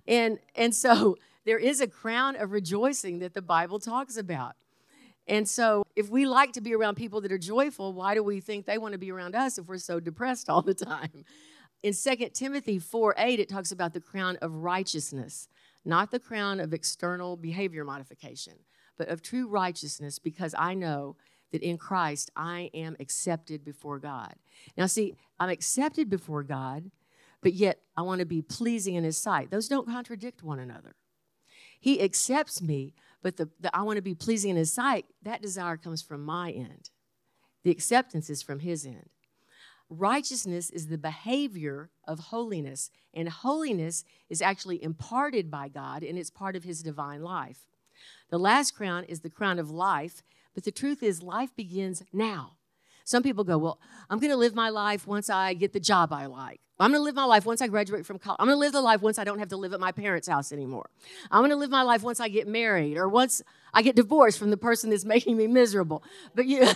And 0.08 0.40
and 0.56 0.74
so 0.74 1.16
there 1.44 1.58
is 1.58 1.80
a 1.80 1.86
crown 1.86 2.36
of 2.36 2.52
rejoicing 2.52 3.18
that 3.20 3.34
the 3.34 3.42
Bible 3.42 3.78
talks 3.78 4.16
about. 4.16 4.54
And 5.26 5.48
so, 5.48 5.84
if 5.94 6.10
we 6.10 6.26
like 6.26 6.52
to 6.52 6.60
be 6.60 6.74
around 6.74 6.96
people 6.96 7.20
that 7.20 7.32
are 7.32 7.38
joyful, 7.38 7.92
why 7.92 8.14
do 8.14 8.22
we 8.22 8.40
think 8.40 8.66
they 8.66 8.78
want 8.78 8.92
to 8.92 8.98
be 8.98 9.12
around 9.12 9.34
us 9.34 9.58
if 9.58 9.66
we're 9.66 9.78
so 9.78 10.00
depressed 10.00 10.50
all 10.50 10.62
the 10.62 10.74
time? 10.74 11.24
In 11.82 11.94
2 11.94 12.30
Timothy 12.34 12.78
4 12.78 13.14
8, 13.16 13.40
it 13.40 13.48
talks 13.48 13.72
about 13.72 13.94
the 13.94 14.00
crown 14.00 14.36
of 14.42 14.52
righteousness, 14.56 15.48
not 15.84 16.10
the 16.10 16.18
crown 16.18 16.60
of 16.60 16.74
external 16.74 17.36
behavior 17.36 17.84
modification, 17.84 18.54
but 18.98 19.08
of 19.08 19.22
true 19.22 19.48
righteousness, 19.48 20.18
because 20.18 20.54
I 20.58 20.74
know 20.74 21.16
that 21.52 21.62
in 21.62 21.78
Christ 21.78 22.30
I 22.36 22.70
am 22.74 22.96
accepted 23.00 23.64
before 23.64 23.98
God. 23.98 24.34
Now, 24.76 24.86
see, 24.86 25.14
I'm 25.38 25.48
accepted 25.48 26.10
before 26.10 26.42
God, 26.42 26.90
but 27.40 27.54
yet 27.54 27.80
I 27.96 28.02
want 28.02 28.18
to 28.18 28.26
be 28.26 28.42
pleasing 28.42 28.94
in 28.94 29.04
His 29.04 29.16
sight. 29.16 29.50
Those 29.50 29.68
don't 29.68 29.86
contradict 29.86 30.42
one 30.42 30.58
another. 30.58 30.94
He 31.80 32.00
accepts 32.00 32.62
me, 32.62 32.94
but 33.22 33.38
the, 33.38 33.48
the 33.58 33.74
I 33.74 33.82
want 33.82 33.96
to 33.96 34.02
be 34.02 34.14
pleasing 34.14 34.50
in 34.50 34.56
his 34.56 34.72
sight, 34.72 35.06
that 35.22 35.42
desire 35.42 35.76
comes 35.76 36.02
from 36.02 36.24
my 36.24 36.50
end. 36.50 36.90
The 37.64 37.70
acceptance 37.70 38.30
is 38.30 38.42
from 38.42 38.60
his 38.60 38.86
end. 38.86 39.08
Righteousness 39.88 40.70
is 40.70 40.86
the 40.86 40.98
behavior 40.98 41.90
of 42.06 42.18
holiness, 42.18 42.90
and 43.12 43.28
holiness 43.28 44.04
is 44.28 44.40
actually 44.40 44.82
imparted 44.82 45.50
by 45.50 45.68
God, 45.68 46.04
and 46.04 46.16
it's 46.16 46.30
part 46.30 46.54
of 46.54 46.62
his 46.62 46.82
divine 46.82 47.22
life. 47.22 47.66
The 48.30 48.38
last 48.38 48.76
crown 48.76 49.04
is 49.04 49.20
the 49.20 49.30
crown 49.30 49.58
of 49.58 49.70
life, 49.70 50.22
but 50.54 50.64
the 50.64 50.70
truth 50.70 51.02
is, 51.02 51.22
life 51.22 51.50
begins 51.56 52.02
now. 52.12 52.52
Some 53.10 53.24
people 53.24 53.42
go, 53.42 53.58
Well, 53.58 53.80
I'm 54.08 54.20
going 54.20 54.30
to 54.30 54.36
live 54.36 54.54
my 54.54 54.68
life 54.68 55.04
once 55.04 55.28
I 55.28 55.54
get 55.54 55.72
the 55.72 55.80
job 55.80 56.12
I 56.12 56.26
like. 56.26 56.60
I'm 56.78 56.92
going 56.92 57.00
to 57.00 57.04
live 57.04 57.16
my 57.16 57.24
life 57.24 57.44
once 57.44 57.60
I 57.60 57.66
graduate 57.66 58.06
from 58.06 58.20
college. 58.20 58.36
I'm 58.38 58.46
going 58.46 58.54
to 58.54 58.60
live 58.60 58.72
the 58.72 58.80
life 58.80 59.02
once 59.02 59.18
I 59.18 59.24
don't 59.24 59.40
have 59.40 59.48
to 59.48 59.56
live 59.56 59.74
at 59.74 59.80
my 59.80 59.90
parents' 59.90 60.28
house 60.28 60.52
anymore. 60.52 60.88
I'm 61.30 61.40
going 61.40 61.50
to 61.50 61.56
live 61.56 61.70
my 61.70 61.82
life 61.82 62.04
once 62.04 62.20
I 62.20 62.28
get 62.28 62.46
married 62.46 62.96
or 62.96 63.08
once 63.08 63.42
I 63.74 63.82
get 63.82 63.96
divorced 63.96 64.38
from 64.38 64.50
the 64.50 64.56
person 64.56 64.90
that's 64.90 65.04
making 65.16 65.36
me 65.36 65.48
miserable. 65.48 66.04
But 66.36 66.46
you 66.46 66.68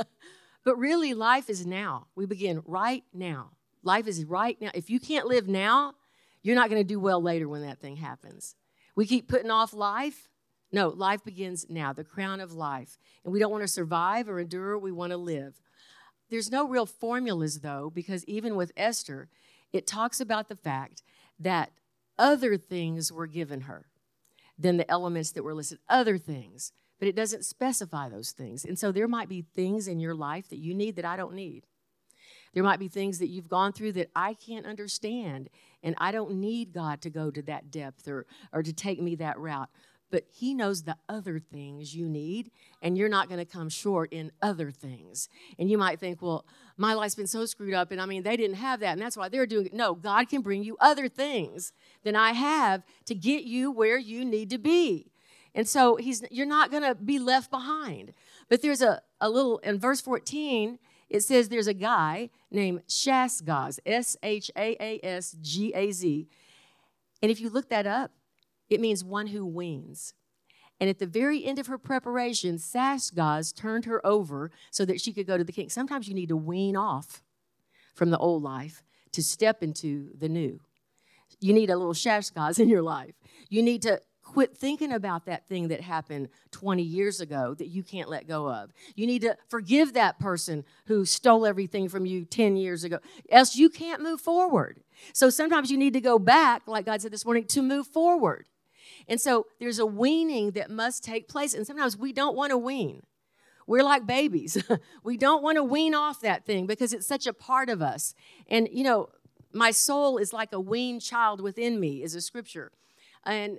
But 0.64 0.78
really 0.78 1.14
life 1.14 1.50
is 1.50 1.66
now. 1.66 2.06
We 2.14 2.26
begin 2.26 2.62
right 2.64 3.02
now. 3.12 3.50
Life 3.82 4.06
is 4.06 4.24
right 4.24 4.60
now. 4.60 4.70
If 4.72 4.88
you 4.88 5.00
can't 5.00 5.26
live 5.26 5.48
now, 5.48 5.94
you're 6.42 6.56
not 6.56 6.70
going 6.70 6.80
to 6.80 6.86
do 6.86 7.00
well 7.00 7.20
later 7.20 7.48
when 7.48 7.62
that 7.62 7.80
thing 7.80 7.96
happens. 7.96 8.54
We 8.96 9.06
keep 9.06 9.28
putting 9.28 9.50
off 9.50 9.72
life. 9.72 10.28
No, 10.72 10.88
life 10.88 11.24
begins 11.24 11.66
now, 11.68 11.92
the 11.92 12.04
crown 12.04 12.40
of 12.40 12.52
life. 12.52 12.98
And 13.24 13.32
we 13.32 13.38
don't 13.38 13.52
want 13.52 13.62
to 13.62 13.68
survive 13.68 14.28
or 14.28 14.40
endure, 14.40 14.78
we 14.78 14.92
want 14.92 15.12
to 15.12 15.16
live. 15.16 15.60
There's 16.28 16.50
no 16.50 16.66
real 16.66 16.86
formulas, 16.86 17.60
though, 17.60 17.90
because 17.94 18.24
even 18.24 18.56
with 18.56 18.72
Esther, 18.76 19.28
it 19.72 19.86
talks 19.86 20.20
about 20.20 20.48
the 20.48 20.56
fact 20.56 21.02
that 21.38 21.70
other 22.18 22.56
things 22.56 23.12
were 23.12 23.26
given 23.26 23.62
her 23.62 23.86
than 24.58 24.76
the 24.76 24.90
elements 24.90 25.32
that 25.32 25.44
were 25.44 25.54
listed. 25.54 25.78
Other 25.88 26.18
things. 26.18 26.72
But 26.98 27.08
it 27.08 27.16
doesn't 27.16 27.44
specify 27.44 28.08
those 28.08 28.32
things. 28.32 28.64
And 28.64 28.78
so 28.78 28.90
there 28.90 29.06
might 29.06 29.28
be 29.28 29.42
things 29.42 29.86
in 29.86 30.00
your 30.00 30.14
life 30.14 30.48
that 30.48 30.58
you 30.58 30.74
need 30.74 30.96
that 30.96 31.04
I 31.04 31.16
don't 31.16 31.34
need. 31.34 31.66
There 32.54 32.64
might 32.64 32.78
be 32.78 32.88
things 32.88 33.18
that 33.18 33.28
you've 33.28 33.50
gone 33.50 33.74
through 33.74 33.92
that 33.92 34.10
I 34.16 34.32
can't 34.32 34.64
understand, 34.64 35.50
and 35.82 35.94
I 35.98 36.10
don't 36.10 36.36
need 36.36 36.72
God 36.72 37.02
to 37.02 37.10
go 37.10 37.30
to 37.30 37.42
that 37.42 37.70
depth 37.70 38.08
or, 38.08 38.24
or 38.50 38.62
to 38.62 38.72
take 38.72 38.98
me 39.00 39.14
that 39.16 39.38
route. 39.38 39.68
But 40.10 40.24
He 40.30 40.54
knows 40.54 40.82
the 40.82 40.96
other 41.08 41.38
things 41.38 41.94
you 41.94 42.08
need, 42.08 42.50
and 42.82 42.96
you're 42.96 43.08
not 43.08 43.28
going 43.28 43.38
to 43.38 43.50
come 43.50 43.68
short 43.68 44.12
in 44.12 44.32
other 44.40 44.70
things. 44.70 45.28
And 45.58 45.70
you 45.70 45.78
might 45.78 45.98
think, 45.98 46.22
well, 46.22 46.46
my 46.76 46.94
life's 46.94 47.14
been 47.14 47.26
so 47.26 47.46
screwed 47.46 47.74
up, 47.74 47.90
and 47.90 48.00
I 48.00 48.06
mean, 48.06 48.22
they 48.22 48.36
didn't 48.36 48.56
have 48.56 48.80
that, 48.80 48.92
and 48.92 49.00
that's 49.00 49.16
why 49.16 49.28
they're 49.28 49.46
doing 49.46 49.66
it. 49.66 49.74
No, 49.74 49.94
God 49.94 50.28
can 50.28 50.42
bring 50.42 50.62
you 50.62 50.76
other 50.80 51.08
things 51.08 51.72
than 52.04 52.16
I 52.16 52.32
have 52.32 52.84
to 53.06 53.14
get 53.14 53.44
you 53.44 53.70
where 53.70 53.98
you 53.98 54.24
need 54.24 54.50
to 54.50 54.58
be. 54.58 55.10
And 55.54 55.66
so 55.66 55.96
he's 55.96 56.22
you're 56.30 56.44
not 56.44 56.70
going 56.70 56.82
to 56.82 56.94
be 56.94 57.18
left 57.18 57.50
behind. 57.50 58.12
But 58.50 58.60
there's 58.60 58.82
a, 58.82 59.00
a 59.22 59.30
little 59.30 59.56
in 59.58 59.78
verse 59.78 60.02
14 60.02 60.78
it 61.08 61.20
says 61.20 61.48
there's 61.48 61.66
a 61.66 61.74
guy 61.74 62.30
named 62.50 62.82
Shaasgaz, 62.88 63.78
S 63.86 64.16
H 64.22 64.50
A 64.56 64.76
A 64.80 65.00
S 65.04 65.36
G 65.40 65.72
A 65.74 65.92
Z. 65.92 66.28
And 67.22 67.30
if 67.30 67.40
you 67.40 67.48
look 67.48 67.68
that 67.70 67.86
up, 67.86 68.10
it 68.68 68.80
means 68.80 69.04
one 69.04 69.28
who 69.28 69.46
weans. 69.46 70.14
And 70.78 70.90
at 70.90 70.98
the 70.98 71.06
very 71.06 71.44
end 71.44 71.58
of 71.58 71.68
her 71.68 71.78
preparation, 71.78 72.56
Shaashgaz 72.56 73.54
turned 73.54 73.86
her 73.86 74.04
over 74.06 74.50
so 74.70 74.84
that 74.84 75.00
she 75.00 75.12
could 75.12 75.26
go 75.26 75.38
to 75.38 75.44
the 75.44 75.52
king. 75.52 75.70
Sometimes 75.70 76.06
you 76.06 76.14
need 76.14 76.28
to 76.28 76.36
wean 76.36 76.76
off 76.76 77.22
from 77.94 78.10
the 78.10 78.18
old 78.18 78.42
life 78.42 78.82
to 79.12 79.22
step 79.22 79.62
into 79.62 80.10
the 80.18 80.28
new. 80.28 80.60
You 81.40 81.54
need 81.54 81.70
a 81.70 81.76
little 81.76 81.94
Shaashgaz 81.94 82.58
in 82.58 82.68
your 82.68 82.82
life. 82.82 83.14
You 83.48 83.62
need 83.62 83.82
to 83.82 84.00
Quit 84.26 84.56
thinking 84.56 84.92
about 84.92 85.26
that 85.26 85.46
thing 85.48 85.68
that 85.68 85.80
happened 85.80 86.28
20 86.50 86.82
years 86.82 87.20
ago 87.20 87.54
that 87.54 87.68
you 87.68 87.84
can't 87.84 88.08
let 88.08 88.26
go 88.26 88.50
of. 88.50 88.72
You 88.96 89.06
need 89.06 89.22
to 89.22 89.36
forgive 89.48 89.92
that 89.92 90.18
person 90.18 90.64
who 90.86 91.04
stole 91.04 91.46
everything 91.46 91.88
from 91.88 92.06
you 92.06 92.24
10 92.24 92.56
years 92.56 92.82
ago, 92.82 92.98
else 93.30 93.54
you 93.54 93.70
can't 93.70 94.02
move 94.02 94.20
forward. 94.20 94.80
So 95.12 95.30
sometimes 95.30 95.70
you 95.70 95.78
need 95.78 95.92
to 95.92 96.00
go 96.00 96.18
back, 96.18 96.62
like 96.66 96.86
God 96.86 97.00
said 97.00 97.12
this 97.12 97.24
morning, 97.24 97.44
to 97.44 97.62
move 97.62 97.86
forward. 97.86 98.46
And 99.08 99.20
so 99.20 99.46
there's 99.60 99.78
a 99.78 99.86
weaning 99.86 100.52
that 100.52 100.70
must 100.70 101.04
take 101.04 101.28
place. 101.28 101.54
And 101.54 101.66
sometimes 101.66 101.96
we 101.96 102.12
don't 102.12 102.36
want 102.36 102.50
to 102.50 102.58
wean. 102.58 103.02
We're 103.66 103.82
like 103.82 104.06
babies. 104.06 104.62
we 105.02 105.16
don't 105.16 105.42
want 105.42 105.56
to 105.56 105.64
wean 105.64 105.94
off 105.94 106.20
that 106.20 106.44
thing 106.44 106.66
because 106.66 106.92
it's 106.92 107.06
such 107.06 107.26
a 107.26 107.32
part 107.32 107.68
of 107.68 107.82
us. 107.82 108.14
And, 108.48 108.68
you 108.70 108.84
know, 108.84 109.08
my 109.52 109.70
soul 109.70 110.18
is 110.18 110.32
like 110.32 110.52
a 110.52 110.60
weaned 110.60 111.02
child 111.02 111.40
within 111.40 111.80
me, 111.80 112.02
is 112.02 112.14
a 112.14 112.20
scripture. 112.20 112.72
And 113.24 113.58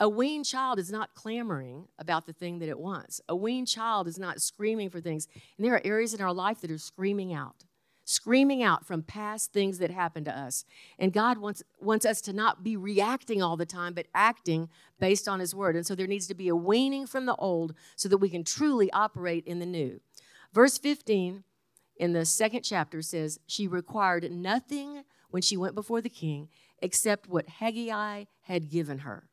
a 0.00 0.08
weaned 0.08 0.44
child 0.44 0.78
is 0.78 0.90
not 0.90 1.14
clamoring 1.14 1.88
about 1.98 2.26
the 2.26 2.32
thing 2.32 2.60
that 2.60 2.68
it 2.68 2.78
wants. 2.78 3.20
A 3.28 3.34
weaned 3.34 3.66
child 3.66 4.06
is 4.06 4.18
not 4.18 4.40
screaming 4.40 4.90
for 4.90 5.00
things. 5.00 5.26
And 5.56 5.66
there 5.66 5.74
are 5.74 5.82
areas 5.84 6.14
in 6.14 6.20
our 6.20 6.32
life 6.32 6.60
that 6.60 6.70
are 6.70 6.78
screaming 6.78 7.32
out, 7.32 7.64
screaming 8.08 8.62
out 8.62 8.86
from 8.86 9.02
past 9.02 9.52
things 9.52 9.76
that 9.78 9.90
happened 9.90 10.24
to 10.24 10.36
us. 10.36 10.64
And 10.98 11.12
God 11.12 11.36
wants, 11.36 11.62
wants 11.78 12.06
us 12.06 12.22
to 12.22 12.32
not 12.32 12.64
be 12.64 12.74
reacting 12.74 13.42
all 13.42 13.58
the 13.58 13.66
time, 13.66 13.92
but 13.92 14.06
acting 14.14 14.70
based 14.98 15.28
on 15.28 15.40
His 15.40 15.54
word. 15.54 15.76
And 15.76 15.86
so 15.86 15.94
there 15.94 16.06
needs 16.06 16.26
to 16.28 16.34
be 16.34 16.48
a 16.48 16.56
weaning 16.56 17.06
from 17.06 17.26
the 17.26 17.36
old 17.36 17.74
so 17.96 18.08
that 18.08 18.16
we 18.16 18.30
can 18.30 18.44
truly 18.44 18.90
operate 18.92 19.44
in 19.46 19.58
the 19.58 19.66
new. 19.66 20.00
Verse 20.54 20.78
15 20.78 21.44
in 21.96 22.12
the 22.14 22.24
second 22.24 22.62
chapter 22.62 23.02
says, 23.02 23.40
She 23.46 23.68
required 23.68 24.30
nothing 24.32 25.04
when 25.28 25.42
she 25.42 25.58
went 25.58 25.74
before 25.74 26.00
the 26.00 26.08
king 26.08 26.48
except 26.80 27.28
what 27.28 27.46
Hegai 27.60 28.26
had 28.42 28.70
given 28.70 29.00
her. 29.00 29.28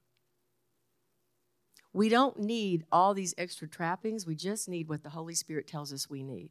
We 1.94 2.10
don't 2.10 2.40
need 2.40 2.84
all 2.92 3.14
these 3.14 3.34
extra 3.38 3.70
trappings. 3.70 4.28
We 4.28 4.36
just 4.36 4.68
need 4.68 4.90
what 4.90 5.04
the 5.04 5.12
Holy 5.12 5.34
Spirit 5.34 5.66
tells 5.66 5.94
us 5.94 6.10
we 6.10 6.24
need. 6.24 6.50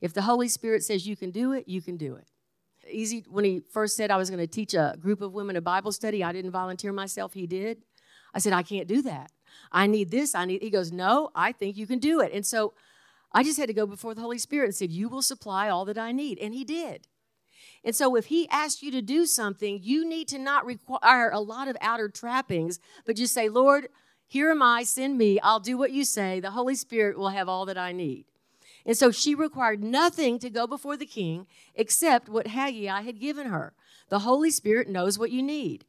If 0.00 0.12
the 0.14 0.22
Holy 0.22 0.48
Spirit 0.48 0.84
says 0.84 1.06
you 1.06 1.16
can 1.16 1.30
do 1.30 1.52
it, 1.52 1.68
you 1.68 1.82
can 1.82 1.96
do 1.96 2.14
it. 2.14 2.26
Easy, 2.90 3.24
when 3.28 3.44
he 3.44 3.60
first 3.70 3.96
said 3.96 4.10
I 4.10 4.16
was 4.16 4.30
going 4.30 4.40
to 4.40 4.46
teach 4.46 4.74
a 4.74 4.96
group 4.98 5.20
of 5.20 5.32
women 5.32 5.56
a 5.56 5.60
Bible 5.60 5.92
study, 5.92 6.24
I 6.24 6.32
didn't 6.32 6.52
volunteer 6.52 6.92
myself, 6.92 7.34
he 7.34 7.46
did. 7.46 7.82
I 8.32 8.38
said, 8.38 8.52
I 8.52 8.62
can't 8.62 8.88
do 8.88 9.02
that. 9.02 9.30
I 9.72 9.86
need 9.86 10.10
this. 10.10 10.34
I 10.34 10.44
need, 10.44 10.62
he 10.62 10.70
goes, 10.70 10.92
No, 10.92 11.30
I 11.34 11.52
think 11.52 11.76
you 11.76 11.86
can 11.86 11.98
do 11.98 12.20
it. 12.20 12.32
And 12.32 12.46
so 12.46 12.74
I 13.32 13.42
just 13.42 13.58
had 13.58 13.68
to 13.68 13.74
go 13.74 13.86
before 13.86 14.14
the 14.14 14.20
Holy 14.20 14.38
Spirit 14.38 14.66
and 14.66 14.74
said, 14.74 14.90
You 14.90 15.08
will 15.08 15.22
supply 15.22 15.68
all 15.68 15.84
that 15.86 15.98
I 15.98 16.12
need. 16.12 16.38
And 16.38 16.54
he 16.54 16.64
did. 16.64 17.06
And 17.84 17.94
so, 17.94 18.16
if 18.16 18.26
he 18.26 18.48
asked 18.50 18.82
you 18.82 18.90
to 18.90 19.02
do 19.02 19.24
something, 19.26 19.80
you 19.82 20.08
need 20.08 20.28
to 20.28 20.38
not 20.38 20.66
require 20.66 21.30
a 21.30 21.40
lot 21.40 21.68
of 21.68 21.76
outer 21.80 22.08
trappings, 22.08 22.80
but 23.06 23.16
just 23.16 23.32
say, 23.32 23.48
Lord, 23.48 23.88
here 24.26 24.50
am 24.50 24.62
I, 24.62 24.82
send 24.82 25.16
me. 25.16 25.38
I'll 25.40 25.60
do 25.60 25.78
what 25.78 25.92
you 25.92 26.04
say. 26.04 26.40
The 26.40 26.50
Holy 26.50 26.74
Spirit 26.74 27.18
will 27.18 27.30
have 27.30 27.48
all 27.48 27.66
that 27.66 27.78
I 27.78 27.92
need. 27.92 28.26
And 28.86 28.96
so 28.96 29.10
she 29.10 29.34
required 29.34 29.82
nothing 29.82 30.38
to 30.38 30.50
go 30.50 30.66
before 30.66 30.96
the 30.96 31.06
king 31.06 31.46
except 31.74 32.28
what 32.28 32.46
Hegai 32.46 33.04
had 33.04 33.20
given 33.20 33.48
her. 33.48 33.74
The 34.08 34.20
Holy 34.20 34.50
Spirit 34.50 34.88
knows 34.88 35.18
what 35.18 35.30
you 35.30 35.42
need. 35.42 35.84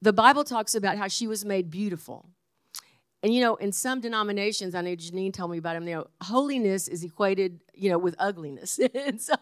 The 0.00 0.12
Bible 0.12 0.44
talks 0.44 0.74
about 0.74 0.98
how 0.98 1.08
she 1.08 1.26
was 1.26 1.44
made 1.44 1.70
beautiful. 1.70 2.26
And 3.22 3.34
you 3.34 3.40
know, 3.40 3.56
in 3.56 3.72
some 3.72 4.00
denominations, 4.00 4.76
I 4.76 4.80
know 4.80 4.94
Janine 4.94 5.32
told 5.32 5.50
me 5.50 5.58
about 5.58 5.74
them. 5.74 5.88
You 5.88 5.96
know, 5.96 6.06
holiness 6.20 6.86
is 6.86 7.02
equated, 7.02 7.60
you 7.74 7.90
know, 7.90 7.98
with 7.98 8.14
ugliness, 8.18 8.78
and 8.94 9.20
so, 9.20 9.34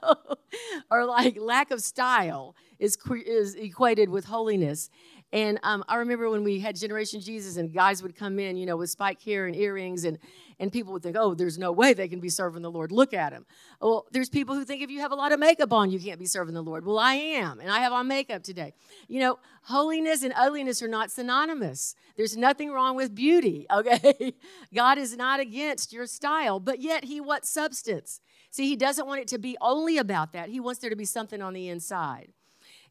or 0.90 1.04
like 1.04 1.36
lack 1.38 1.70
of 1.70 1.82
style 1.82 2.56
is 2.78 2.96
is 3.26 3.54
equated 3.54 4.08
with 4.08 4.24
holiness. 4.24 4.88
And 5.36 5.60
um, 5.64 5.84
I 5.86 5.96
remember 5.96 6.30
when 6.30 6.44
we 6.44 6.60
had 6.60 6.76
Generation 6.76 7.20
Jesus 7.20 7.58
and 7.58 7.70
guys 7.70 8.02
would 8.02 8.16
come 8.16 8.38
in, 8.38 8.56
you 8.56 8.64
know, 8.64 8.78
with 8.78 8.88
spike 8.88 9.20
hair 9.20 9.44
and 9.44 9.54
earrings, 9.54 10.04
and, 10.04 10.18
and 10.58 10.72
people 10.72 10.94
would 10.94 11.02
think, 11.02 11.14
oh, 11.14 11.34
there's 11.34 11.58
no 11.58 11.72
way 11.72 11.92
they 11.92 12.08
can 12.08 12.20
be 12.20 12.30
serving 12.30 12.62
the 12.62 12.70
Lord. 12.70 12.90
Look 12.90 13.12
at 13.12 13.32
them. 13.32 13.44
Well, 13.78 14.06
there's 14.12 14.30
people 14.30 14.54
who 14.54 14.64
think 14.64 14.80
if 14.80 14.88
you 14.88 15.00
have 15.00 15.12
a 15.12 15.14
lot 15.14 15.32
of 15.32 15.38
makeup 15.38 15.74
on, 15.74 15.90
you 15.90 16.00
can't 16.00 16.18
be 16.18 16.24
serving 16.24 16.54
the 16.54 16.62
Lord. 16.62 16.86
Well, 16.86 16.98
I 16.98 17.12
am, 17.12 17.60
and 17.60 17.70
I 17.70 17.80
have 17.80 17.92
on 17.92 18.08
makeup 18.08 18.44
today. 18.44 18.72
You 19.08 19.20
know, 19.20 19.38
holiness 19.64 20.22
and 20.22 20.32
ugliness 20.34 20.80
are 20.80 20.88
not 20.88 21.10
synonymous. 21.10 21.96
There's 22.16 22.34
nothing 22.34 22.70
wrong 22.70 22.96
with 22.96 23.14
beauty, 23.14 23.66
okay? 23.70 24.32
God 24.74 24.96
is 24.96 25.18
not 25.18 25.38
against 25.38 25.92
your 25.92 26.06
style, 26.06 26.60
but 26.60 26.80
yet 26.80 27.04
He 27.04 27.20
wants 27.20 27.50
substance. 27.50 28.22
See, 28.50 28.66
He 28.66 28.76
doesn't 28.76 29.06
want 29.06 29.20
it 29.20 29.28
to 29.28 29.38
be 29.38 29.58
only 29.60 29.98
about 29.98 30.32
that, 30.32 30.48
He 30.48 30.60
wants 30.60 30.80
there 30.80 30.88
to 30.88 30.96
be 30.96 31.04
something 31.04 31.42
on 31.42 31.52
the 31.52 31.68
inside. 31.68 32.32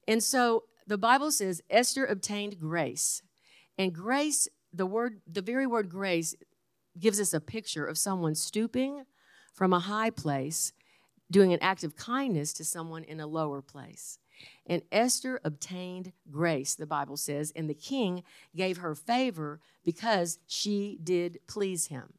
And 0.08 0.22
so 0.24 0.66
the 0.88 0.98
Bible 0.98 1.32
says 1.32 1.62
Esther 1.70 2.06
obtained 2.06 2.60
grace. 2.60 3.22
And 3.78 3.94
grace, 3.94 4.48
the 4.74 4.86
word, 4.86 5.22
the 5.28 5.42
very 5.42 5.68
word 5.68 5.90
grace 5.90 6.36
gives 7.00 7.20
us 7.20 7.34
a 7.34 7.42
picture 7.42 7.86
of 7.86 7.98
someone 7.98 8.36
stooping 8.36 9.04
from 9.54 9.74
a 9.74 9.80
high 9.80 10.10
place, 10.10 10.74
doing 11.32 11.54
an 11.54 11.60
act 11.62 11.84
of 11.84 11.96
kindness 11.96 12.54
to 12.54 12.64
someone 12.64 13.04
in 13.04 13.20
a 13.20 13.28
lower 13.28 13.62
place. 13.62 14.20
And 14.66 14.82
Esther 14.92 15.40
obtained 15.44 16.12
grace, 16.30 16.76
the 16.76 16.86
Bible 16.86 17.18
says, 17.18 17.52
and 17.56 17.70
the 17.70 17.74
king 17.74 18.24
gave 18.56 18.78
her 18.78 18.96
favor 18.96 19.60
because 19.84 20.40
she 20.46 21.00
did 21.04 21.40
please 21.48 21.88
him. 21.88 22.14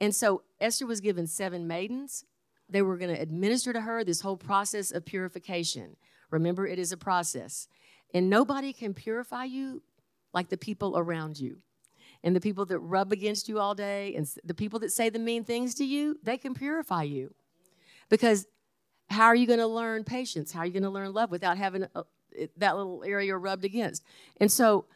And 0.00 0.14
so 0.14 0.42
Esther 0.60 0.86
was 0.86 1.00
given 1.00 1.26
seven 1.26 1.66
maidens. 1.66 2.24
They 2.68 2.82
were 2.82 2.96
going 2.96 3.14
to 3.14 3.20
administer 3.20 3.72
to 3.72 3.80
her 3.80 4.04
this 4.04 4.20
whole 4.20 4.36
process 4.36 4.92
of 4.92 5.04
purification. 5.04 5.96
Remember, 6.30 6.66
it 6.66 6.78
is 6.78 6.92
a 6.92 6.96
process. 6.96 7.68
And 8.14 8.30
nobody 8.30 8.72
can 8.72 8.94
purify 8.94 9.44
you 9.44 9.82
like 10.32 10.48
the 10.48 10.56
people 10.56 10.98
around 10.98 11.38
you. 11.38 11.58
And 12.24 12.34
the 12.34 12.40
people 12.40 12.66
that 12.66 12.78
rub 12.80 13.12
against 13.12 13.48
you 13.48 13.60
all 13.60 13.74
day 13.74 14.14
and 14.16 14.26
the 14.44 14.54
people 14.54 14.80
that 14.80 14.92
say 14.92 15.08
the 15.08 15.18
mean 15.18 15.44
things 15.44 15.74
to 15.76 15.84
you, 15.84 16.18
they 16.22 16.36
can 16.36 16.54
purify 16.54 17.02
you. 17.02 17.34
Because 18.08 18.46
how 19.08 19.26
are 19.26 19.34
you 19.34 19.46
going 19.46 19.60
to 19.60 19.66
learn 19.66 20.04
patience? 20.04 20.52
How 20.52 20.60
are 20.60 20.66
you 20.66 20.72
going 20.72 20.82
to 20.82 20.90
learn 20.90 21.12
love 21.12 21.30
without 21.30 21.56
having 21.56 21.84
uh, 21.94 22.02
a, 22.38 22.48
that 22.56 22.76
little 22.76 23.04
area 23.04 23.36
rubbed 23.36 23.64
against? 23.64 24.02
And 24.40 24.50
so 24.50 24.86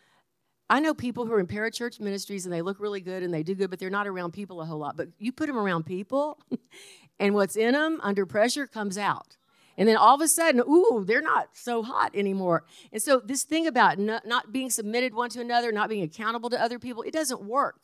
I 0.69 0.81
know 0.81 0.95
people 0.95 1.27
who 1.27 1.33
are 1.33 1.41
in 1.41 1.47
parachurch 1.47 2.01
ministries 2.01 2.45
and 2.45 2.53
they 2.53 2.63
look 2.63 2.81
really 2.81 3.01
good 3.01 3.23
and 3.23 3.33
they 3.33 3.43
do 3.43 3.55
good, 3.55 3.71
but 3.71 3.79
they're 3.79 3.91
not 3.91 4.07
around 4.07 4.33
people 4.33 4.61
a 4.61 4.65
whole 4.65 4.79
lot. 4.79 4.97
But 4.97 5.09
you 5.19 5.31
put 5.31 5.47
them 5.47 5.59
around 5.59 5.85
people, 5.85 6.39
and 7.21 7.35
what's 7.35 7.57
in 7.57 7.73
them 7.73 8.01
under 8.03 8.27
pressure 8.27 8.67
comes 8.67 8.97
out. 8.99 9.37
And 9.79 9.89
then 9.89 9.97
all 9.97 10.15
of 10.15 10.21
a 10.21 10.29
sudden, 10.29 10.61
ooh, 10.69 11.05
they're 11.07 11.23
not 11.23 11.49
so 11.53 11.83
hot 11.83 12.13
anymore. 12.15 12.65
And 12.93 13.03
so, 13.03 13.21
this 13.25 13.43
thing 13.43 13.67
about 13.67 13.99
not, 13.99 14.27
not 14.27 14.53
being 14.53 14.71
submitted 14.71 15.15
one 15.15 15.31
to 15.31 15.41
another, 15.41 15.73
not 15.73 15.89
being 15.89 16.03
accountable 16.03 16.51
to 16.51 16.63
other 16.63 16.79
people, 16.79 17.03
it 17.03 17.13
doesn't 17.13 17.43
work. 17.43 17.81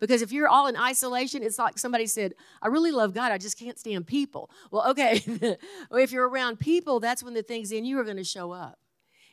Because 0.00 0.22
if 0.22 0.32
you're 0.32 0.48
all 0.48 0.66
in 0.66 0.76
isolation, 0.76 1.42
it's 1.42 1.58
like 1.58 1.78
somebody 1.78 2.06
said, 2.06 2.34
I 2.60 2.68
really 2.68 2.90
love 2.90 3.14
God, 3.14 3.32
I 3.32 3.38
just 3.38 3.58
can't 3.58 3.78
stand 3.78 4.06
people. 4.06 4.50
Well, 4.70 4.90
okay, 4.90 5.22
if 5.92 6.12
you're 6.12 6.28
around 6.28 6.58
people, 6.58 7.00
that's 7.00 7.22
when 7.22 7.34
the 7.34 7.42
things 7.42 7.72
in 7.72 7.84
you 7.84 7.98
are 7.98 8.04
going 8.04 8.16
to 8.16 8.24
show 8.24 8.52
up. 8.52 8.78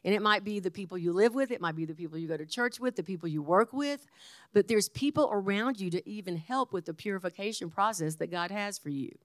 And 0.03 0.13
it 0.13 0.21
might 0.21 0.43
be 0.43 0.59
the 0.59 0.69
people 0.69 0.99
you 0.99 1.11
live 1.13 1.33
with, 1.33 1.49
it 1.49 1.59
might 1.59 1.75
be 1.75 1.85
the 1.85 1.95
people 1.95 2.19
you 2.19 2.27
go 2.27 2.37
to 2.37 2.45
church 2.45 2.79
with, 2.79 2.95
the 2.95 3.03
people 3.03 3.27
you 3.27 3.41
work 3.41 3.73
with, 3.73 4.05
but 4.53 4.67
there's 4.67 4.87
people 4.87 5.29
around 5.31 5.79
you 5.79 5.89
to 5.89 6.07
even 6.07 6.37
help 6.37 6.71
with 6.71 6.85
the 6.85 6.93
purification 6.93 7.71
process 7.71 8.15
that 8.15 8.29
God 8.29 8.51
has 8.51 8.77
for 8.77 8.89
you. 8.89 9.17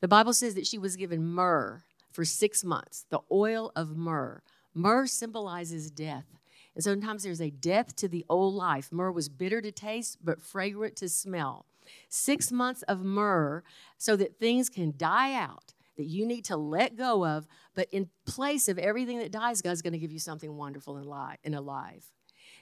The 0.00 0.08
Bible 0.08 0.32
says 0.32 0.54
that 0.54 0.66
she 0.66 0.78
was 0.78 0.96
given 0.96 1.24
myrrh. 1.24 1.82
for 2.10 2.24
six 2.24 2.64
months, 2.64 3.06
the 3.08 3.20
oil 3.30 3.70
of 3.76 3.96
myrrh. 3.96 4.42
Myrrh 4.74 5.06
symbolizes 5.06 5.92
death. 5.92 6.26
And 6.74 6.82
sometimes 6.82 7.22
there's 7.22 7.40
a 7.40 7.50
death 7.50 7.94
to 7.96 8.08
the 8.08 8.24
old 8.28 8.54
life. 8.54 8.90
Myrrh 8.90 9.12
was 9.12 9.28
bitter 9.28 9.60
to 9.60 9.70
taste, 9.70 10.18
but 10.20 10.42
fragrant 10.42 10.96
to 10.96 11.08
smell. 11.08 11.66
Six 12.08 12.50
months 12.50 12.82
of 12.82 13.04
myrrh 13.04 13.62
so 13.96 14.16
that 14.16 14.40
things 14.40 14.68
can 14.68 14.94
die 14.96 15.34
out 15.34 15.72
that 15.96 16.06
you 16.06 16.24
need 16.24 16.46
to 16.46 16.56
let 16.56 16.96
go 16.96 17.26
of, 17.26 17.46
but 17.74 17.86
in 17.92 18.08
place 18.24 18.68
of 18.68 18.78
everything 18.78 19.18
that 19.18 19.30
dies, 19.30 19.60
God's 19.60 19.82
going 19.82 19.92
to 19.92 19.98
give 19.98 20.10
you 20.12 20.18
something 20.18 20.56
wonderful 20.56 20.96
and 20.96 21.54
alive. 21.54 22.04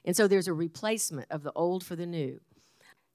And 0.05 0.17
so 0.17 0.27
there's 0.27 0.49
a 0.49 0.53
replacement 0.53 1.31
of 1.31 1.45
the 1.45 1.53
old 1.55 1.85
for 1.85 1.95
the 1.95 2.07
new. 2.07 2.41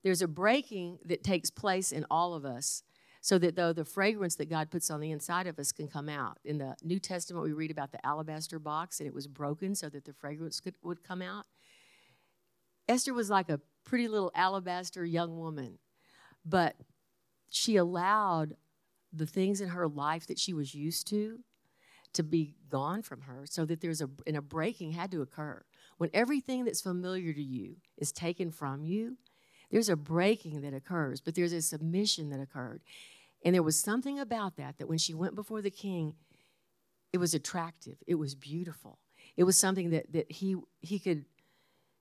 There's 0.01 0.21
a 0.21 0.27
breaking 0.27 0.99
that 1.05 1.23
takes 1.23 1.49
place 1.49 1.91
in 1.91 2.05
all 2.09 2.33
of 2.33 2.45
us 2.45 2.83
so 3.23 3.37
that 3.37 3.55
though 3.55 3.71
the 3.71 3.85
fragrance 3.85 4.35
that 4.35 4.49
God 4.49 4.69
puts 4.69 4.91
on 4.91 4.99
the 4.99 5.11
inside 5.11 5.47
of 5.47 5.57
us 5.57 5.71
can 5.71 5.87
come 5.87 6.09
out. 6.09 6.39
In 6.43 6.57
the 6.57 6.75
New 6.83 6.99
Testament, 6.99 7.45
we 7.45 7.53
read 7.53 7.71
about 7.71 7.93
the 7.93 8.05
alabaster 8.05 8.59
box 8.59 8.99
and 8.99 9.07
it 9.07 9.13
was 9.13 9.27
broken 9.27 9.75
so 9.75 9.87
that 9.87 10.03
the 10.03 10.11
fragrance 10.11 10.59
could, 10.59 10.75
would 10.83 11.05
come 11.05 11.21
out. 11.21 11.45
Esther 12.89 13.13
was 13.13 13.29
like 13.29 13.49
a 13.49 13.61
pretty 13.85 14.09
little 14.09 14.29
alabaster 14.35 15.05
young 15.05 15.39
woman, 15.39 15.79
but 16.45 16.75
she 17.49 17.77
allowed 17.77 18.57
the 19.13 19.25
things 19.25 19.61
in 19.61 19.69
her 19.69 19.87
life 19.87 20.27
that 20.27 20.37
she 20.37 20.53
was 20.53 20.75
used 20.75 21.07
to 21.07 21.39
to 22.11 22.23
be 22.23 22.55
gone 22.69 23.01
from 23.01 23.21
her 23.21 23.45
so 23.45 23.63
that 23.63 23.79
there's 23.79 24.01
a 24.01 24.09
and 24.27 24.35
a 24.35 24.41
breaking 24.41 24.91
had 24.91 25.09
to 25.11 25.21
occur 25.21 25.63
when 25.97 26.09
everything 26.13 26.65
that's 26.65 26.81
familiar 26.81 27.31
to 27.31 27.41
you 27.41 27.77
is 27.97 28.11
taken 28.11 28.51
from 28.51 28.83
you 28.83 29.17
there's 29.71 29.89
a 29.89 29.95
breaking 29.95 30.61
that 30.61 30.73
occurs 30.73 31.21
but 31.21 31.35
there's 31.35 31.53
a 31.53 31.61
submission 31.61 32.29
that 32.29 32.39
occurred 32.39 32.81
and 33.43 33.53
there 33.53 33.63
was 33.63 33.79
something 33.79 34.19
about 34.19 34.55
that 34.57 34.77
that 34.77 34.87
when 34.87 34.97
she 34.97 35.13
went 35.13 35.35
before 35.35 35.61
the 35.61 35.71
king, 35.71 36.15
it 37.11 37.17
was 37.17 37.33
attractive. 37.33 37.97
It 38.07 38.15
was 38.15 38.35
beautiful. 38.35 38.99
It 39.35 39.43
was 39.43 39.57
something 39.57 39.89
that, 39.91 40.11
that 40.13 40.31
he, 40.31 40.55
he 40.81 40.99
could 40.99 41.25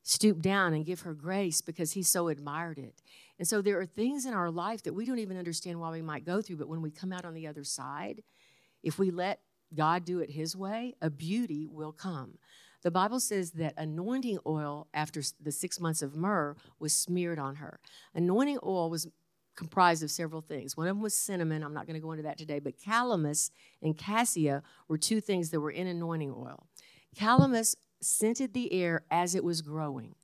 stoop 0.03 0.41
down 0.41 0.73
and 0.73 0.87
give 0.87 1.01
her 1.01 1.15
grace 1.15 1.61
because 1.61 1.93
he 1.93 2.03
so 2.03 2.29
admired 2.29 2.79
it. 2.79 3.03
And 3.39 3.47
so 3.47 3.61
there 3.61 3.79
are 3.81 3.87
things 3.87 4.25
in 4.25 4.35
our 4.35 4.51
life 4.51 4.83
that 4.85 4.95
we 4.95 5.05
don't 5.05 5.19
even 5.19 5.37
understand 5.37 5.81
why 5.81 5.91
we 5.91 6.03
might 6.03 6.25
go 6.25 6.41
through, 6.41 6.57
but 6.57 6.69
when 6.69 6.83
we 6.83 6.91
come 6.91 7.13
out 7.13 7.25
on 7.25 7.35
the 7.35 7.47
other 7.47 7.65
side, 7.65 8.23
if 8.83 8.99
we 8.99 9.11
let 9.11 9.41
God 9.75 10.05
do 10.05 10.21
it 10.21 10.31
his 10.31 10.57
way, 10.57 10.95
a 11.01 11.11
beauty 11.11 11.67
will 11.67 11.93
come. 11.93 12.39
The 12.83 12.91
Bible 12.91 13.21
says 13.21 13.53
that 13.53 13.75
anointing 13.77 14.39
oil 14.47 14.89
after 14.93 15.23
the 15.41 15.53
six 15.53 15.79
months 15.81 16.03
of 16.03 16.17
myrrh 16.17 16.57
was 16.79 16.93
smeared 16.93 17.39
on 17.39 17.57
her. 17.57 17.79
Anointing 18.15 18.59
oil 18.65 18.91
was 18.91 19.09
comprised 19.55 20.03
of 20.03 20.11
several 20.11 20.41
things. 20.41 20.77
One 20.77 20.89
of 20.89 20.97
them 20.97 21.03
was 21.03 21.15
cinnamon. 21.15 21.63
I'm 21.63 21.75
not 21.75 21.87
going 21.87 21.95
to 21.95 22.01
go 22.01 22.13
into 22.13 22.25
that 22.25 22.39
today, 22.39 22.59
but 22.59 22.79
calamus 22.79 23.51
and 23.83 23.97
cassia 23.97 24.63
were 24.89 24.99
two 24.99 25.21
things 25.21 25.51
that 25.51 25.61
were 25.61 25.71
in 25.71 25.87
anointing 25.87 26.35
oil. 26.37 26.67
Calamus 27.17 27.77
scented 28.01 28.55
the 28.55 28.73
air 28.73 29.03
as 29.11 29.35
it 29.35 29.45
was 29.45 29.63
growing. 29.63 30.15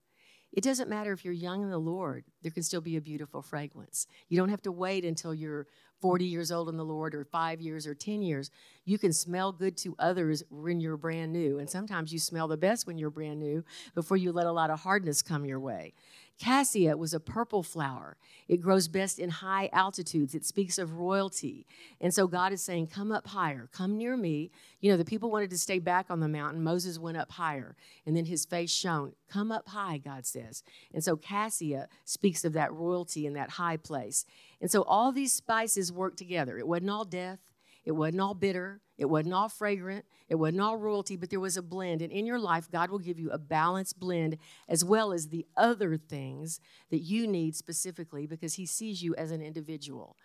It 0.53 0.65
doesn't 0.65 0.89
matter 0.89 1.13
if 1.13 1.25
you're 1.25 1.35
young 1.35 1.63
in 1.63 1.71
the 1.71 1.79
Lord, 1.79 2.25
there 2.43 2.51
can 2.51 2.63
still 2.63 2.81
be 2.81 2.97
a 2.97 3.01
beautiful 3.03 3.43
fragrance. 3.43 4.07
You 4.29 4.39
don't 4.39 4.49
have 4.49 4.63
to 4.63 4.73
wait 4.73 5.05
until 5.05 5.35
you're 5.35 5.67
40 6.01 6.25
years 6.25 6.53
old 6.53 6.69
in 6.69 6.77
the 6.77 6.85
Lord 6.85 7.15
or 7.15 7.25
five 7.25 7.61
years 7.61 7.87
or 7.87 7.95
10 7.95 8.23
years. 8.23 8.51
You 8.85 8.99
can 8.99 9.13
smell 9.13 9.53
good 9.53 9.77
to 9.79 9.95
others 9.99 10.43
when 10.51 10.81
you're 10.81 10.97
brand 10.97 11.33
new. 11.33 11.59
And 11.59 11.69
sometimes 11.69 12.13
you 12.13 12.19
smell 12.19 12.49
the 12.49 12.57
best 12.57 12.87
when 12.87 12.99
you're 12.99 13.11
brand 13.11 13.41
new 13.41 13.65
before 13.95 14.17
you 14.17 14.33
let 14.33 14.47
a 14.47 14.53
lot 14.53 14.71
of 14.71 14.81
hardness 14.81 15.23
come 15.23 15.45
your 15.45 15.61
way. 15.61 15.95
Cassia 16.39 16.97
was 16.97 17.13
a 17.13 17.21
purple 17.21 17.65
flower. 17.65 18.17
It 18.47 18.61
grows 18.61 18.87
best 18.87 19.19
in 19.19 19.29
high 19.29 19.69
altitudes. 19.73 20.35
It 20.35 20.45
speaks 20.45 20.79
of 20.79 20.99
royalty. 20.99 21.67
And 22.01 22.15
so 22.15 22.29
God 22.29 22.53
is 22.53 22.63
saying, 22.63 22.87
Come 22.89 23.11
up 23.11 23.27
higher, 23.27 23.69
come 23.73 23.99
near 23.99 24.17
me. 24.17 24.53
You 24.81 24.93
know, 24.93 24.97
the 24.97 25.05
people 25.05 25.31
wanted 25.31 25.51
to 25.51 25.59
stay 25.59 25.81
back 25.81 26.07
on 26.11 26.21
the 26.21 26.29
mountain. 26.29 26.63
Moses 26.63 26.99
went 26.99 27.17
up 27.17 27.33
higher, 27.33 27.75
and 28.07 28.17
then 28.17 28.27
his 28.27 28.45
face 28.45 28.71
shone. 28.71 29.13
Come 29.29 29.51
up 29.51 29.69
high, 29.69 29.99
God 29.99 30.25
says. 30.25 30.63
And 30.95 31.03
so 31.03 31.17
Cassia 31.17 31.89
speaks 32.05 32.45
of 32.45 32.53
that 32.53 32.73
royalty 32.73 33.27
in 33.27 33.33
that 33.35 33.51
high 33.51 33.77
place. 33.77 34.25
And 34.61 34.71
so 34.71 34.83
all 34.83 35.13
these 35.13 35.33
spices 35.33 35.93
work 35.93 36.17
together. 36.17 36.59
It 36.59 36.67
wasn't 36.67 36.91
all 36.91 37.05
death, 37.05 37.39
it 37.85 37.93
wasn't 37.93 38.21
all 38.21 38.35
bitter, 38.35 38.81
it 38.97 39.07
wasn't 39.07 39.35
all 39.35 39.49
fragrant, 39.49 40.05
it 40.29 40.35
wasn't 40.35 40.61
all 40.61 40.77
royalty, 40.77 41.17
but 41.17 41.31
there 41.31 41.41
was 41.41 41.57
a 41.57 41.63
blend. 41.63 42.03
And 42.03 42.13
in 42.13 42.27
your 42.27 42.39
life, 42.39 42.71
God 42.71 42.91
will 42.91 42.99
give 42.99 43.19
you 43.19 43.31
a 43.31 43.39
balanced 43.39 43.99
blend 43.99 44.37
as 44.69 44.85
well 44.85 45.13
as 45.13 45.29
the 45.29 45.47
other 45.57 45.97
things 45.97 46.61
that 46.91 47.01
you 47.01 47.27
need 47.27 47.55
specifically 47.57 48.27
because 48.27 48.55
He 48.55 48.67
sees 48.67 49.03
you 49.03 49.15
as 49.15 49.31
an 49.31 49.41
individual. 49.41 50.17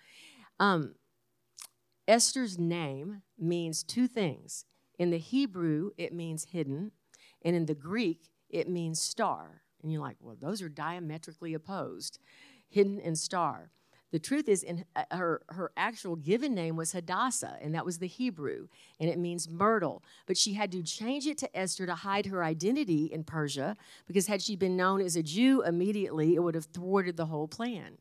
Um, 0.59 0.95
Esther's 2.07 2.59
name 2.59 3.21
means 3.37 3.83
two 3.83 4.07
things. 4.07 4.65
In 4.99 5.09
the 5.09 5.17
Hebrew, 5.17 5.91
it 5.97 6.13
means 6.13 6.45
hidden, 6.45 6.91
and 7.43 7.55
in 7.55 7.65
the 7.65 7.75
Greek, 7.75 8.29
it 8.49 8.67
means 8.69 9.01
star. 9.01 9.61
And 9.81 9.91
you're 9.91 10.01
like, 10.01 10.17
well, 10.19 10.37
those 10.39 10.61
are 10.61 10.69
diametrically 10.69 11.53
opposed 11.53 12.19
hidden 12.69 12.99
and 12.99 13.17
star. 13.17 13.69
The 14.13 14.19
truth 14.19 14.47
is, 14.47 14.61
in 14.61 14.85
uh, 14.95 15.05
her, 15.09 15.41
her 15.49 15.71
actual 15.75 16.15
given 16.15 16.53
name 16.53 16.75
was 16.75 16.91
Hadassah, 16.91 17.57
and 17.59 17.73
that 17.73 17.83
was 17.83 17.97
the 17.97 18.05
Hebrew, 18.05 18.67
and 18.99 19.09
it 19.09 19.17
means 19.17 19.49
myrtle. 19.49 20.03
But 20.27 20.37
she 20.37 20.53
had 20.53 20.71
to 20.73 20.83
change 20.83 21.25
it 21.25 21.39
to 21.39 21.57
Esther 21.57 21.87
to 21.87 21.95
hide 21.95 22.27
her 22.27 22.43
identity 22.43 23.05
in 23.05 23.23
Persia, 23.23 23.75
because 24.05 24.27
had 24.27 24.43
she 24.43 24.55
been 24.55 24.77
known 24.77 25.01
as 25.01 25.15
a 25.15 25.23
Jew 25.23 25.63
immediately, 25.63 26.35
it 26.35 26.43
would 26.43 26.53
have 26.53 26.65
thwarted 26.65 27.17
the 27.17 27.25
whole 27.25 27.47
plan. 27.47 27.97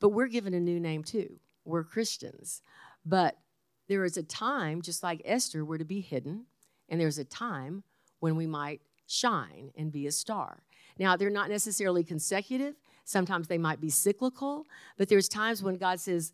But 0.00 0.08
we're 0.08 0.26
given 0.26 0.52
a 0.52 0.58
new 0.58 0.80
name 0.80 1.04
too. 1.04 1.38
We're 1.64 1.84
Christians. 1.84 2.60
But 3.06 3.38
there 3.86 4.04
is 4.04 4.16
a 4.16 4.22
time, 4.24 4.82
just 4.82 5.04
like 5.04 5.22
Esther, 5.24 5.64
we're 5.64 5.78
to 5.78 5.84
be 5.84 6.00
hidden, 6.00 6.46
and 6.88 7.00
there's 7.00 7.18
a 7.18 7.24
time 7.24 7.84
when 8.18 8.34
we 8.34 8.48
might 8.48 8.80
shine 9.06 9.70
and 9.76 9.92
be 9.92 10.08
a 10.08 10.12
star. 10.12 10.64
Now, 10.98 11.16
they're 11.16 11.30
not 11.30 11.50
necessarily 11.50 12.02
consecutive, 12.02 12.74
Sometimes 13.04 13.48
they 13.48 13.58
might 13.58 13.80
be 13.80 13.90
cyclical, 13.90 14.66
but 14.96 15.08
there's 15.08 15.28
times 15.28 15.62
when 15.62 15.76
God 15.76 16.00
says, 16.00 16.32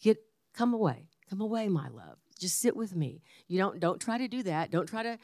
"Get 0.00 0.18
come 0.52 0.74
away. 0.74 1.08
Come 1.28 1.40
away, 1.40 1.68
my 1.68 1.88
love. 1.88 2.18
Just 2.38 2.58
sit 2.58 2.76
with 2.76 2.94
me. 2.94 3.22
You 3.48 3.58
don't 3.58 3.80
don't 3.80 4.00
try 4.00 4.18
to 4.18 4.28
do 4.28 4.42
that. 4.44 4.70
Don't 4.70 4.86
try 4.86 5.02
to 5.02 5.18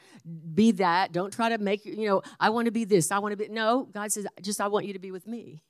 be 0.53 0.71
that. 0.71 1.11
Don't 1.11 1.33
try 1.33 1.49
to 1.49 1.57
make 1.57 1.85
you 1.85 2.07
know, 2.07 2.21
I 2.39 2.49
want 2.49 2.65
to 2.65 2.71
be 2.71 2.85
this. 2.85 3.11
I 3.11 3.19
want 3.19 3.33
to 3.33 3.37
be 3.37 3.47
No, 3.49 3.87
God 3.91 4.11
says, 4.11 4.25
just 4.41 4.61
I 4.61 4.67
want 4.67 4.85
you 4.85 4.93
to 4.93 4.99
be 4.99 5.11
with 5.11 5.27
me. 5.27 5.63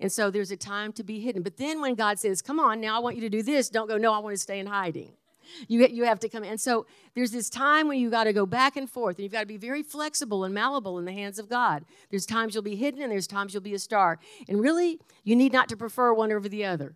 And 0.00 0.12
so 0.12 0.30
there's 0.30 0.50
a 0.50 0.56
time 0.56 0.92
to 0.94 1.02
be 1.02 1.20
hidden. 1.20 1.42
But 1.42 1.56
then 1.56 1.80
when 1.80 1.94
God 1.94 2.18
says, 2.18 2.40
"Come 2.42 2.60
on, 2.60 2.80
now 2.80 2.96
I 2.96 2.98
want 3.00 3.16
you 3.16 3.22
to 3.22 3.30
do 3.30 3.42
this," 3.42 3.68
don't 3.68 3.88
go, 3.88 3.96
"No, 3.96 4.12
I 4.12 4.18
want 4.18 4.34
to 4.34 4.38
stay 4.38 4.58
in 4.58 4.66
hiding." 4.66 5.12
You, 5.68 5.86
you 5.86 6.04
have 6.04 6.18
to 6.20 6.28
come. 6.28 6.44
And 6.44 6.60
so 6.60 6.86
there's 7.14 7.30
this 7.30 7.50
time 7.50 7.88
when 7.88 7.98
you 7.98 8.10
got 8.10 8.24
to 8.24 8.32
go 8.32 8.46
back 8.46 8.76
and 8.76 8.88
forth, 8.88 9.16
and 9.16 9.24
you've 9.24 9.32
got 9.32 9.40
to 9.40 9.46
be 9.46 9.56
very 9.56 9.82
flexible 9.82 10.44
and 10.44 10.54
malleable 10.54 10.98
in 10.98 11.04
the 11.04 11.12
hands 11.12 11.38
of 11.38 11.48
God. 11.48 11.84
There's 12.10 12.24
times 12.24 12.54
you'll 12.54 12.62
be 12.62 12.76
hidden, 12.76 13.02
and 13.02 13.12
there's 13.12 13.26
times 13.26 13.52
you'll 13.52 13.62
be 13.62 13.74
a 13.74 13.78
star. 13.78 14.18
And 14.48 14.60
really, 14.60 14.98
you 15.24 15.36
need 15.36 15.52
not 15.52 15.68
to 15.68 15.76
prefer 15.76 16.12
one 16.12 16.32
over 16.32 16.48
the 16.48 16.64
other. 16.64 16.94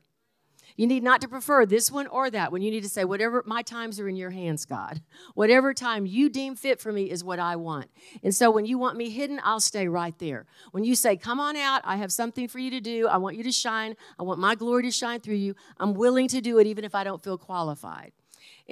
You 0.76 0.86
need 0.86 1.03
not 1.03 1.20
to 1.20 1.28
prefer 1.28 1.66
this 1.66 1.90
one 1.90 2.07
or 2.07 2.30
that 2.30 2.50
one. 2.50 2.62
You 2.62 2.70
need 2.70 2.82
to 2.82 2.88
say, 2.88 3.05
whatever, 3.05 3.42
my 3.46 3.62
times 3.62 4.00
are 4.00 4.09
in 4.09 4.16
your 4.16 4.30
hands, 4.30 4.64
God. 4.64 5.03
Whatever 5.34 5.74
time 5.74 6.07
you 6.07 6.28
deem 6.28 6.55
fit 6.55 6.80
for 6.80 6.92
me 6.92 7.11
is 7.11 7.22
what 7.22 7.38
I 7.38 7.57
want. 7.57 7.90
And 8.22 8.34
so 8.34 8.50
when 8.50 8.64
you 8.64 8.78
want 8.78 8.96
me 8.96 9.11
hidden, 9.11 9.40
I'll 9.44 9.61
stay 9.61 9.88
right 9.88 10.18
there. 10.18 10.46
When 10.70 10.84
you 10.84 10.94
say, 10.94 11.16
come 11.16 11.40
on 11.40 11.57
out, 11.57 11.82
I 11.84 11.96
have 11.96 12.12
something 12.12 12.48
for 12.48 12.59
you 12.59 12.70
to 12.70 12.80
do, 12.80 13.07
I 13.07 13.18
want 13.18 13.36
you 13.36 13.42
to 13.44 13.53
shine, 13.53 13.96
I 14.18 14.22
want 14.22 14.40
my 14.40 14.55
glory 14.55 14.84
to 14.84 14.90
shine 14.90 15.20
through 15.20 15.36
you, 15.36 15.55
I'm 15.78 15.94
willing 15.94 16.28
to 16.28 16.40
do 16.40 16.59
it 16.59 16.66
even 16.66 16.84
if 16.84 16.94
I 16.94 17.05
don't 17.05 17.22
feel 17.22 17.38
qualified. 17.38 18.12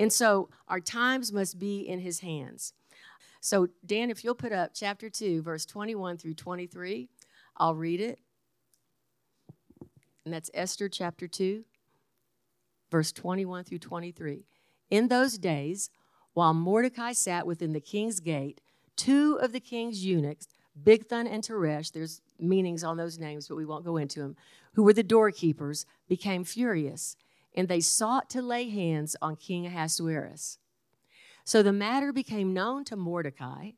And 0.00 0.10
so 0.10 0.48
our 0.66 0.80
times 0.80 1.30
must 1.30 1.58
be 1.58 1.80
in 1.80 2.00
his 2.00 2.20
hands. 2.20 2.72
So, 3.42 3.68
Dan, 3.84 4.08
if 4.08 4.24
you'll 4.24 4.34
put 4.34 4.50
up 4.50 4.70
chapter 4.74 5.10
2, 5.10 5.42
verse 5.42 5.66
21 5.66 6.16
through 6.16 6.34
23, 6.34 7.10
I'll 7.58 7.74
read 7.74 8.00
it. 8.00 8.18
And 10.24 10.32
that's 10.32 10.50
Esther 10.54 10.88
chapter 10.88 11.28
2, 11.28 11.64
verse 12.90 13.12
21 13.12 13.64
through 13.64 13.80
23. 13.80 14.46
In 14.88 15.08
those 15.08 15.36
days, 15.36 15.90
while 16.32 16.54
Mordecai 16.54 17.12
sat 17.12 17.46
within 17.46 17.74
the 17.74 17.80
king's 17.80 18.20
gate, 18.20 18.62
two 18.96 19.38
of 19.42 19.52
the 19.52 19.60
king's 19.60 20.02
eunuchs, 20.02 20.48
Bigthan 20.82 21.30
and 21.30 21.42
Teresh, 21.42 21.92
there's 21.92 22.22
meanings 22.38 22.84
on 22.84 22.96
those 22.96 23.18
names, 23.18 23.48
but 23.48 23.56
we 23.56 23.66
won't 23.66 23.84
go 23.84 23.98
into 23.98 24.20
them, 24.20 24.36
who 24.72 24.82
were 24.82 24.94
the 24.94 25.02
doorkeepers, 25.02 25.84
became 26.08 26.42
furious 26.42 27.16
and 27.54 27.68
they 27.68 27.80
sought 27.80 28.30
to 28.30 28.42
lay 28.42 28.68
hands 28.68 29.16
on 29.20 29.36
King 29.36 29.66
Ahasuerus. 29.66 30.58
So 31.44 31.62
the 31.62 31.72
matter 31.72 32.12
became 32.12 32.54
known 32.54 32.84
to 32.84 32.96
Mordecai, 32.96 33.72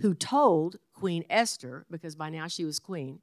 who 0.00 0.14
told 0.14 0.76
Queen 0.94 1.24
Esther, 1.28 1.84
because 1.90 2.16
by 2.16 2.30
now 2.30 2.46
she 2.46 2.64
was 2.64 2.78
queen, 2.78 3.20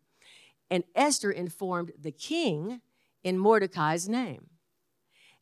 and 0.70 0.84
Esther 0.96 1.32
informed 1.32 1.92
the 2.00 2.12
king 2.12 2.82
in 3.24 3.38
Mordecai's 3.38 4.08
name. 4.08 4.50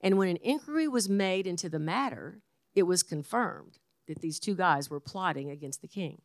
And 0.01 0.17
when 0.17 0.29
an 0.29 0.37
inquiry 0.37 0.87
was 0.87 1.09
made 1.09 1.47
into 1.47 1.67
the 1.67 1.79
matter, 1.79 2.41
it 2.75 2.83
was 2.83 3.03
confirmed 3.03 3.79
that 4.07 4.21
these 4.21 4.39
two 4.39 4.55
guys 4.55 4.89
were 4.89 4.99
plotting 4.99 5.49
against 5.49 5.81
the 5.81 5.87
king. 5.87 6.21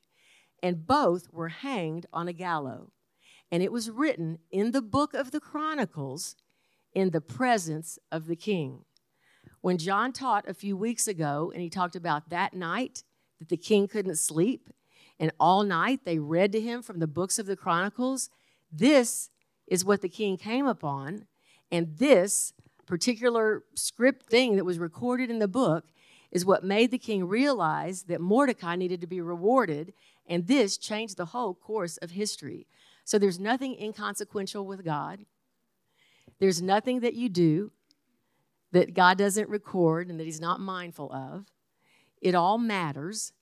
And 0.62 0.86
both 0.86 1.32
were 1.32 1.48
hanged 1.48 2.06
on 2.12 2.28
a 2.28 2.32
gallows. 2.32 2.90
And 3.50 3.62
it 3.62 3.72
was 3.72 3.90
written 3.90 4.38
in 4.50 4.72
the 4.72 4.82
book 4.82 5.14
of 5.14 5.30
the 5.30 5.40
Chronicles 5.40 6.36
in 6.94 7.10
the 7.10 7.20
presence 7.20 7.98
of 8.10 8.26
the 8.26 8.36
king. 8.36 8.84
When 9.60 9.78
John 9.78 10.12
taught 10.12 10.48
a 10.48 10.54
few 10.54 10.76
weeks 10.76 11.06
ago, 11.06 11.50
and 11.52 11.62
he 11.62 11.68
talked 11.68 11.96
about 11.96 12.30
that 12.30 12.54
night 12.54 13.04
that 13.38 13.48
the 13.48 13.56
king 13.56 13.88
couldn't 13.88 14.16
sleep, 14.16 14.70
and 15.18 15.32
all 15.38 15.62
night 15.62 16.00
they 16.04 16.18
read 16.18 16.52
to 16.52 16.60
him 16.60 16.82
from 16.82 16.98
the 16.98 17.06
books 17.06 17.38
of 17.38 17.46
the 17.46 17.56
Chronicles, 17.56 18.30
this 18.72 19.30
is 19.66 19.84
what 19.84 20.00
the 20.00 20.08
king 20.08 20.36
came 20.36 20.66
upon. 20.66 21.26
And 21.70 21.96
this 21.98 22.52
particular 22.86 23.64
script 23.74 24.26
thing 24.26 24.56
that 24.56 24.64
was 24.64 24.78
recorded 24.78 25.30
in 25.30 25.38
the 25.38 25.46
book 25.46 25.84
is 26.32 26.44
what 26.44 26.64
made 26.64 26.90
the 26.90 26.98
king 26.98 27.26
realize 27.26 28.04
that 28.04 28.20
Mordecai 28.20 28.76
needed 28.76 29.00
to 29.00 29.06
be 29.06 29.20
rewarded, 29.20 29.92
and 30.26 30.46
this 30.46 30.78
changed 30.78 31.16
the 31.16 31.26
whole 31.26 31.54
course 31.54 31.96
of 31.98 32.12
history. 32.12 32.66
So 33.04 33.18
there's 33.18 33.38
nothing 33.40 33.76
inconsequential 33.80 34.64
with 34.64 34.84
God. 34.84 35.26
There's 36.40 36.60
nothing 36.60 37.00
that 37.00 37.14
you 37.14 37.28
do 37.28 37.70
that 38.72 38.94
God 38.94 39.18
doesn't 39.18 39.48
record 39.48 40.08
and 40.08 40.18
that 40.18 40.24
He's 40.24 40.40
not 40.40 40.60
mindful 40.60 41.12
of. 41.12 41.46
It 42.20 42.34
all 42.34 42.58
matters. 42.58 43.32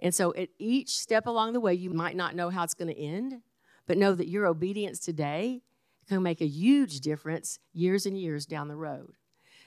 And 0.00 0.14
so 0.14 0.34
at 0.34 0.48
each 0.58 0.98
step 0.98 1.26
along 1.26 1.52
the 1.52 1.60
way, 1.60 1.74
you 1.74 1.90
might 1.90 2.16
not 2.16 2.34
know 2.34 2.50
how 2.50 2.64
it's 2.64 2.74
going 2.74 2.92
to 2.92 3.00
end, 3.00 3.40
but 3.86 3.96
know 3.96 4.14
that 4.14 4.28
your 4.28 4.46
obedience 4.46 4.98
today 4.98 5.62
can 6.08 6.22
make 6.22 6.40
a 6.40 6.46
huge 6.46 7.00
difference 7.00 7.58
years 7.72 8.06
and 8.06 8.18
years 8.18 8.44
down 8.46 8.68
the 8.68 8.76
road. 8.76 9.14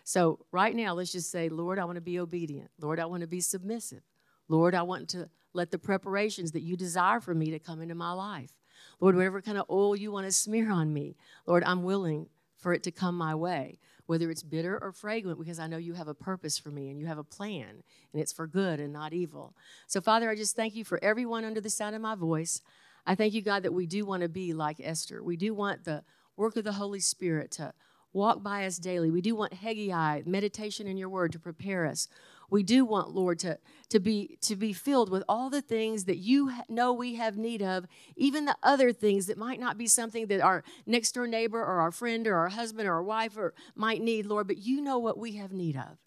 So, 0.03 0.45
right 0.51 0.75
now, 0.75 0.93
let's 0.93 1.11
just 1.11 1.31
say, 1.31 1.49
Lord, 1.49 1.79
I 1.79 1.85
want 1.85 1.95
to 1.95 2.01
be 2.01 2.19
obedient. 2.19 2.69
Lord, 2.79 2.99
I 2.99 3.05
want 3.05 3.21
to 3.21 3.27
be 3.27 3.41
submissive. 3.41 4.03
Lord, 4.47 4.75
I 4.75 4.83
want 4.83 5.09
to 5.09 5.29
let 5.53 5.71
the 5.71 5.79
preparations 5.79 6.51
that 6.51 6.61
you 6.61 6.77
desire 6.77 7.19
for 7.19 7.33
me 7.33 7.49
to 7.51 7.57
come 7.57 7.81
into 7.81 7.95
my 7.95 8.11
life. 8.11 8.51
Lord, 8.99 9.15
whatever 9.15 9.41
kind 9.41 9.57
of 9.57 9.65
oil 9.69 9.95
you 9.95 10.11
want 10.11 10.27
to 10.27 10.31
smear 10.31 10.71
on 10.71 10.93
me, 10.93 11.15
Lord, 11.47 11.63
I'm 11.63 11.81
willing 11.83 12.27
for 12.57 12.73
it 12.73 12.83
to 12.83 12.91
come 12.91 13.17
my 13.17 13.35
way, 13.35 13.79
whether 14.05 14.29
it's 14.29 14.43
bitter 14.43 14.77
or 14.81 14.91
fragrant, 14.91 15.39
because 15.39 15.59
I 15.59 15.67
know 15.67 15.77
you 15.77 15.93
have 15.93 16.07
a 16.07 16.13
purpose 16.13 16.57
for 16.57 16.69
me 16.69 16.89
and 16.89 16.99
you 16.99 17.05
have 17.05 17.17
a 17.17 17.23
plan, 17.23 17.83
and 18.13 18.21
it's 18.21 18.33
for 18.33 18.47
good 18.47 18.79
and 18.79 18.93
not 18.93 19.13
evil. 19.13 19.55
So, 19.87 20.01
Father, 20.01 20.29
I 20.29 20.35
just 20.35 20.55
thank 20.55 20.75
you 20.75 20.83
for 20.83 21.03
everyone 21.03 21.43
under 21.43 21.61
the 21.61 21.69
sound 21.69 21.95
of 21.95 22.01
my 22.01 22.15
voice. 22.15 22.61
I 23.05 23.15
thank 23.15 23.33
you, 23.33 23.41
God, 23.41 23.63
that 23.63 23.73
we 23.73 23.85
do 23.85 24.05
want 24.05 24.23
to 24.23 24.29
be 24.29 24.53
like 24.53 24.77
Esther. 24.81 25.21
We 25.21 25.37
do 25.37 25.53
want 25.53 25.83
the 25.83 26.03
work 26.37 26.55
of 26.55 26.63
the 26.63 26.73
Holy 26.73 26.99
Spirit 26.99 27.51
to 27.51 27.73
walk 28.13 28.41
by 28.41 28.65
us 28.65 28.77
daily. 28.77 29.11
We 29.11 29.21
do 29.21 29.35
want 29.35 29.53
Hegai, 29.53 30.25
meditation 30.25 30.87
in 30.87 30.97
your 30.97 31.09
word, 31.09 31.33
to 31.33 31.39
prepare 31.39 31.85
us. 31.85 32.07
We 32.49 32.63
do 32.63 32.85
want, 32.85 33.11
Lord, 33.11 33.39
to, 33.39 33.57
to, 33.89 33.99
be, 33.99 34.37
to 34.41 34.55
be 34.55 34.73
filled 34.73 35.09
with 35.09 35.23
all 35.27 35.49
the 35.49 35.61
things 35.61 36.05
that 36.05 36.17
you 36.17 36.51
know 36.69 36.93
we 36.93 37.15
have 37.15 37.37
need 37.37 37.61
of, 37.61 37.85
even 38.15 38.45
the 38.45 38.57
other 38.63 38.91
things 38.91 39.27
that 39.27 39.37
might 39.37 39.59
not 39.59 39.77
be 39.77 39.87
something 39.87 40.27
that 40.27 40.41
our 40.41 40.63
next 40.85 41.13
door 41.13 41.27
neighbor 41.27 41.59
or 41.59 41.79
our 41.79 41.91
friend 41.91 42.27
or 42.27 42.35
our 42.35 42.49
husband 42.49 42.87
or 42.87 42.93
our 42.93 43.03
wife 43.03 43.37
or 43.37 43.53
might 43.75 44.01
need, 44.01 44.25
Lord, 44.25 44.47
but 44.47 44.57
you 44.57 44.81
know 44.81 44.99
what 44.99 45.17
we 45.17 45.33
have 45.33 45.51
need 45.51 45.75
of. 45.75 45.97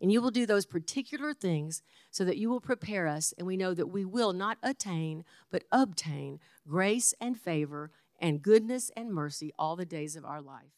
And 0.00 0.12
you 0.12 0.22
will 0.22 0.30
do 0.30 0.46
those 0.46 0.66
particular 0.66 1.34
things 1.34 1.82
so 2.10 2.24
that 2.24 2.36
you 2.36 2.48
will 2.50 2.60
prepare 2.60 3.08
us, 3.08 3.34
and 3.36 3.46
we 3.46 3.56
know 3.56 3.74
that 3.74 3.88
we 3.88 4.04
will 4.04 4.32
not 4.32 4.58
attain, 4.62 5.24
but 5.50 5.64
obtain 5.72 6.38
grace 6.66 7.14
and 7.20 7.38
favor 7.38 7.90
and 8.20 8.42
goodness 8.42 8.90
and 8.96 9.12
mercy 9.12 9.52
all 9.58 9.74
the 9.74 9.84
days 9.84 10.14
of 10.16 10.24
our 10.24 10.40
life. 10.40 10.77